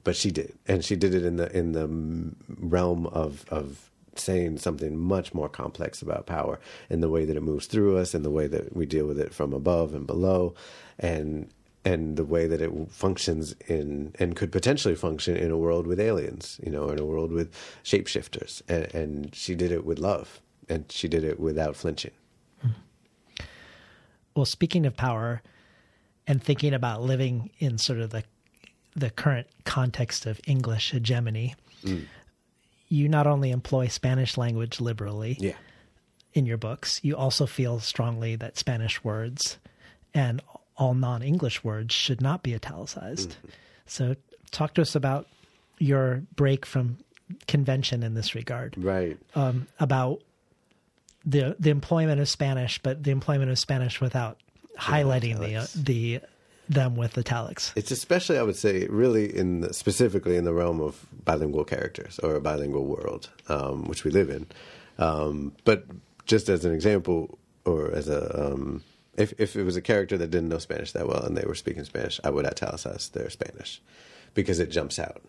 [0.05, 3.91] but she did, and she did it in the in the mm, realm of of
[4.17, 8.15] saying something much more complex about power and the way that it moves through us
[8.15, 10.55] and the way that we deal with it from above and below
[10.99, 11.51] and
[11.85, 16.01] and the way that it functions in and could potentially function in a world with
[16.01, 18.63] aliens you know in a world with shapeshifters.
[18.69, 22.13] And, and she did it with love and she did it without flinching.
[22.61, 22.69] Hmm.
[24.35, 25.43] Well, speaking of power
[26.27, 28.25] and thinking about living in sort of the
[28.97, 32.01] the current context of English hegemony, hmm.
[32.89, 35.55] you not only employ Spanish language liberally yeah.
[36.33, 39.59] in your books, you also feel strongly that Spanish words
[40.15, 40.41] and
[40.77, 43.37] all non-English words should not be italicized.
[43.87, 44.17] So,
[44.51, 45.27] talk to us about
[45.79, 46.99] your break from
[47.47, 48.75] convention in this regard.
[48.77, 50.21] right um, about
[51.25, 54.39] the the employment of Spanish, but the employment of Spanish without
[54.79, 56.21] highlighting the uh, the
[56.69, 57.73] them with italics.
[57.77, 62.19] It's especially, I would say, really in the, specifically in the realm of bilingual characters
[62.21, 64.47] or a bilingual world, um, which we live in.
[64.99, 65.85] Um, but
[66.27, 68.83] just as an example, or as a, um,
[69.17, 71.55] if if it was a character that didn't know Spanish that well and they were
[71.55, 73.81] speaking Spanish, I would italicize their Spanish
[74.35, 75.23] because it jumps out,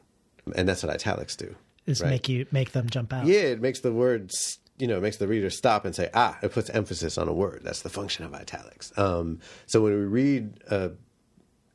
[0.55, 1.55] and that's what italics do.
[1.85, 2.09] Is right?
[2.09, 3.25] make you make them jump out.
[3.25, 6.37] Yeah, it makes the words, you know, it makes the reader stop and say, ah,
[6.41, 7.61] it puts emphasis on a word.
[7.63, 8.91] That's the function of italics.
[8.97, 10.89] Um, so when we read uh,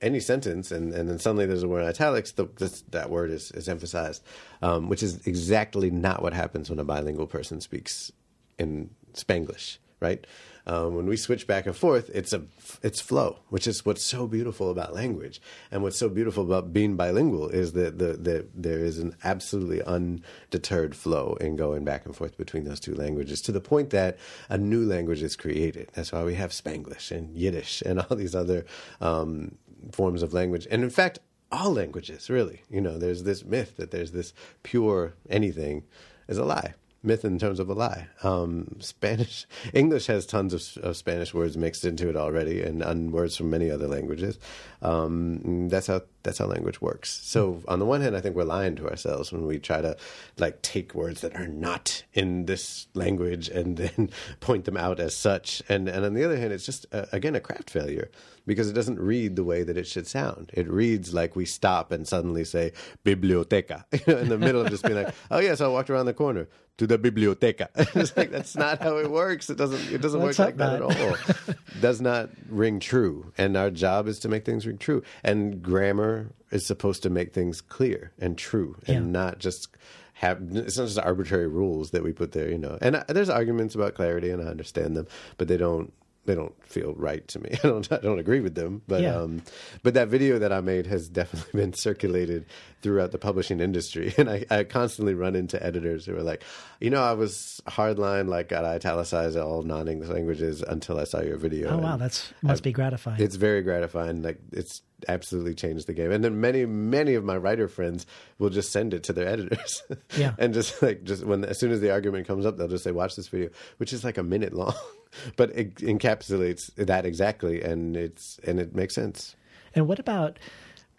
[0.01, 3.31] any sentence and, and then suddenly there's a word in italics, the, this, that word
[3.31, 4.25] is, is emphasized,
[4.63, 8.11] um, which is exactly not what happens when a bilingual person speaks
[8.59, 10.27] in Spanglish, right?
[10.71, 12.43] Um, when we switch back and forth, it's a
[12.81, 15.43] it's flow, which is what's so beautiful about language,
[15.73, 19.83] and what's so beautiful about being bilingual is that the, the there is an absolutely
[19.83, 24.17] undeterred flow in going back and forth between those two languages to the point that
[24.49, 25.91] a new language is created.
[25.95, 28.65] That's why we have Spanglish and Yiddish and all these other
[29.01, 29.57] um,
[29.91, 31.19] forms of language, and in fact,
[31.51, 32.63] all languages really.
[32.71, 34.33] You know, there's this myth that there's this
[34.63, 35.83] pure anything
[36.29, 38.09] is a lie myth in terms of a lie.
[38.23, 43.13] Um, Spanish, English has tons of, of Spanish words mixed into it already, and, and
[43.13, 44.39] words from many other languages.
[44.83, 47.21] Um, that's how that's how language works.
[47.23, 49.97] So on the one hand, I think we're lying to ourselves when we try to
[50.39, 54.11] like take words that are not in this language and then
[54.41, 55.63] point them out as such.
[55.69, 58.11] And and on the other hand, it's just uh, again a craft failure
[58.47, 60.51] because it doesn't read the way that it should sound.
[60.55, 62.73] It reads like we stop and suddenly say
[63.05, 66.49] biblioteca in the middle of just being like, oh yes, I walked around the corner
[66.79, 67.69] to the biblioteca.
[67.95, 69.51] it's like that's not how it works.
[69.51, 69.93] It doesn't.
[69.93, 70.91] It doesn't What's work like that man?
[70.93, 71.57] at all.
[71.81, 73.33] Does not ring true.
[73.37, 75.03] And our job is to make things ring true.
[75.23, 76.10] And grammar
[76.51, 79.13] is supposed to make things clear and true, and Yeah.
[79.21, 79.69] not just
[80.15, 80.39] have.
[80.53, 82.51] It's not just arbitrary rules that we put there.
[82.51, 82.79] You know.
[82.81, 85.07] And I, there's arguments about clarity, and I understand them,
[85.39, 85.93] but they don't.
[86.27, 87.51] They don't feel right to me.
[87.65, 87.91] I don't.
[87.91, 88.83] I don't agree with them.
[88.87, 89.17] But Yeah.
[89.17, 89.43] um,
[89.83, 92.45] but that video that I made has definitely been circulated
[92.83, 96.45] throughout the publishing industry, and I, I constantly run into editors who are like,
[96.79, 101.39] you know, I was hardline, like I italicized all non-English languages until I saw your
[101.39, 101.71] video.
[101.71, 103.21] Oh wow, that's must I've- be gratifying.
[103.23, 104.21] It's very gratifying.
[104.23, 106.11] Like it's absolutely changed the game.
[106.11, 108.07] And then many, many of my writer friends
[108.39, 109.83] will just send it to their editors.
[110.17, 110.35] Yeah.
[110.39, 112.91] and just like just when as soon as the argument comes up, they'll just say,
[112.91, 114.75] "Watch this video," which is like a minute long,
[115.37, 119.37] but it encapsulates that exactly, and it's and it makes sense.
[119.75, 120.39] And what about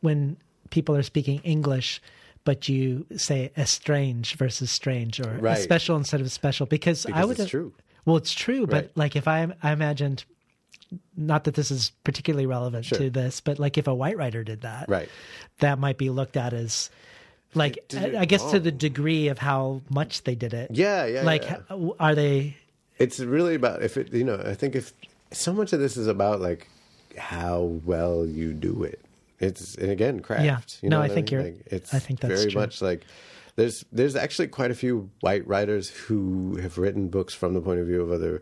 [0.01, 0.37] when
[0.69, 2.01] people are speaking English,
[2.45, 5.57] but you say estrange versus strange, or Right.
[5.57, 6.65] special instead of special?
[6.65, 7.73] Because, I Because would it's true.
[8.05, 8.91] Well, it's true, but Right.
[8.95, 10.23] like if I I imagined,
[11.15, 12.97] not that this is particularly relevant Sure.
[12.97, 15.09] to this, but like if a white writer did that, Right.
[15.59, 16.89] that might be looked at as.
[17.53, 18.75] Like it I I guess to the oh.
[18.77, 20.71] degree of how much they did it.
[20.73, 21.59] Yeah, yeah, Like, yeah.
[21.99, 22.55] are they?
[22.97, 24.13] It's really about if it.
[24.13, 24.93] You know, I think if
[25.31, 26.69] so much of this is about like
[27.17, 29.01] how well you do it.
[29.39, 30.45] It's and again craft.
[30.45, 30.59] Yeah.
[30.81, 31.39] You No, know I what think mean?
[31.41, 32.61] you're- Like, it's I think that's very true.
[32.61, 33.01] much like
[33.57, 37.81] there's there's actually quite a few white writers who have written books from the point
[37.81, 38.41] of view of other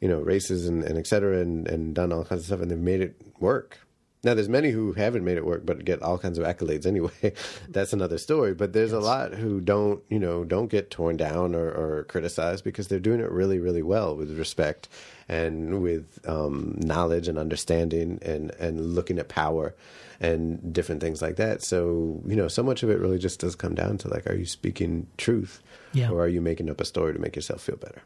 [0.00, 2.70] you know races and, and et cetera and, and done all kinds of stuff and
[2.70, 3.78] they've made it work.
[4.24, 7.32] Now, there's many who haven't made it work, but get all kinds of accolades anyway.
[7.68, 8.54] That's another story.
[8.54, 12.64] But there's a lot who don't, you know, don't get torn down or, or criticized
[12.64, 14.88] because they're doing it really, really well with respect
[15.28, 19.76] and with um, knowledge and understanding and and looking at power
[20.18, 21.62] and different things like that.
[21.62, 24.34] So you know, so much of it really just does come down to like, are
[24.34, 25.62] you speaking truth,
[25.92, 26.10] Yeah.
[26.10, 28.02] or are you making up a story to make yourself feel better?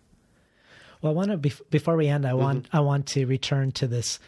[1.02, 2.76] Well, I want to bef- before we end, I want Mm-hmm.
[2.76, 4.18] I want to return to this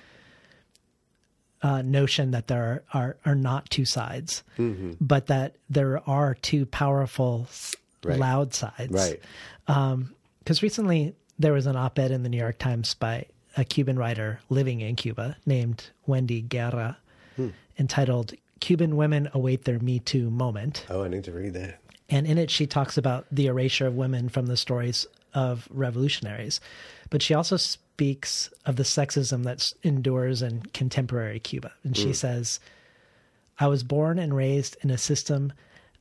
[1.63, 4.93] uh, notion that there are, are are not two sides, Mm-hmm.
[5.01, 7.47] but that there are two powerful,
[8.05, 8.19] Right.
[8.19, 8.91] loud sides.
[8.91, 9.21] Right.
[10.41, 13.27] Because recently there was an op-ed in the New York Times by
[13.57, 16.97] a Cuban writer living in Cuba named Wendy Guerra,
[17.37, 17.49] Hmm.
[17.79, 21.79] entitled "Cuban Women Await Their Me Too Moment." Oh, I need to read that.
[22.11, 26.61] And in it, she talks about the erasure of women from the stories of revolutionaries.
[27.11, 31.73] But she also speaks of the sexism that endures in contemporary Cuba.
[31.85, 32.15] And she mm.
[32.17, 32.61] says,
[33.59, 35.53] I was born and raised in a system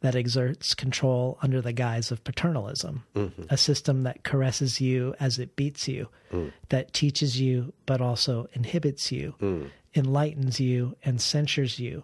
[0.02, 3.44] that exerts control under the guise of paternalism, mm-hmm.
[3.50, 6.52] a system that caresses you as it beats you, mm.
[6.70, 9.70] that teaches you but also inhibits you, mm.
[9.94, 12.04] enlightens you and censures you.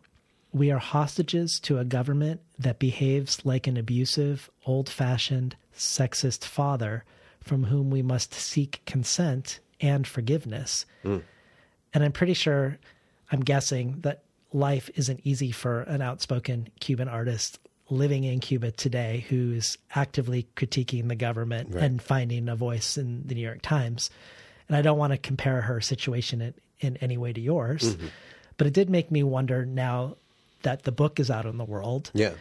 [0.53, 7.03] We are hostages to a government that behaves like an abusive, old fashioned, sexist father
[7.47, 10.85] from whom we must seek consent and forgiveness.
[11.03, 12.77] And I'm pretty sure,
[13.31, 17.59] I'm guessing that life isn't easy for an outspoken Cuban artist
[17.89, 23.33] living in Cuba today who's actively critiquing the government and finding a voice in the
[23.35, 24.09] New York Times.
[24.67, 28.07] And I don't want to compare her situation in, in any way to yours, Mm-hmm.
[28.57, 30.17] but it did make me wonder now
[30.63, 32.33] that the book is out in the world Yeah.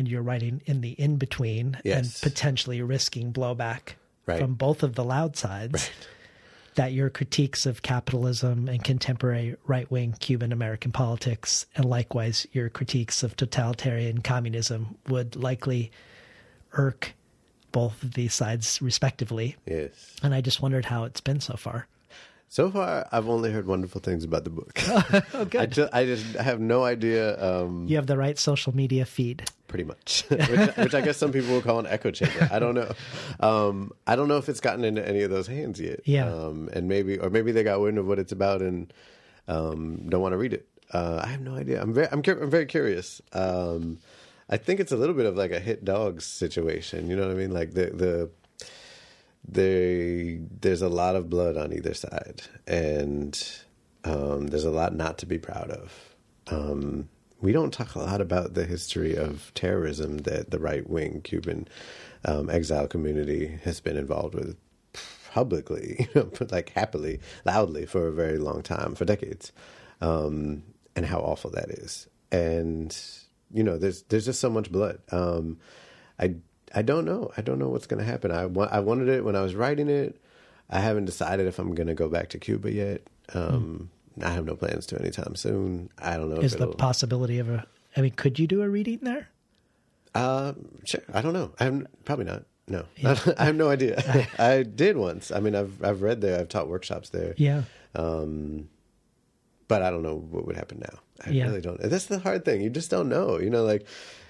[0.00, 4.40] And you're writing in the in between and potentially risking blowback Right.
[4.40, 5.90] from both of the loud sides.
[6.76, 12.70] That your critiques of capitalism and contemporary right wing Cuban American politics, and likewise your
[12.70, 15.90] critiques of totalitarian communism, would likely
[16.72, 17.12] irk
[17.72, 19.56] both of these sides respectively.
[19.66, 20.16] Yes.
[20.22, 21.86] And I just wondered how it's been so far.
[22.52, 24.76] So far, I've only heard wonderful things about the book.
[25.34, 25.60] Oh, good.
[25.60, 29.44] I just, I just have no idea, um, you have the right social media feed.
[29.68, 32.48] pretty much, which, which I guess some people will call an echo chamber.
[32.50, 32.90] I don't know.
[33.38, 36.00] Um, I don't know if it's gotten into any of those hands yet.
[36.04, 36.26] Yeah.
[36.28, 38.92] Um, and maybe, or maybe they got wind of what it's about and
[39.46, 40.66] um, don't want to read it.
[40.92, 41.80] Uh, I have no idea.
[41.80, 43.22] I'm very, I'm, cur- I'm very curious.
[43.32, 43.98] Um,
[44.48, 47.08] I think it's a little bit of like a hit dogs situation.
[47.08, 47.52] You know what I mean?
[47.52, 48.30] Like the the
[49.46, 53.42] they there's a lot of blood on either side, and
[54.04, 56.14] um, there's a lot not to be proud of.
[56.48, 57.08] Um,
[57.40, 61.68] we don't talk a lot about the history of terrorism that the right wing Cuban
[62.24, 64.56] um, exile community has been involved with
[65.32, 69.52] publicly, you know, but like happily, loudly for a very long time, for decades,
[70.00, 70.62] um,
[70.94, 72.08] and how awful that is.
[72.30, 72.96] And
[73.52, 75.00] you know, there's there's just so much blood.
[75.10, 75.58] Um,
[76.18, 76.36] I
[76.74, 77.30] I don't know.
[77.36, 78.30] I don't know what's going to happen.
[78.30, 80.20] I wa- I wanted it when I was writing it.
[80.68, 83.02] I haven't decided if I'm going to go back to Cuba yet.
[83.34, 83.90] Um,
[84.22, 85.90] I have no plans to anytime soon.
[85.98, 86.40] I don't know.
[86.40, 87.66] Is the possibility of a,
[87.96, 89.28] I mean, could you do a reading there?
[90.14, 90.52] Uh,
[90.84, 91.02] sure.
[91.12, 91.52] I don't know.
[91.58, 92.44] I'm probably not.
[92.68, 92.84] No,
[93.38, 94.28] I have no idea.
[94.38, 95.32] I did once.
[95.32, 96.38] I mean, I've I've read there.
[96.38, 97.34] I've taught workshops there.
[97.36, 97.62] Yeah.
[97.96, 98.68] Um,
[99.66, 100.98] but I don't know what would happen now.
[101.24, 101.46] I Yeah.
[101.46, 101.80] really don't.
[101.80, 102.60] That's the hard thing.
[102.60, 103.38] You just don't know.
[103.40, 103.86] You know, like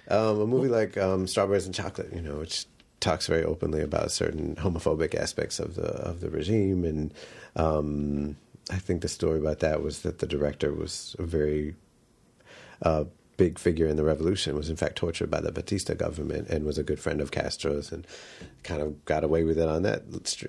[0.08, 2.12] um, a movie like um, Strawberries and Chocolate.
[2.14, 2.66] You know, which
[3.00, 7.14] talks very openly about certain homophobic aspects of the of the regime, and
[7.56, 8.36] um,
[8.70, 11.74] I think the story about that was that the director was a very
[12.82, 13.04] uh,
[13.36, 16.76] big figure in the revolution was in fact tortured by the Batista government and was
[16.76, 18.06] a good friend of Castro's and
[18.64, 20.02] kind of got away with it on that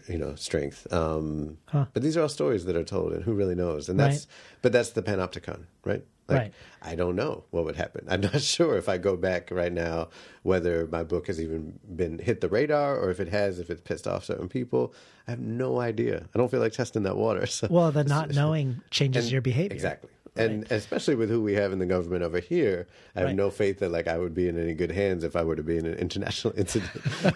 [0.10, 0.92] you know strength.
[0.92, 1.86] Um, Huh.
[1.94, 3.88] But these are all stories that are told, and who really knows?
[3.88, 4.28] And that's Right.
[4.62, 6.04] but that's the panopticon, right?
[6.32, 6.54] Like, Right.
[6.82, 8.06] I don't know what would happen.
[8.10, 10.10] I'm not sure if I go back right now
[10.44, 13.82] whether my book has even been hit the radar or if it has, if it's
[13.82, 14.94] pissed off certain people.
[15.28, 16.26] I have no idea.
[16.34, 17.46] I don't feel like testing that water.
[17.58, 19.76] So Well, the not knowing changes and- your behavior.
[19.76, 20.10] Exactly.
[20.38, 22.88] And especially with who we have in the government over here,
[23.18, 23.36] I have Right.
[23.36, 25.64] no faith that like I would be in any good hands if I were to
[25.64, 26.90] be in an international incident.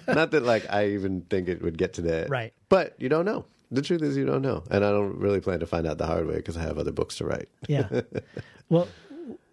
[0.07, 2.29] Not that like I even think it would get to that.
[2.29, 2.53] Right.
[2.69, 3.43] But you don't know.
[3.71, 4.63] The truth is you don't know.
[4.69, 6.91] And I don't really plan to find out the hard way because I have other
[6.91, 7.49] books to write.
[7.67, 7.87] Yeah.
[8.69, 8.87] well,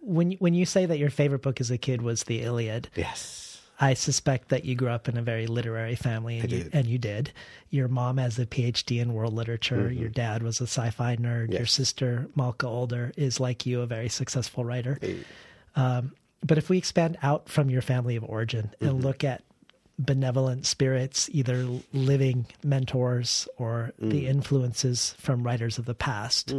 [0.01, 2.89] when you- when you say that your favorite book as a kid was the Iliad,
[2.95, 3.61] Yes.
[3.79, 6.75] I suspect that you grew up in a very literary family, and, you, did.
[6.75, 7.31] and you did.
[7.71, 9.91] Your mom has a PhD in world literature.
[9.91, 11.49] Your dad was a sci-fi nerd.
[11.51, 11.65] Your Mm-hmm.
[11.65, 14.99] Sister Malka Older is like you, a very successful writer.
[15.01, 15.17] Hey.
[15.75, 18.99] But if we expand out from your family of origin and Mm-hmm.
[19.07, 19.41] look at
[20.05, 24.11] benevolent spirits, either living mentors or Mm.
[24.11, 26.53] the influences from writers of the past,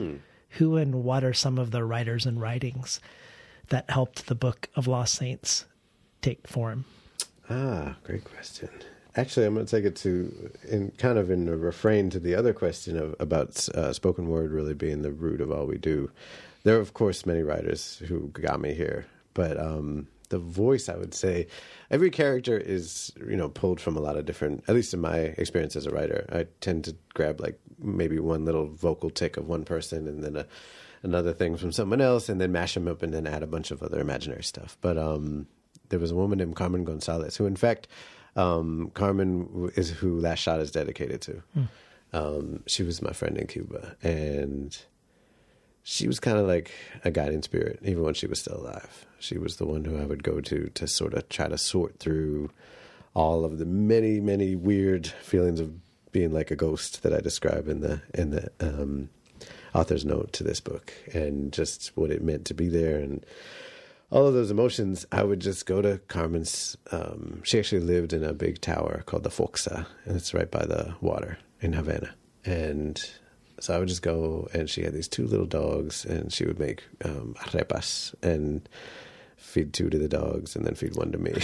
[0.51, 3.01] who and what are some of the writers and writings
[3.69, 5.65] that helped the Book of Lost Saints
[6.23, 6.85] take form?
[7.51, 8.69] Ah, great question.
[9.17, 12.35] Actually, I'm going to take it to in kind of in a refrain to the
[12.35, 16.11] other question of about uh, spoken word really being the root of all we do.
[16.65, 20.97] There are, of course, many writers who got me here, but um, the voice, I
[20.97, 21.47] would say,
[21.93, 24.65] every character is you know pulled from a lot of different.
[24.67, 28.45] At least in my experience as a writer, I tend to grab like maybe one
[28.45, 30.47] little vocal tick of one person, and then a,
[31.05, 33.71] another thing from someone else, and then mash them up, and then add a bunch
[33.71, 34.77] of other imaginary stuff.
[34.81, 35.47] But um,
[35.91, 37.87] there was a woman named Carmen Gonzalez who, in fact,
[38.35, 41.43] um, Carmen is who Last Shot is dedicated to.
[42.13, 44.77] Um, she was my friend in Cuba, and
[45.87, 46.73] she was kind of like
[47.05, 49.05] a guiding spirit, even when she was still alive.
[49.19, 51.99] She was the one who I would go to to sort of try to sort
[51.99, 52.51] through
[53.13, 55.75] all of the many, many weird feelings of
[56.11, 59.11] being like a ghost that I describe in the in the um,
[59.75, 63.25] author's note to this book, and just what it meant to be there, and
[64.11, 65.05] all of those emotions.
[65.13, 66.79] I would just go to Carmen's.
[66.93, 70.65] Um, she actually lived in a big tower called the FOCSA, and it's right by
[70.65, 73.05] the water in Havana, and
[73.61, 76.59] so I would just go, and she had these two little dogs, and she would
[76.59, 78.69] make um, arepas and
[79.37, 81.33] feed two to the dogs, and then feed one to me.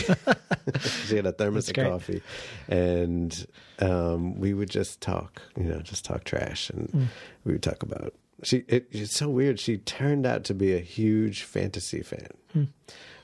[1.06, 1.90] she had a thermos That's of great.
[1.90, 2.22] coffee,
[2.68, 3.46] and
[3.78, 7.06] um, we would just talk, you know, just talk trash, and Mm.
[7.44, 8.14] we would talk about.
[8.42, 9.60] She it, it's so weird.
[9.60, 12.28] She turned out to be a huge fantasy fan.
[12.52, 12.64] Hmm.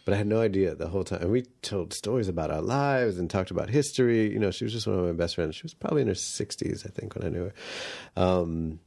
[0.06, 1.20] But I had no idea the whole time.
[1.20, 4.32] And we told stories about our lives and talked about history.
[4.32, 5.56] You know, she was just one of my best friends.
[5.56, 7.54] She was probably in her 60s, I think, when I knew her.
[8.16, 8.78] Um,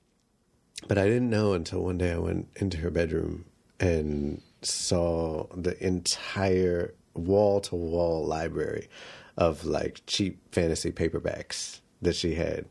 [0.88, 3.44] but I didn't know until one day I went into her bedroom
[3.82, 8.88] and saw the entire wall to wall library
[9.36, 12.66] of like cheap fantasy paperbacks that she had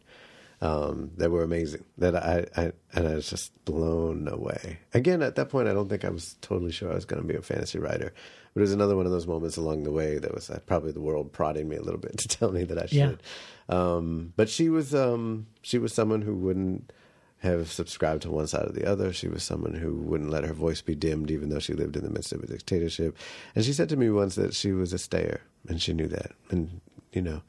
[0.60, 1.84] um, that were amazing.
[1.98, 4.78] That I, I and I was just blown away.
[4.94, 7.28] Again, at that point, I don't think I was totally sure I was going to
[7.28, 8.12] be a fantasy writer.
[8.54, 10.92] But it was another one of those moments along the way that was uh, probably
[10.92, 13.08] the world prodding me a little bit to tell me that I Yeah.
[13.10, 13.22] should.
[13.68, 16.92] Um, but she was um, she was someone who wouldn't
[17.40, 19.12] have subscribed to one side or the other.
[19.12, 22.02] She was someone who wouldn't let her voice be dimmed, even though she lived in
[22.02, 23.16] the midst of a dictatorship.
[23.54, 26.32] And she said to me once that she was a stayer, and she knew that.
[26.50, 26.80] And
[27.12, 27.42] you know,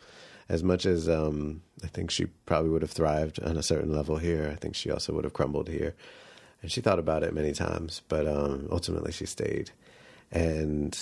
[0.47, 4.17] as much as um, I think she probably would have thrived on a certain level
[4.17, 5.95] here, I think she also would have crumbled here.
[6.61, 9.71] And she thought about it many times, but um, ultimately she stayed.
[10.31, 10.97] And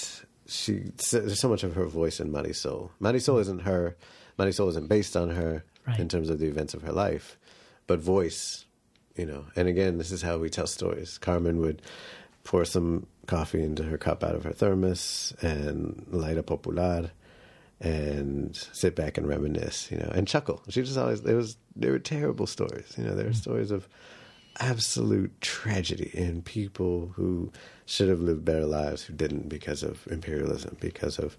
[0.45, 2.89] she there's so much of her voice in Marisol.
[3.01, 3.41] Marisol mm.
[3.41, 3.95] isn't her.
[4.39, 5.99] Marisol isn't based on her Right.
[6.01, 7.37] in terms of the events of her life,
[7.87, 8.65] but voice,
[9.15, 9.45] you know.
[9.55, 11.17] And again, this is how we tell stories.
[11.17, 11.81] Carmen would
[12.43, 17.11] pour some coffee into her cup out of her thermos and light a popular
[17.79, 20.61] and sit back and reminisce, you know, and chuckle.
[20.67, 23.35] She just always there was there were terrible stories, you know, there were mm.
[23.35, 23.87] stories of
[24.59, 27.51] absolute tragedy and people who
[27.87, 31.37] should have lived better lives who didn't because of imperialism, because of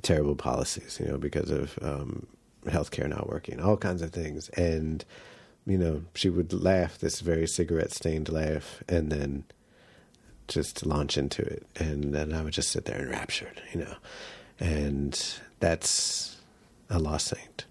[0.00, 2.26] terrible policies, you know, because of um,
[2.64, 4.48] healthcare not working, all kinds of things.
[4.50, 5.04] And,
[5.66, 9.44] you know, she would laugh this very cigarette stained laugh and then
[10.48, 11.66] just launch into it.
[11.76, 13.96] And then I would just sit there enraptured, you know.
[14.58, 15.22] And
[15.60, 16.38] that's
[16.88, 17.66] a lost saint.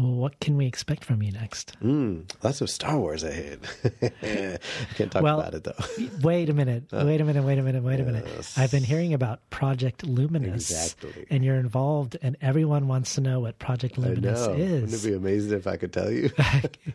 [0.00, 1.76] Well, what can we expect from you next?
[1.82, 3.60] Mm, lots of Star Wars ahead.
[3.84, 4.58] I
[4.96, 5.74] can't talk Well, about it though.
[6.22, 6.84] Wait a minute.
[6.90, 7.44] Wait a minute.
[7.44, 7.82] Wait a minute.
[7.82, 8.26] Wait a minute.
[8.56, 10.70] I've been hearing about Project Luminous.
[10.70, 11.26] Exactly.
[11.28, 14.52] And you're involved, and everyone wants to know what Project I Luminous know.
[14.52, 15.04] Wouldn't is.
[15.04, 16.30] it be amazing if I could tell you?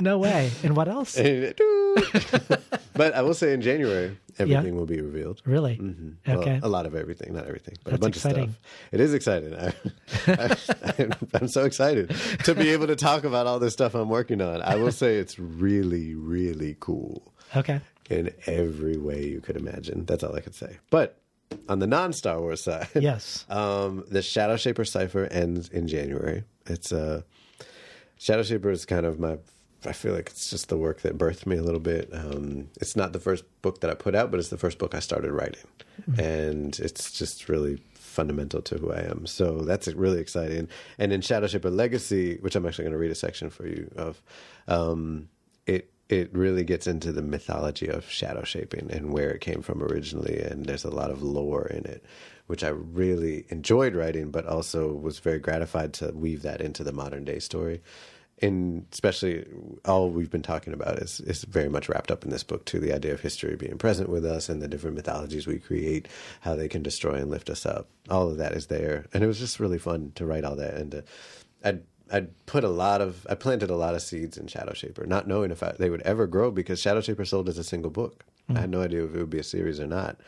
[0.00, 0.50] no way.
[0.64, 1.14] And what else?
[2.94, 5.42] but I will say in January everything will be revealed.
[5.44, 5.76] Really?
[5.76, 6.14] Mhm.
[6.26, 6.60] Well, Okay.
[6.62, 8.44] a lot of everything, not everything, but That's a bunch exciting.
[8.44, 8.88] of stuff.
[8.92, 9.54] It is exciting.
[10.26, 12.10] I, I'm so excited
[12.44, 14.62] to be able to talk about all this stuff I'm working on.
[14.62, 17.80] I will say it's really, really cool Okay.
[18.10, 20.04] in every way you could imagine.
[20.06, 20.78] That's all I could say.
[20.90, 21.18] But
[21.68, 23.44] on the non-Star Wars side, Yes.
[23.50, 26.44] um, the Shadowshaper Cypher ends in January.
[26.66, 27.22] It's uh,
[28.18, 29.38] Shadowshaper is kind of my.
[29.86, 32.08] I feel like it's just the work that birthed me a little bit.
[32.12, 34.94] Um, it's not the first book that I put out, but it's the first book
[34.94, 35.66] I started writing,
[36.18, 39.26] and it's just really fundamental to who I am.
[39.26, 40.68] So that's really exciting.
[40.98, 44.22] And in Shadowshaper Legacy, which I'm actually going to read a section for you of,
[44.68, 45.28] um,
[45.66, 49.82] it it really gets into the mythology of shadow shaping and where it came from
[49.82, 52.04] originally and there's a lot of lore in it
[52.46, 56.92] which i really enjoyed writing but also was very gratified to weave that into the
[56.92, 57.80] modern day story
[58.42, 59.46] and especially
[59.84, 62.80] all we've been talking about is, is very much wrapped up in this book too
[62.80, 66.08] the idea of history being present with us and the different mythologies we create
[66.40, 67.88] how they can destroy and lift us up.
[68.10, 69.06] All of that is there.
[69.14, 71.04] And it was just really fun to write all that and to
[71.64, 71.82] I'd
[72.12, 75.50] I put a lot of I planted a lot of seeds in Shadowshaper, not knowing
[75.50, 78.24] if I, they would ever grow because Shadowshaper sold as a single book.
[78.54, 80.18] I had no idea if it would be a series or not,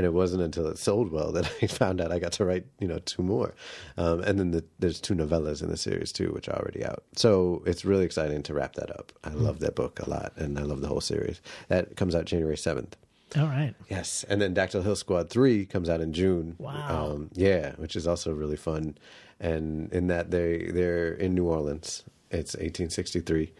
[0.00, 2.64] and it wasn't until it sold well that I found out I got to write
[2.78, 3.54] you know two more,
[3.98, 7.04] um, and then the, there's two novellas in the series too, which are already out.
[7.16, 9.12] So it's really exciting to wrap that up.
[9.24, 11.42] I love that book a lot, and I love the whole series.
[11.68, 12.96] That comes out January seventh.
[13.36, 13.74] All right.
[13.90, 16.56] Yes, and then Dactyl Hill Squad three comes out in June.
[16.58, 17.10] Wow.
[17.12, 18.96] Um, yeah, which is also really fun,
[19.38, 22.04] and in that they they're in New Orleans.
[22.30, 23.52] It's 1863,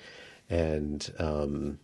[0.49, 1.81] and um,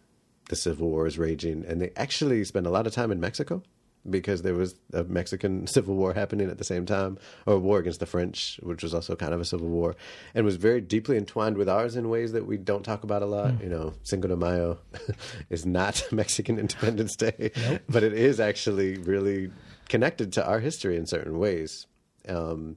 [0.48, 3.62] the Civil War is raging, and they actually spend a lot of time in Mexico
[4.10, 7.78] because there was a Mexican Civil War happening at the same time, or a war
[7.78, 9.96] against the French, which was also kind of a civil war,
[10.34, 13.26] and was very deeply entwined with ours in ways that we don't talk about a
[13.26, 13.60] lot.
[13.62, 14.78] You know, Cinco de Mayo
[15.50, 17.50] is not Mexican Independence Day,
[17.88, 19.50] but it is actually really
[19.88, 21.86] connected to our history in certain ways,
[22.28, 22.76] um,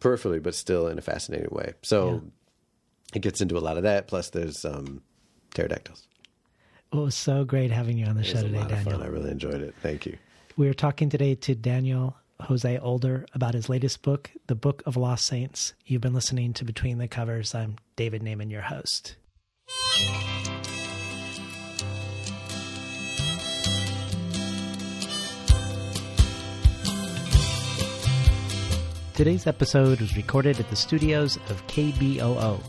[0.00, 1.74] peripherally, but still in a fascinating way.
[1.82, 2.22] So
[3.14, 4.06] it gets into a lot of that.
[4.08, 5.02] Plus, there's um,
[5.54, 6.06] pterodactyls.
[6.92, 8.92] It was so great having you on the It show today, Daniel.
[8.98, 9.02] fun.
[9.02, 9.74] I really enjoyed it.
[9.82, 10.16] Thank you.
[10.58, 14.96] We are talking today to Daniel Jose Older about his latest book, The Book of
[14.96, 15.72] Lost Saints.
[15.86, 17.54] You've been listening to Between the Covers.
[17.54, 19.14] I'm David Naimon, your host.
[29.14, 32.60] Today's episode was recorded at the studios of KBOO,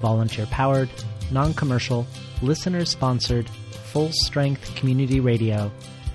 [0.00, 0.90] volunteer powered,
[1.30, 2.08] non commercial,
[2.42, 3.48] listener sponsored,
[3.92, 5.70] full strength community radio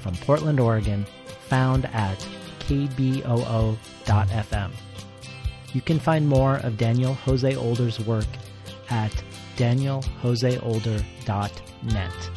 [0.06, 1.08] from Portland, Oregon,
[1.50, 2.20] found at
[2.60, 4.72] kboo.fm.
[5.74, 8.28] You can find more of Daniel Jose Older's work
[8.92, 9.12] at
[9.58, 12.30] danieljoseolder.net.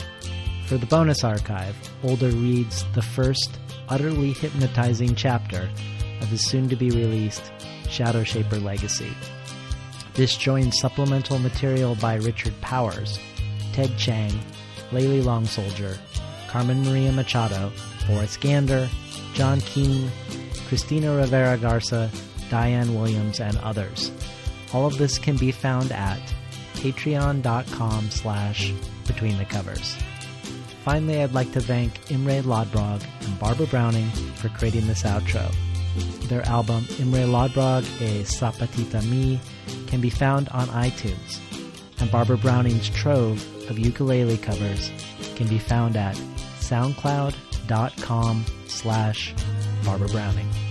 [0.66, 3.58] For the bonus archive, Older reads the first
[3.90, 5.68] utterly hypnotizing chapter
[6.22, 7.52] of his soon to be released
[7.84, 9.12] Shadowshaper Legacy.
[10.14, 13.18] This joins supplemental material by Richard Powers,
[13.74, 14.32] Ted Chiang,
[14.90, 15.98] Layli Long Soldier,
[16.48, 17.72] Carmen Maria Machado,
[18.06, 18.88] Boris Gander,
[19.34, 20.10] John Keene,
[20.66, 22.10] Cristina Rivera Garza,
[22.50, 24.10] Diane Williams, and others.
[24.72, 26.20] All of this can be found at
[26.74, 28.72] patreon.com slash
[29.06, 29.96] between the covers.
[30.84, 35.52] Finally, I'd like to thank Imre Lodbrog and Barbara Browning for creating this outro.
[36.28, 39.40] Their album Imre Lodbrog e Sapatita Mi
[39.86, 41.40] can be found on iTunes,
[42.00, 44.90] and Barbara Browning's trove of ukulele covers
[45.34, 46.18] can be found at
[46.68, 49.34] soundcloud.com slash
[49.84, 50.67] Barbara Browning.